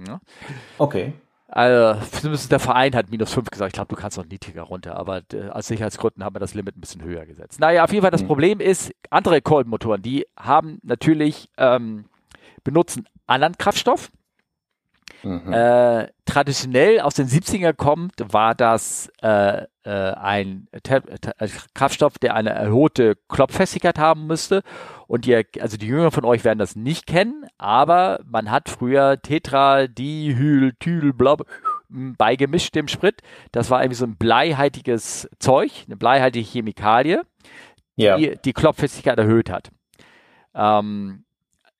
Ja. 0.06 0.20
Okay. 0.78 1.12
Also, 1.48 2.00
zumindest 2.10 2.50
der 2.50 2.58
Verein 2.58 2.94
hat 2.94 3.10
minus 3.10 3.32
5 3.32 3.50
gesagt. 3.50 3.68
Ich 3.68 3.74
glaube, 3.74 3.94
du 3.94 4.00
kannst 4.00 4.18
noch 4.18 4.26
niedriger 4.26 4.62
runter, 4.62 4.96
aber 4.96 5.22
äh, 5.32 5.48
aus 5.50 5.68
Sicherheitsgründen 5.68 6.24
haben 6.24 6.34
wir 6.34 6.40
das 6.40 6.54
Limit 6.54 6.76
ein 6.76 6.80
bisschen 6.80 7.02
höher 7.02 7.24
gesetzt. 7.24 7.60
Naja, 7.60 7.84
auf 7.84 7.92
jeden 7.92 8.02
Fall 8.02 8.10
das 8.10 8.22
mhm. 8.22 8.26
Problem 8.26 8.60
ist, 8.60 8.92
andere 9.10 9.40
Kolbenmotoren, 9.40 10.02
die 10.02 10.26
haben 10.36 10.80
natürlich, 10.82 11.48
ähm, 11.56 12.06
benutzen 12.64 13.06
anderen 13.26 13.56
Kraftstoff. 13.56 14.10
Mhm. 15.22 15.52
Äh, 15.52 16.08
traditionell 16.24 17.00
aus 17.00 17.14
den 17.14 17.28
70er 17.28 17.72
kommt, 17.72 18.14
war 18.32 18.54
das 18.54 19.10
äh, 19.22 19.62
äh, 19.86 20.14
ein 20.14 20.66
äh, 20.72 21.48
Kraftstoff, 21.74 22.18
der 22.18 22.34
eine 22.34 22.50
erhöhte 22.50 23.16
Klopffestigkeit 23.28 23.98
haben 23.98 24.26
müsste. 24.26 24.62
Und 25.06 25.24
die, 25.24 25.46
also 25.60 25.76
die 25.76 25.86
Jünger 25.86 26.10
von 26.10 26.24
euch 26.24 26.44
werden 26.44 26.58
das 26.58 26.74
nicht 26.74 27.06
kennen, 27.06 27.46
aber 27.56 28.20
man 28.26 28.50
hat 28.50 28.68
früher 28.68 29.22
Tetra, 29.22 29.86
Dihyl, 29.86 30.74
Tyl, 30.80 31.12
Blob 31.12 31.46
beigemischt 31.88 32.74
dem 32.74 32.88
Sprit. 32.88 33.22
Das 33.52 33.70
war 33.70 33.80
irgendwie 33.80 33.96
so 33.96 34.06
ein 34.06 34.16
bleihaltiges 34.16 35.28
Zeug, 35.38 35.84
eine 35.86 35.96
bleihaltige 35.96 36.44
Chemikalie, 36.44 37.22
ja. 37.94 38.16
die 38.16 38.36
die 38.44 38.52
Klopffestigkeit 38.52 39.18
erhöht 39.18 39.50
hat. 39.50 39.70
Ähm, 40.54 41.24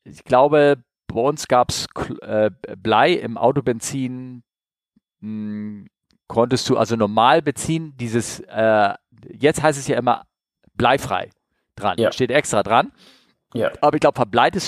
ich 0.05 0.23
glaube, 0.23 0.85
bei 1.09 1.21
uns 1.21 1.49
gab 1.49 1.71
es 1.71 1.89
äh, 2.21 2.51
Blei 2.77 3.15
im 3.15 3.37
Autobenzin, 3.37 4.45
mh, 5.21 5.29
hm, 5.29 5.87
konntest 6.29 6.69
du 6.69 6.77
also 6.77 6.97
normal 6.97 7.43
beziehen, 7.43 7.95
dieses, 7.97 8.41
äh, 8.41 8.95
jetzt 9.33 9.63
heißt 9.63 9.79
es 9.79 9.87
ja 9.89 9.99
immer 9.99 10.23
bleifrei 10.75 11.31
dran, 11.77 11.99
ja. 11.99 12.13
steht 12.13 12.31
extra 12.31 12.63
dran. 12.63 12.93
Ja. 13.55 13.71
Aber 13.81 13.95
ich 13.95 14.01
glaube, 14.01 14.17
verbleiten 14.17 14.61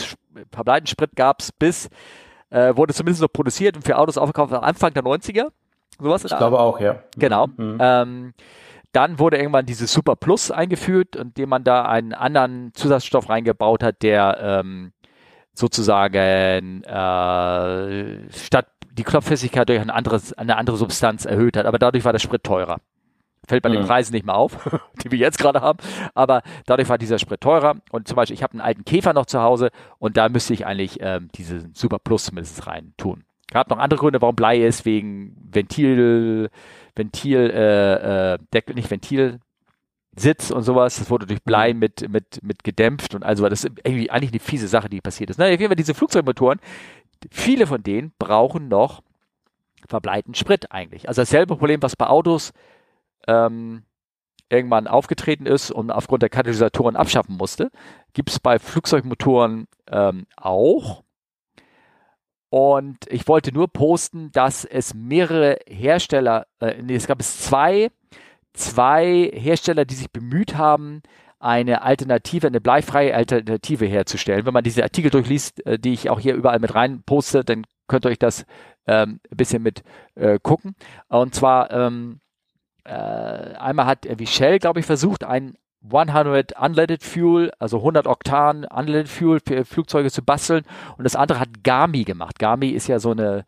Sprit 0.87 1.17
gab 1.17 1.41
es 1.41 1.53
bis, 1.53 1.89
äh, 2.51 2.77
wurde 2.77 2.95
zumindest 2.95 3.23
noch 3.23 3.33
produziert 3.33 3.77
und 3.77 3.83
für 3.83 3.99
Autos 3.99 4.19
aufgekauft 4.19 4.53
Anfang 4.53 4.95
der 4.95 5.03
90er. 5.03 5.49
Sowas 5.99 6.25
ich 6.25 6.37
glaube 6.37 6.61
auch, 6.61 6.79
ja. 6.81 7.03
Genau. 7.17 7.49
Mhm. 7.49 7.79
Ähm, 7.81 8.35
dann 8.93 9.19
wurde 9.19 9.37
irgendwann 9.37 9.67
dieses 9.67 9.93
Super 9.93 10.17
Plus 10.17 10.51
eingeführt, 10.51 11.17
indem 11.17 11.51
man 11.51 11.65
da 11.65 11.83
einen 11.83 12.15
anderen 12.15 12.73
Zusatzstoff 12.75 13.29
reingebaut 13.29 13.83
hat, 13.83 14.03
der 14.03 14.39
ähm, 14.41 14.93
sozusagen 15.53 16.85
äh, 16.85 18.33
statt 18.33 18.69
die 18.99 19.05
Klopffestigkeit 19.05 19.69
durch 19.69 19.81
ein 19.81 19.91
anderes, 19.91 20.33
eine 20.35 20.57
andere 20.57 20.77
Substanz 20.77 21.25
erhöht 21.25 21.57
hat. 21.57 21.67
Aber 21.67 21.79
dadurch 21.79 22.05
war 22.05 22.13
der 22.13 22.19
Sprit 22.19 22.43
teurer. 22.45 22.79
Fällt 23.47 23.63
bei 23.63 23.71
mhm. 23.71 23.75
den 23.75 23.87
Preisen 23.87 24.13
nicht 24.13 24.27
mehr 24.27 24.35
auf, 24.35 24.69
die 25.03 25.11
wir 25.11 25.19
jetzt 25.19 25.39
gerade 25.39 25.61
haben. 25.61 25.79
Aber 26.15 26.43
dadurch 26.67 26.89
war 26.89 26.99
dieser 26.99 27.19
Sprit 27.19 27.41
teurer. 27.41 27.77
Und 27.91 28.09
zum 28.09 28.17
Beispiel, 28.17 28.35
ich 28.35 28.43
habe 28.43 28.53
einen 28.53 28.61
alten 28.61 28.85
Käfer 28.85 29.15
noch 29.15 29.27
zu 29.27 29.41
Hause 29.41 29.71
und 29.99 30.17
da 30.17 30.29
müsste 30.29 30.53
ich 30.53 30.67
eigentlich 30.67 30.99
ähm, 31.01 31.29
diese 31.35 31.71
Super 31.73 31.99
Plus 31.99 32.25
zumindest 32.25 32.67
rein 32.67 32.93
tun. 32.97 33.25
Gab 33.51 33.71
noch 33.71 33.79
andere 33.79 33.99
Gründe, 33.99 34.21
warum 34.21 34.37
Blei 34.37 34.59
ist, 34.59 34.85
wegen 34.85 35.35
Ventil, 35.51 36.51
Ventil, 36.95 37.51
äh, 37.51 38.35
äh, 38.35 38.39
Deckel, 38.53 38.75
nicht 38.75 38.91
Ventil, 38.91 39.41
Sitz 40.21 40.51
und 40.51 40.63
sowas, 40.63 40.99
das 40.99 41.11
wurde 41.11 41.27
durch 41.27 41.43
Blei 41.43 41.73
mhm. 41.73 41.79
mit, 41.79 42.09
mit, 42.11 42.43
mit 42.43 42.65
gedämpft 42.65 43.15
und 43.15 43.23
also 43.25 43.43
war 43.43 43.51
das 43.51 43.65
irgendwie 43.65 44.11
eigentlich 44.11 44.33
eine 44.33 44.41
fiese 44.41 44.69
Sache, 44.69 44.89
die 44.89 45.01
passiert 45.01 45.31
ist. 45.31 45.39
Na, 45.39 45.47
auf 45.47 45.51
jeden 45.53 45.69
Fall 45.69 45.77
diese 45.77 45.95
Flugzeugmotoren, 45.95 46.61
viele 47.31 47.67
von 47.67 47.83
denen 47.83 48.13
brauchen 48.19 48.69
noch 48.69 49.03
verbleiten 49.89 50.35
Sprit 50.35 50.71
eigentlich. 50.73 51.09
Also 51.09 51.23
dasselbe 51.23 51.57
Problem, 51.57 51.83
was 51.83 51.97
bei 51.97 52.07
Autos 52.07 52.53
ähm, 53.27 53.85
irgendwann 54.51 54.87
aufgetreten 54.87 55.47
ist 55.47 55.71
und 55.71 55.91
aufgrund 55.91 56.23
der 56.23 56.31
Katalysatoren 56.31 56.97
abschaffen 56.97 57.37
musste, 57.37 57.71
gibt 58.13 58.31
es 58.31 58.41
bei 58.41 58.59
Flugzeugmotoren 58.59 59.67
ähm, 59.91 60.27
auch. 60.37 61.03
Und 62.51 62.99
ich 63.09 63.29
wollte 63.29 63.53
nur 63.53 63.69
posten, 63.69 64.33
dass 64.33 64.65
es 64.65 64.95
mehrere 64.95 65.59
Hersteller, 65.67 66.47
äh, 66.61 66.83
nee, 66.83 66.95
es 66.95 67.07
gab 67.07 67.21
es 67.21 67.41
zwei 67.41 67.91
zwei 68.59 69.31
Hersteller, 69.33 69.85
die 69.85 69.95
sich 69.95 70.11
bemüht 70.11 70.57
haben, 70.57 71.03
eine 71.41 71.83
Alternative, 71.83 72.47
eine 72.47 72.61
bleifreie 72.61 73.15
Alternative 73.15 73.87
herzustellen. 73.87 74.45
Wenn 74.45 74.55
man 74.55 74.65
diese 74.65 74.83
Artikel 74.83 75.11
durchliest, 75.11 75.65
äh, 75.67 75.79
die 75.79 75.93
ich 75.93 76.11
auch 76.11 76.21
hier 76.21 76.35
überall 76.35 76.59
mit 76.59 76.75
rein 76.75 77.03
poste, 77.05 77.45
dann 77.45 77.65
könnt 77.87 78.05
ihr 78.07 78.11
euch 78.11 78.19
das 78.19 78.45
ähm, 78.87 79.21
ein 79.31 79.37
bisschen 79.37 79.63
mit 79.63 79.83
äh, 80.15 80.39
gucken. 80.43 80.75
Und 81.09 81.35
zwar 81.35 81.71
ähm, 81.71 82.21
äh, 82.85 82.93
einmal 82.93 83.87
hat 83.87 84.07
wie 84.17 84.27
Shell, 84.27 84.59
glaube 84.59 84.81
ich, 84.81 84.87
versucht, 84.87 85.25
ein 85.25 85.57
100 85.85 86.61
Unleaded 86.61 87.03
Fuel, 87.03 87.53
also 87.59 87.79
100 87.79 88.07
Oktan 88.07 88.65
Unleaded 88.65 89.09
Fuel 89.09 89.41
für 89.47 89.65
Flugzeuge 89.65 90.11
zu 90.11 90.23
basteln. 90.23 90.65
Und 90.97 91.05
das 91.05 91.17
andere 91.17 91.39
hat 91.39 91.63
Gami 91.63 92.05
gemacht. 92.05 92.39
Gami 92.39 92.71
ist 92.71 92.89
ja 92.89 92.99
so 92.99 93.13
eine, 93.13 93.45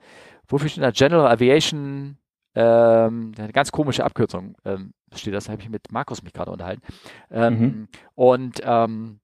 wofür 0.48 0.68
steht 0.68 0.84
da? 0.84 0.90
General 0.90 1.26
Aviation 1.26 2.18
ähm, 2.54 3.32
eine 3.38 3.52
ganz 3.52 3.70
komische 3.72 4.04
Abkürzung 4.04 4.56
ähm, 4.64 4.92
steht 5.14 5.34
das, 5.34 5.48
habe 5.48 5.62
ich 5.62 5.68
mit 5.68 5.92
Markus 5.92 6.22
mich 6.22 6.32
gerade 6.32 6.50
unterhalten. 6.50 6.82
Ähm, 7.30 7.60
mhm. 7.60 7.88
Und 8.14 8.60
ähm, 8.64 9.20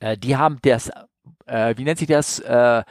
äh, 0.00 0.16
die 0.16 0.36
haben 0.36 0.58
das, 0.62 0.90
äh, 1.46 1.76
wie 1.76 1.84
nennt 1.84 1.98
sich 1.98 2.08
das? 2.08 2.38
Äh, 2.40 2.82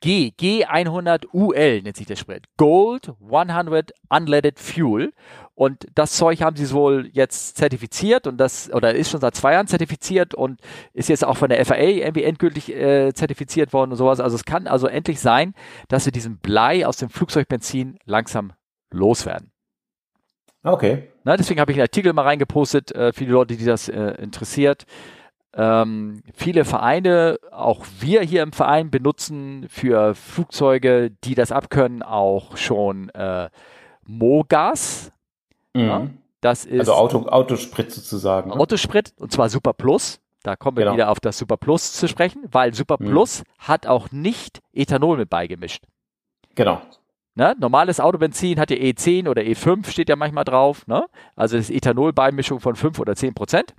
G, 0.00 0.32
G100UL 0.38 1.82
nennt 1.82 1.96
sich 1.96 2.06
der 2.06 2.16
Sprit. 2.16 2.44
Gold 2.56 3.12
100 3.30 3.92
Unleaded 4.08 4.58
Fuel. 4.58 5.12
Und 5.54 5.86
das 5.94 6.12
Zeug 6.12 6.40
haben 6.40 6.56
sie 6.56 6.72
wohl 6.72 7.10
jetzt 7.12 7.58
zertifiziert 7.58 8.26
und 8.26 8.38
das, 8.38 8.72
oder 8.72 8.94
ist 8.94 9.10
schon 9.10 9.20
seit 9.20 9.34
zwei 9.34 9.52
Jahren 9.52 9.66
zertifiziert 9.66 10.34
und 10.34 10.58
ist 10.94 11.10
jetzt 11.10 11.22
auch 11.22 11.36
von 11.36 11.50
der 11.50 11.64
FAA 11.66 11.76
irgendwie 11.76 12.24
endgültig 12.24 12.74
äh, 12.74 13.12
zertifiziert 13.12 13.74
worden 13.74 13.90
und 13.90 13.98
sowas. 13.98 14.20
Also 14.20 14.36
es 14.36 14.46
kann 14.46 14.66
also 14.66 14.86
endlich 14.86 15.20
sein, 15.20 15.52
dass 15.88 16.06
wir 16.06 16.12
diesen 16.12 16.38
Blei 16.38 16.86
aus 16.86 16.96
dem 16.96 17.10
Flugzeugbenzin 17.10 17.98
langsam 18.06 18.54
loswerden. 18.90 19.52
Okay. 20.62 21.10
Na, 21.24 21.36
deswegen 21.36 21.60
habe 21.60 21.72
ich 21.72 21.76
einen 21.76 21.84
Artikel 21.84 22.12
mal 22.14 22.22
reingepostet 22.22 22.92
äh, 22.92 23.12
für 23.12 23.24
die 23.24 23.30
Leute, 23.30 23.56
die 23.56 23.64
das 23.64 23.88
äh, 23.90 24.14
interessiert. 24.22 24.86
Ähm, 25.52 26.22
viele 26.34 26.64
Vereine, 26.64 27.38
auch 27.50 27.84
wir 27.98 28.22
hier 28.22 28.42
im 28.42 28.52
Verein, 28.52 28.90
benutzen 28.90 29.66
für 29.68 30.14
Flugzeuge, 30.14 31.10
die 31.24 31.34
das 31.34 31.50
abkönnen, 31.50 32.02
auch 32.02 32.56
schon 32.56 33.08
äh, 33.10 33.50
Mogas. 34.06 35.12
Mhm. 35.74 35.80
Ja, 35.80 36.06
das 36.40 36.64
ist 36.64 36.80
also 36.80 36.94
Auto, 36.94 37.26
Autosprit 37.26 37.90
sozusagen. 37.90 38.50
Ne? 38.50 38.56
Autosprit 38.56 39.12
und 39.18 39.32
zwar 39.32 39.48
Super 39.48 39.72
Plus. 39.72 40.20
Da 40.42 40.56
kommen 40.56 40.78
wir 40.78 40.84
genau. 40.84 40.94
wieder 40.94 41.10
auf 41.10 41.20
das 41.20 41.36
Super 41.36 41.56
Plus 41.56 41.92
zu 41.92 42.08
sprechen, 42.08 42.44
weil 42.50 42.72
Super 42.72 42.96
mhm. 42.98 43.10
Plus 43.10 43.42
hat 43.58 43.86
auch 43.86 44.10
nicht 44.10 44.60
Ethanol 44.72 45.18
mit 45.18 45.28
beigemischt. 45.28 45.84
Genau. 46.54 46.80
Ne? 47.34 47.54
Normales 47.58 48.00
Autobenzin 48.00 48.58
hat 48.58 48.70
ja 48.70 48.76
E10 48.76 49.28
oder 49.28 49.42
E5, 49.42 49.90
steht 49.90 50.08
ja 50.08 50.16
manchmal 50.16 50.44
drauf. 50.44 50.86
Ne? 50.86 51.06
Also 51.36 51.56
das 51.56 51.68
ist 51.68 51.76
Ethanolbeimischung 51.76 52.60
von 52.60 52.76
5 52.76 52.98
oder 52.98 53.16
10 53.16 53.34
Prozent. 53.34 53.74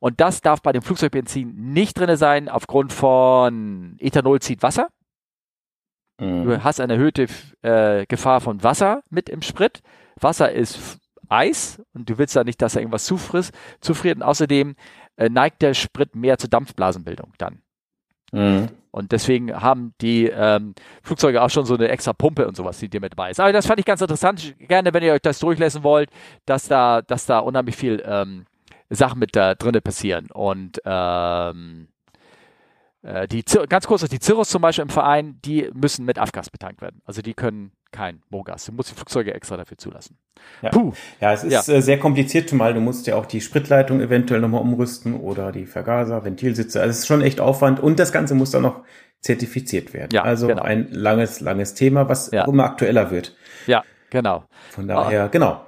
Und 0.00 0.20
das 0.20 0.40
darf 0.40 0.62
bei 0.62 0.72
dem 0.72 0.82
Flugzeugbenzin 0.82 1.72
nicht 1.72 1.98
drin 1.98 2.16
sein, 2.16 2.48
aufgrund 2.48 2.92
von 2.92 3.96
Ethanol 3.98 4.40
zieht 4.40 4.62
Wasser. 4.62 4.88
Mhm. 6.20 6.44
Du 6.44 6.64
hast 6.64 6.80
eine 6.80 6.94
erhöhte 6.94 7.26
äh, 7.62 8.06
Gefahr 8.06 8.40
von 8.40 8.62
Wasser 8.62 9.02
mit 9.10 9.28
im 9.28 9.42
Sprit. 9.42 9.80
Wasser 10.20 10.52
ist 10.52 10.98
Eis 11.28 11.82
und 11.94 12.08
du 12.08 12.18
willst 12.18 12.36
da 12.36 12.44
nicht, 12.44 12.62
dass 12.62 12.74
er 12.74 12.82
irgendwas 12.82 13.04
zufrisst, 13.04 13.52
zufriert. 13.80 14.16
Und 14.16 14.22
außerdem 14.22 14.76
äh, 15.16 15.28
neigt 15.28 15.62
der 15.62 15.74
Sprit 15.74 16.14
mehr 16.14 16.38
zur 16.38 16.50
Dampfblasenbildung 16.50 17.32
dann. 17.38 17.62
Mhm. 18.32 18.68
Und 18.90 19.12
deswegen 19.12 19.54
haben 19.54 19.94
die 20.00 20.26
ähm, 20.26 20.74
Flugzeuge 21.02 21.42
auch 21.42 21.50
schon 21.50 21.66
so 21.66 21.74
eine 21.74 21.88
extra 21.88 22.12
Pumpe 22.12 22.48
und 22.48 22.56
sowas, 22.56 22.78
die 22.78 22.88
dir 22.88 23.00
mit 23.00 23.12
dabei 23.12 23.30
ist. 23.30 23.40
Aber 23.40 23.52
das 23.52 23.66
fand 23.66 23.78
ich 23.78 23.86
ganz 23.86 24.00
interessant. 24.00 24.54
Gerne, 24.58 24.92
wenn 24.92 25.02
ihr 25.02 25.12
euch 25.12 25.22
das 25.22 25.38
durchlesen 25.38 25.82
wollt, 25.82 26.10
dass 26.46 26.68
da, 26.68 27.02
dass 27.02 27.26
da 27.26 27.38
unheimlich 27.40 27.76
viel 27.76 28.02
ähm, 28.04 28.46
Sachen 28.90 29.18
mit 29.18 29.36
da 29.36 29.54
drinnen 29.54 29.82
passieren. 29.82 30.28
Und 30.32 30.80
ähm, 30.84 31.88
äh, 33.02 33.28
die, 33.28 33.44
ganz 33.68 33.86
kurz, 33.86 34.08
die 34.08 34.18
Cirrus 34.20 34.48
zum 34.48 34.62
Beispiel 34.62 34.82
im 34.82 34.90
Verein, 34.90 35.38
die 35.44 35.70
müssen 35.72 36.04
mit 36.04 36.18
Afgas 36.18 36.50
betankt 36.50 36.80
werden. 36.80 37.00
Also 37.04 37.22
die 37.22 37.34
können 37.34 37.72
kein 37.92 38.22
Mogas. 38.28 38.66
Du 38.66 38.72
musst 38.72 38.90
die 38.90 38.94
Flugzeuge 38.94 39.32
extra 39.32 39.56
dafür 39.56 39.78
zulassen. 39.78 40.18
Ja, 40.62 40.70
Puh. 40.70 40.92
ja 41.20 41.32
es 41.32 41.44
ist 41.44 41.68
ja. 41.68 41.74
Äh, 41.74 41.80
sehr 41.80 41.98
kompliziert, 41.98 42.48
zumal 42.48 42.74
du 42.74 42.80
musst 42.80 43.06
ja 43.06 43.16
auch 43.16 43.26
die 43.26 43.40
Spritleitung 43.40 44.00
eventuell 44.00 44.40
nochmal 44.40 44.60
umrüsten 44.60 45.14
oder 45.14 45.52
die 45.52 45.66
Vergaser, 45.66 46.24
Ventilsitze. 46.24 46.80
Also 46.80 46.90
es 46.90 46.98
ist 47.00 47.06
schon 47.06 47.22
echt 47.22 47.40
Aufwand 47.40 47.80
und 47.80 47.98
das 47.98 48.12
Ganze 48.12 48.34
muss 48.34 48.50
dann 48.50 48.62
noch 48.62 48.84
zertifiziert 49.20 49.94
werden. 49.94 50.10
Ja, 50.12 50.22
also 50.22 50.46
genau. 50.46 50.62
ein 50.62 50.88
langes, 50.90 51.40
langes 51.40 51.74
Thema, 51.74 52.08
was 52.08 52.30
ja. 52.30 52.44
immer 52.46 52.64
aktueller 52.64 53.10
wird. 53.10 53.36
Ja, 53.66 53.82
genau. 54.10 54.44
Von 54.70 54.86
daher, 54.86 55.26
oh. 55.26 55.28
genau. 55.30 55.60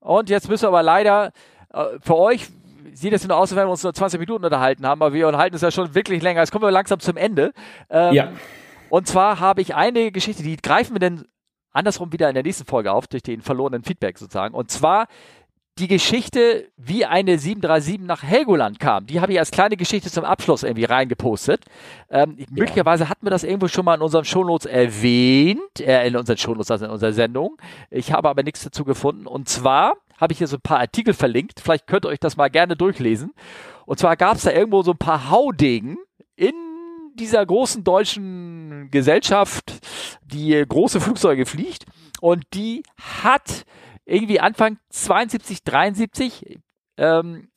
Und 0.00 0.30
jetzt 0.30 0.48
müssen 0.48 0.64
wir 0.64 0.68
aber 0.68 0.82
leider 0.82 1.32
äh, 1.72 1.84
für 2.00 2.16
euch 2.16 2.48
sieht 2.94 3.12
es 3.12 3.26
nur 3.26 3.36
aus, 3.36 3.50
als 3.50 3.56
wenn 3.56 3.66
wir 3.66 3.70
uns 3.70 3.82
nur 3.82 3.94
20 3.94 4.20
Minuten 4.20 4.44
unterhalten 4.44 4.86
haben, 4.86 5.02
aber 5.02 5.12
wir 5.14 5.26
unterhalten 5.26 5.56
es 5.56 5.62
ja 5.62 5.70
schon 5.70 5.94
wirklich 5.94 6.22
länger. 6.22 6.40
Jetzt 6.40 6.52
kommen 6.52 6.64
wir 6.64 6.70
langsam 6.70 7.00
zum 7.00 7.16
Ende. 7.16 7.52
Ähm, 7.90 8.14
ja. 8.14 8.32
Und 8.88 9.06
zwar 9.06 9.40
habe 9.40 9.60
ich 9.60 9.74
eine 9.74 10.12
Geschichte, 10.12 10.42
die 10.42 10.56
greifen 10.56 10.94
wir 10.94 11.00
denn 11.00 11.24
andersrum 11.72 12.12
wieder 12.12 12.28
in 12.28 12.34
der 12.34 12.42
nächsten 12.42 12.64
Folge 12.64 12.92
auf, 12.92 13.06
durch 13.06 13.22
den 13.22 13.42
verlorenen 13.42 13.82
Feedback 13.82 14.18
sozusagen. 14.18 14.54
Und 14.54 14.70
zwar 14.70 15.06
die 15.78 15.88
Geschichte, 15.88 16.68
wie 16.76 17.04
eine 17.04 17.38
737 17.38 18.00
nach 18.00 18.22
Helgoland 18.22 18.80
kam. 18.80 19.06
Die 19.06 19.20
habe 19.20 19.32
ich 19.32 19.38
als 19.38 19.50
kleine 19.50 19.76
Geschichte 19.76 20.10
zum 20.10 20.24
Abschluss 20.24 20.62
irgendwie 20.62 20.84
reingepostet. 20.84 21.64
Ähm, 22.10 22.34
ja. 22.36 22.46
Möglicherweise 22.50 23.08
hatten 23.08 23.24
wir 23.24 23.30
das 23.30 23.44
irgendwo 23.44 23.68
schon 23.68 23.84
mal 23.84 23.94
in 23.94 24.02
unseren 24.02 24.24
Shownotes 24.24 24.66
erwähnt, 24.66 25.80
äh, 25.80 26.06
in 26.06 26.16
unseren 26.16 26.36
Shownotes, 26.36 26.70
also 26.70 26.86
in 26.86 26.90
unserer 26.90 27.12
Sendung. 27.12 27.56
Ich 27.90 28.12
habe 28.12 28.28
aber 28.28 28.42
nichts 28.42 28.62
dazu 28.62 28.84
gefunden. 28.84 29.26
Und 29.26 29.48
zwar 29.48 29.94
habe 30.18 30.32
ich 30.32 30.38
hier 30.38 30.48
so 30.48 30.56
ein 30.56 30.62
paar 30.62 30.80
Artikel 30.80 31.14
verlinkt. 31.14 31.60
Vielleicht 31.60 31.86
könnt 31.86 32.04
ihr 32.04 32.08
euch 32.08 32.20
das 32.20 32.36
mal 32.36 32.48
gerne 32.48 32.76
durchlesen. 32.76 33.32
Und 33.86 33.98
zwar 33.98 34.16
gab 34.16 34.36
es 34.36 34.42
da 34.42 34.50
irgendwo 34.50 34.82
so 34.82 34.92
ein 34.92 34.98
paar 34.98 35.30
Haudegen 35.30 35.96
in 36.36 36.54
dieser 37.14 37.44
großen 37.44 37.84
deutschen 37.84 38.88
Gesellschaft, 38.90 39.80
die 40.24 40.64
große 40.68 41.00
Flugzeuge 41.00 41.46
fliegt. 41.46 41.84
Und 42.20 42.44
die 42.54 42.82
hat 43.22 43.64
irgendwie 44.08 44.40
Anfang 44.40 44.78
72, 44.90 45.62
73, 45.64 46.58
ähm, 46.96 47.48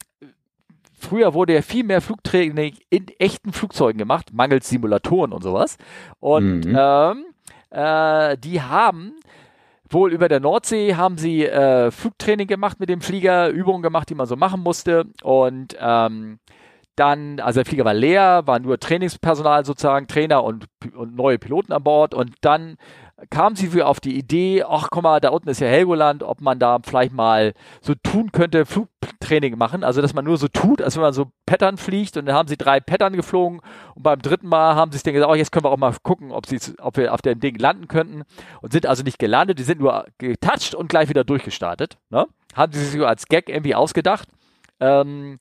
früher 0.94 1.34
wurde 1.34 1.54
ja 1.54 1.62
viel 1.62 1.84
mehr 1.84 2.02
Flugtraining 2.02 2.76
in 2.90 3.08
echten 3.20 3.54
Flugzeugen 3.54 3.98
gemacht, 3.98 4.34
mangels 4.34 4.70
Simulatoren 4.70 5.34
und 5.34 5.44
sowas. 5.44 5.78
Und 6.20 6.66
mhm. 6.66 6.78
ähm, 6.78 7.26
äh, 7.72 8.38
die 8.38 8.62
haben 8.62 9.16
wohl 9.90 10.14
über 10.14 10.30
der 10.30 10.40
Nordsee 10.40 10.96
haben 10.96 11.18
sie 11.18 11.46
äh, 11.46 11.92
Flugtraining 11.92 12.48
gemacht 12.48 12.80
mit 12.80 12.90
dem 12.90 13.02
Flieger, 13.02 13.50
Übungen 13.50 13.82
gemacht, 13.82 14.10
die 14.10 14.16
man 14.16 14.28
so 14.28 14.36
machen 14.36 14.62
musste. 14.62 15.06
Und 15.24 15.76
ähm, 15.80 16.40
dann, 16.96 17.40
also 17.40 17.60
der 17.60 17.66
Flieger 17.66 17.86
war 17.86 17.94
leer, 17.94 18.44
war 18.46 18.60
nur 18.60 18.80
Trainingspersonal 18.80 19.66
sozusagen, 19.66 20.08
Trainer 20.08 20.44
und, 20.44 20.66
und 20.94 21.16
neue 21.16 21.40
Piloten 21.40 21.74
an 21.74 21.84
Bord. 21.84 22.14
Und 22.14 22.36
dann 22.42 22.78
kam 23.30 23.56
sie 23.56 23.68
für 23.68 23.86
auf 23.86 24.00
die 24.00 24.18
Idee, 24.18 24.64
ach 24.64 24.90
guck 24.90 25.04
mal, 25.04 25.20
da 25.20 25.30
unten 25.30 25.50
ist 25.50 25.62
ja 25.62 25.68
Helgoland, 25.68 26.24
ob 26.24 26.42
man 26.42 26.60
da 26.60 26.80
vielleicht 26.84 27.14
mal 27.14 27.54
so 27.82 27.94
tun 27.96 28.32
könnte, 28.32 28.66
Flugtraining 28.66 29.58
machen. 29.58 29.84
Also 29.84 30.02
dass 30.02 30.14
man 30.14 30.26
nur 30.26 30.38
so 30.38 30.48
tut, 30.48 30.82
als 30.82 30.96
wenn 30.96 31.04
man 31.04 31.14
so 31.14 31.32
Pattern 31.46 31.78
fliegt. 31.78 32.18
Und 32.18 32.26
dann 32.26 32.36
haben 32.36 32.48
sie 32.48 32.58
drei 32.58 32.80
Pattern 32.80 33.14
geflogen 33.14 33.62
und 33.96 34.04
beim 34.04 34.20
dritten 34.20 34.48
Mal 34.48 34.76
haben 34.76 34.92
sie 34.92 34.98
sich 34.98 35.04
dann 35.04 35.14
gesagt, 35.14 35.32
oh, 35.32 35.36
jetzt 35.36 35.52
können 35.52 35.66
wir 35.66 35.72
auch 35.72 35.78
mal 35.78 35.94
gucken, 36.04 36.32
ob, 36.32 36.46
ob 36.80 36.98
wir 36.98 37.14
auf 37.14 37.22
dem 37.22 37.40
Ding 37.40 37.58
landen 37.58 37.88
könnten. 37.88 38.24
Und 38.62 38.74
sind 38.74 38.86
also 38.86 39.04
nicht 39.04 39.20
gelandet, 39.20 39.60
die 39.60 39.64
sind 39.64 39.80
nur 39.80 40.06
getoucht 40.18 40.76
und 40.76 40.90
gleich 40.90 41.10
wieder 41.10 41.24
durchgestartet. 41.24 41.98
Ne? 42.10 42.28
Haben 42.56 42.74
sie 42.74 42.84
sich 42.84 43.02
als 43.02 43.28
Gag 43.28 43.50
irgendwie 43.50 43.76
ausgedacht. 43.76 44.28
Ähm, 44.80 45.40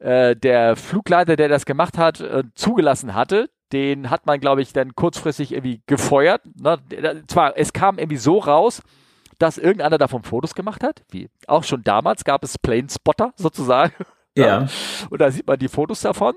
äh, 0.00 0.34
der 0.34 0.76
Flugleiter, 0.76 1.36
der 1.36 1.48
das 1.48 1.66
gemacht 1.66 1.98
hat, 1.98 2.20
äh, 2.20 2.44
zugelassen 2.54 3.14
hatte, 3.14 3.50
den 3.72 4.10
hat 4.10 4.26
man, 4.26 4.40
glaube 4.40 4.62
ich, 4.62 4.72
dann 4.72 4.94
kurzfristig 4.94 5.52
irgendwie 5.52 5.82
gefeuert. 5.86 6.42
Ne? 6.60 6.78
Zwar, 7.26 7.56
es 7.56 7.72
kam 7.72 7.98
irgendwie 7.98 8.16
so 8.16 8.38
raus, 8.38 8.82
dass 9.38 9.58
irgendeiner 9.58 9.98
davon 9.98 10.22
Fotos 10.22 10.54
gemacht 10.54 10.82
hat, 10.82 11.02
wie 11.10 11.28
auch 11.46 11.64
schon 11.64 11.82
damals 11.82 12.24
gab 12.24 12.44
es 12.44 12.58
Plane 12.58 12.88
Spotter 12.90 13.32
sozusagen. 13.36 13.94
Ja. 14.36 14.66
Und 15.10 15.20
da 15.20 15.30
sieht 15.30 15.46
man 15.46 15.58
die 15.58 15.68
Fotos 15.68 16.00
davon 16.02 16.34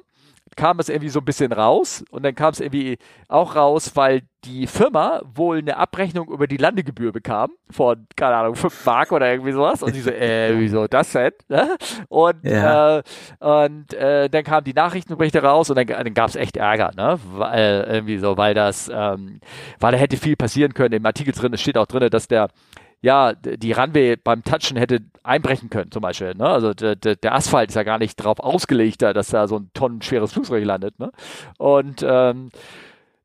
kam 0.55 0.79
es 0.79 0.89
irgendwie 0.89 1.09
so 1.09 1.19
ein 1.19 1.25
bisschen 1.25 1.51
raus 1.51 2.03
und 2.11 2.23
dann 2.23 2.35
kam 2.35 2.51
es 2.51 2.59
irgendwie 2.59 2.97
auch 3.27 3.55
raus, 3.55 3.91
weil 3.95 4.21
die 4.45 4.67
Firma 4.67 5.21
wohl 5.35 5.59
eine 5.59 5.77
Abrechnung 5.77 6.29
über 6.29 6.47
die 6.47 6.57
Landegebühr 6.57 7.11
bekam 7.11 7.51
von, 7.69 8.07
keine 8.15 8.35
Ahnung, 8.35 8.55
5 8.55 8.85
Mark 8.85 9.11
oder 9.11 9.31
irgendwie 9.31 9.53
sowas 9.53 9.81
und 9.81 9.95
die 9.95 10.01
so, 10.01 10.09
äh, 10.09 10.53
wieso 10.59 10.87
das 10.87 11.11
denn? 11.11 11.31
Ne? 11.47 11.77
Und, 12.09 12.43
ja. 12.43 12.97
äh, 12.97 13.03
und 13.39 13.93
äh, 13.93 14.29
dann 14.29 14.43
kamen 14.43 14.65
die 14.65 14.73
Nachrichtenberichte 14.73 15.41
raus 15.41 15.69
und 15.69 15.77
dann, 15.77 15.87
dann 15.87 16.13
gab 16.13 16.29
es 16.29 16.35
echt 16.35 16.57
Ärger, 16.57 16.91
ne? 16.95 17.19
Weil, 17.33 17.87
irgendwie 17.89 18.17
so, 18.17 18.37
weil 18.37 18.53
das, 18.53 18.91
ähm, 18.93 19.39
weil 19.79 19.93
da 19.93 19.97
hätte 19.97 20.17
viel 20.17 20.35
passieren 20.35 20.73
können. 20.73 20.93
Im 20.93 21.05
Artikel 21.05 21.33
drin, 21.33 21.53
es 21.53 21.61
steht 21.61 21.77
auch 21.77 21.87
drin, 21.87 22.09
dass 22.09 22.27
der 22.27 22.49
ja, 23.03 23.33
die 23.33 23.73
Runway 23.73 24.15
beim 24.15 24.43
Touchen 24.43 24.77
hätte 24.77 25.01
einbrechen 25.23 25.69
können, 25.69 25.91
zum 25.91 26.01
Beispiel. 26.01 26.33
Ne? 26.35 26.47
Also 26.47 26.73
der, 26.73 26.95
der, 26.95 27.35
Asphalt 27.35 27.69
ist 27.69 27.75
ja 27.75 27.83
gar 27.83 27.99
nicht 27.99 28.15
drauf 28.15 28.39
ausgelegt, 28.39 29.01
dass 29.01 29.27
da 29.27 29.47
so 29.47 29.57
ein 29.57 29.69
tonnenschweres 29.73 30.31
Flugzeug 30.31 30.63
landet. 30.63 30.97
Ne? 30.99 31.11
Und 31.57 32.03
ähm, 32.07 32.49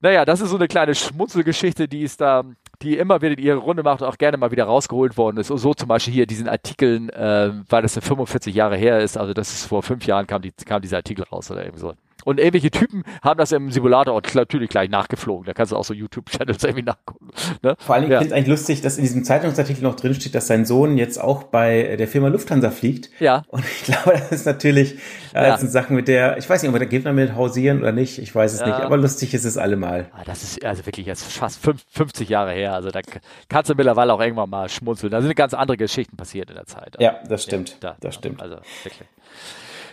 naja, 0.00 0.24
das 0.24 0.40
ist 0.40 0.50
so 0.50 0.56
eine 0.56 0.66
kleine 0.66 0.96
Schmutzelgeschichte, 0.96 1.86
die 1.86 2.02
ist 2.02 2.20
da, 2.20 2.42
die 2.82 2.98
immer 2.98 3.22
wieder 3.22 3.38
ihre 3.38 3.58
Runde 3.58 3.84
macht 3.84 4.02
und 4.02 4.08
auch 4.08 4.18
gerne 4.18 4.36
mal 4.36 4.50
wieder 4.50 4.64
rausgeholt 4.64 5.16
worden 5.16 5.36
ist. 5.36 5.46
So 5.46 5.74
zum 5.74 5.88
Beispiel 5.88 6.12
hier 6.12 6.26
diesen 6.26 6.48
Artikeln, 6.48 7.08
äh, 7.10 7.52
weil 7.68 7.82
das 7.82 7.96
45 7.96 8.52
Jahre 8.56 8.76
her 8.76 8.98
ist, 8.98 9.16
also 9.16 9.32
das 9.32 9.52
ist 9.52 9.66
vor 9.66 9.84
fünf 9.84 10.04
Jahren 10.06 10.26
kam, 10.26 10.42
die, 10.42 10.50
kam 10.50 10.82
dieser 10.82 10.96
Artikel 10.96 11.24
raus 11.24 11.52
oder 11.52 11.62
irgendwie 11.62 11.80
so. 11.80 11.94
Und 12.28 12.38
irgendwelche 12.38 12.70
Typen 12.70 13.04
haben 13.22 13.38
das 13.38 13.52
im 13.52 13.70
Simulator 13.70 14.12
auch 14.12 14.20
natürlich 14.34 14.68
gleich 14.68 14.90
nachgeflogen. 14.90 15.46
Da 15.46 15.54
kannst 15.54 15.72
du 15.72 15.76
auch 15.76 15.84
so 15.84 15.94
YouTube-Channels 15.94 16.62
irgendwie 16.62 16.82
nachgucken. 16.82 17.30
Ne? 17.62 17.74
Vor 17.78 17.94
allem, 17.94 18.10
ja. 18.10 18.18
ich 18.18 18.24
finde 18.24 18.26
es 18.26 18.32
eigentlich 18.32 18.48
lustig, 18.48 18.82
dass 18.82 18.98
in 18.98 19.04
diesem 19.04 19.24
Zeitungsartikel 19.24 19.82
noch 19.82 19.96
drinsteht, 19.96 20.34
dass 20.34 20.46
sein 20.46 20.66
Sohn 20.66 20.98
jetzt 20.98 21.18
auch 21.18 21.44
bei 21.44 21.96
der 21.96 22.06
Firma 22.06 22.28
Lufthansa 22.28 22.70
fliegt. 22.70 23.08
Ja. 23.18 23.44
Und 23.48 23.64
ich 23.64 23.84
glaube, 23.84 24.12
das 24.12 24.30
ist 24.30 24.44
natürlich, 24.44 24.96
äh, 25.32 25.36
ja. 25.36 25.46
das 25.48 25.62
sind 25.62 25.70
Sachen, 25.70 25.96
mit 25.96 26.06
der, 26.06 26.36
ich 26.36 26.50
weiß 26.50 26.60
nicht, 26.60 26.70
ob 26.70 26.78
er 26.78 26.86
da 26.86 26.98
man 27.04 27.14
mit 27.14 27.34
hausieren 27.34 27.78
oder 27.78 27.92
nicht, 27.92 28.18
ich 28.18 28.34
weiß 28.34 28.52
es 28.52 28.60
ja. 28.60 28.66
nicht, 28.66 28.76
aber 28.78 28.98
lustig 28.98 29.32
ist 29.32 29.46
es 29.46 29.56
allemal. 29.56 30.10
Ah, 30.12 30.24
das 30.26 30.42
ist 30.42 30.62
also 30.62 30.84
wirklich 30.84 31.06
jetzt 31.06 31.32
fast 31.32 31.66
50 31.92 32.28
Jahre 32.28 32.52
her, 32.52 32.74
also 32.74 32.90
da 32.90 33.00
kannst 33.48 33.70
du 33.70 33.74
mittlerweile 33.74 34.12
auch 34.12 34.20
irgendwann 34.20 34.50
mal 34.50 34.68
schmunzeln. 34.68 35.12
Da 35.12 35.22
sind 35.22 35.34
ganz 35.34 35.54
andere 35.54 35.78
Geschichten 35.78 36.18
passiert 36.18 36.50
in 36.50 36.56
der 36.56 36.66
Zeit. 36.66 36.94
Ja, 36.98 37.20
das 37.26 37.44
stimmt. 37.44 37.78
Ja, 37.82 37.92
da, 37.92 37.96
das 37.98 38.16
stimmt. 38.16 38.42
Also 38.42 38.56
wirklich. 38.84 39.08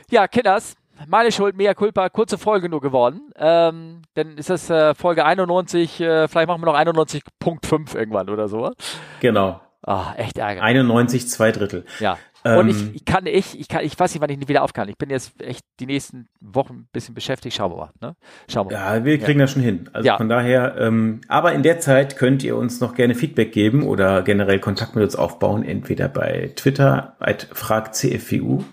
Ja, 0.09 0.27
Kinders, 0.27 0.75
meine 1.07 1.31
Schuld, 1.31 1.55
mea 1.55 1.73
culpa, 1.73 2.09
kurze 2.09 2.37
Folge 2.37 2.69
nur 2.69 2.81
geworden. 2.81 3.21
Ähm, 3.37 4.01
dann 4.13 4.37
ist 4.37 4.49
das 4.49 4.69
äh, 4.69 4.93
Folge 4.93 5.25
91, 5.25 6.01
äh, 6.01 6.27
vielleicht 6.27 6.47
machen 6.47 6.61
wir 6.61 6.65
noch 6.65 6.77
91.5 6.77 7.95
irgendwann 7.95 8.29
oder 8.29 8.47
so. 8.47 8.71
Genau. 9.19 9.59
Ah, 9.83 10.13
echt 10.17 10.37
Ärger. 10.37 10.63
91, 10.63 11.27
zwei 11.29 11.51
Drittel. 11.51 11.85
Ja. 11.99 12.17
Ähm, 12.43 12.59
und 12.59 12.69
ich, 12.69 12.95
ich, 12.95 13.05
kann, 13.05 13.25
ich, 13.25 13.59
ich 13.59 13.67
kann, 13.67 13.83
ich 13.83 13.99
weiß 13.99 14.13
nicht, 14.13 14.21
wann 14.21 14.29
ich 14.29 14.47
wieder 14.47 14.63
auf 14.63 14.73
kann. 14.73 14.87
Ich 14.87 14.97
bin 14.97 15.09
jetzt 15.09 15.41
echt 15.41 15.65
die 15.79 15.87
nächsten 15.87 16.27
Wochen 16.39 16.73
ein 16.73 16.87
bisschen 16.91 17.15
beschäftigt. 17.15 17.55
Schauen 17.55 17.71
wir 17.71 17.77
mal. 17.77 17.89
Ne? 18.01 18.15
Schauen 18.47 18.69
wir 18.69 18.77
mal. 18.77 18.97
Ja, 18.97 19.05
wir 19.05 19.17
kriegen 19.19 19.39
ja. 19.39 19.45
das 19.45 19.51
schon 19.51 19.63
hin. 19.63 19.89
Also 19.93 20.07
ja. 20.07 20.17
von 20.17 20.29
daher, 20.29 20.75
ähm, 20.77 21.21
aber 21.27 21.53
in 21.53 21.63
der 21.63 21.79
Zeit 21.79 22.17
könnt 22.17 22.43
ihr 22.43 22.55
uns 22.55 22.79
noch 22.81 22.93
gerne 22.93 23.15
Feedback 23.15 23.51
geben 23.51 23.83
oder 23.83 24.21
generell 24.21 24.59
Kontakt 24.59 24.95
mit 24.95 25.03
uns 25.03 25.15
aufbauen, 25.15 25.63
entweder 25.63 26.07
bei 26.07 26.51
Twitter, 26.55 27.15
fragcfwu 27.51 28.63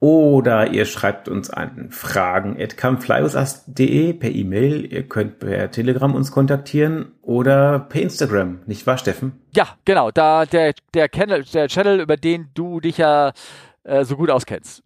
oder 0.00 0.70
ihr 0.70 0.84
schreibt 0.84 1.28
uns 1.28 1.50
an 1.50 1.90
fragen.camflyusast.de 1.90 4.12
per 4.12 4.30
E-Mail. 4.30 4.92
Ihr 4.92 5.08
könnt 5.08 5.38
per 5.38 5.70
Telegram 5.70 6.14
uns 6.14 6.30
kontaktieren 6.30 7.12
oder 7.22 7.78
per 7.78 8.02
Instagram, 8.02 8.60
nicht 8.66 8.86
wahr, 8.86 8.98
Steffen? 8.98 9.40
Ja, 9.54 9.68
genau. 9.84 10.10
Da 10.10 10.44
der, 10.44 10.74
der, 10.92 11.10
Channel, 11.10 11.44
der 11.44 11.68
Channel, 11.68 12.00
über 12.00 12.16
den 12.16 12.48
du 12.54 12.80
dich 12.80 12.98
ja 12.98 13.32
äh, 13.84 14.04
so 14.04 14.16
gut 14.16 14.30
auskennst. 14.30 14.82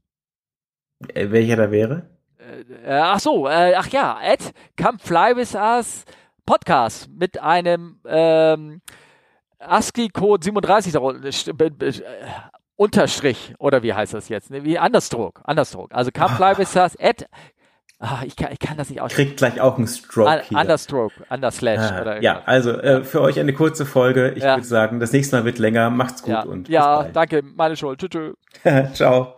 Äh, 1.15 1.31
welcher 1.31 1.57
da 1.57 1.71
wäre? 1.71 2.11
Äh, 2.39 2.89
äh 2.89 3.01
ach 3.01 3.21
so, 3.21 3.49
äh, 3.49 3.75
ach 3.75 3.89
ja, 3.89 4.19
at 4.23 4.53
Come 4.81 4.99
Fly 4.99 5.37
With 5.37 5.55
Us 5.55 6.05
Podcast 6.47 7.11
mit 7.11 7.43
einem 7.43 8.01
ähm, 8.07 8.81
ASCII-Code 9.59 10.45
37 10.45 10.95
Unterstrich, 12.79 13.55
oder 13.59 13.83
wie 13.83 13.93
heißt 13.93 14.15
das 14.15 14.29
jetzt? 14.29 14.53
Wie 14.53 14.79
Understroke, 14.79 15.43
Understroke. 15.45 15.95
Also 15.95 16.13
Kampfleibestars 16.13 16.97
at 17.01 17.27
Ah, 18.01 18.21
ich, 18.25 18.37
kann, 18.37 18.53
ich 18.53 18.61
kann 18.61 18.77
das 18.77 18.91
nicht 18.91 19.01
aussprechen. 19.01 19.31
Kriegt 19.31 19.39
gleich 19.39 19.61
auch 19.61 19.77
einen 19.77 19.89
Stroke 19.89 20.31
Un 20.31 20.41
hier. 20.49 20.59
Understroke, 20.59 21.15
Underslash. 21.31 21.81
Ah, 21.81 22.01
oder 22.01 22.23
ja, 22.23 22.43
also 22.47 22.71
äh, 22.71 23.03
für 23.03 23.21
euch 23.21 23.41
eine 23.41 23.53
kurze 23.53 23.85
Folge. 23.87 24.35
Ich 24.37 24.45
ja. 24.45 24.55
würde 24.55 24.69
sagen, 24.69 25.01
das 25.01 25.13
nächste 25.13 25.35
Mal 25.35 25.45
wird 25.45 25.59
länger. 25.59 25.91
Macht's 25.91 26.23
gut 26.23 26.31
ja. 26.31 26.43
und 26.43 26.69
Ja, 26.69 27.09
danke, 27.13 27.43
meine 27.43 27.77
Schuld. 27.77 27.99
Tschüss. 27.99 28.37
Ciao. 28.95 29.38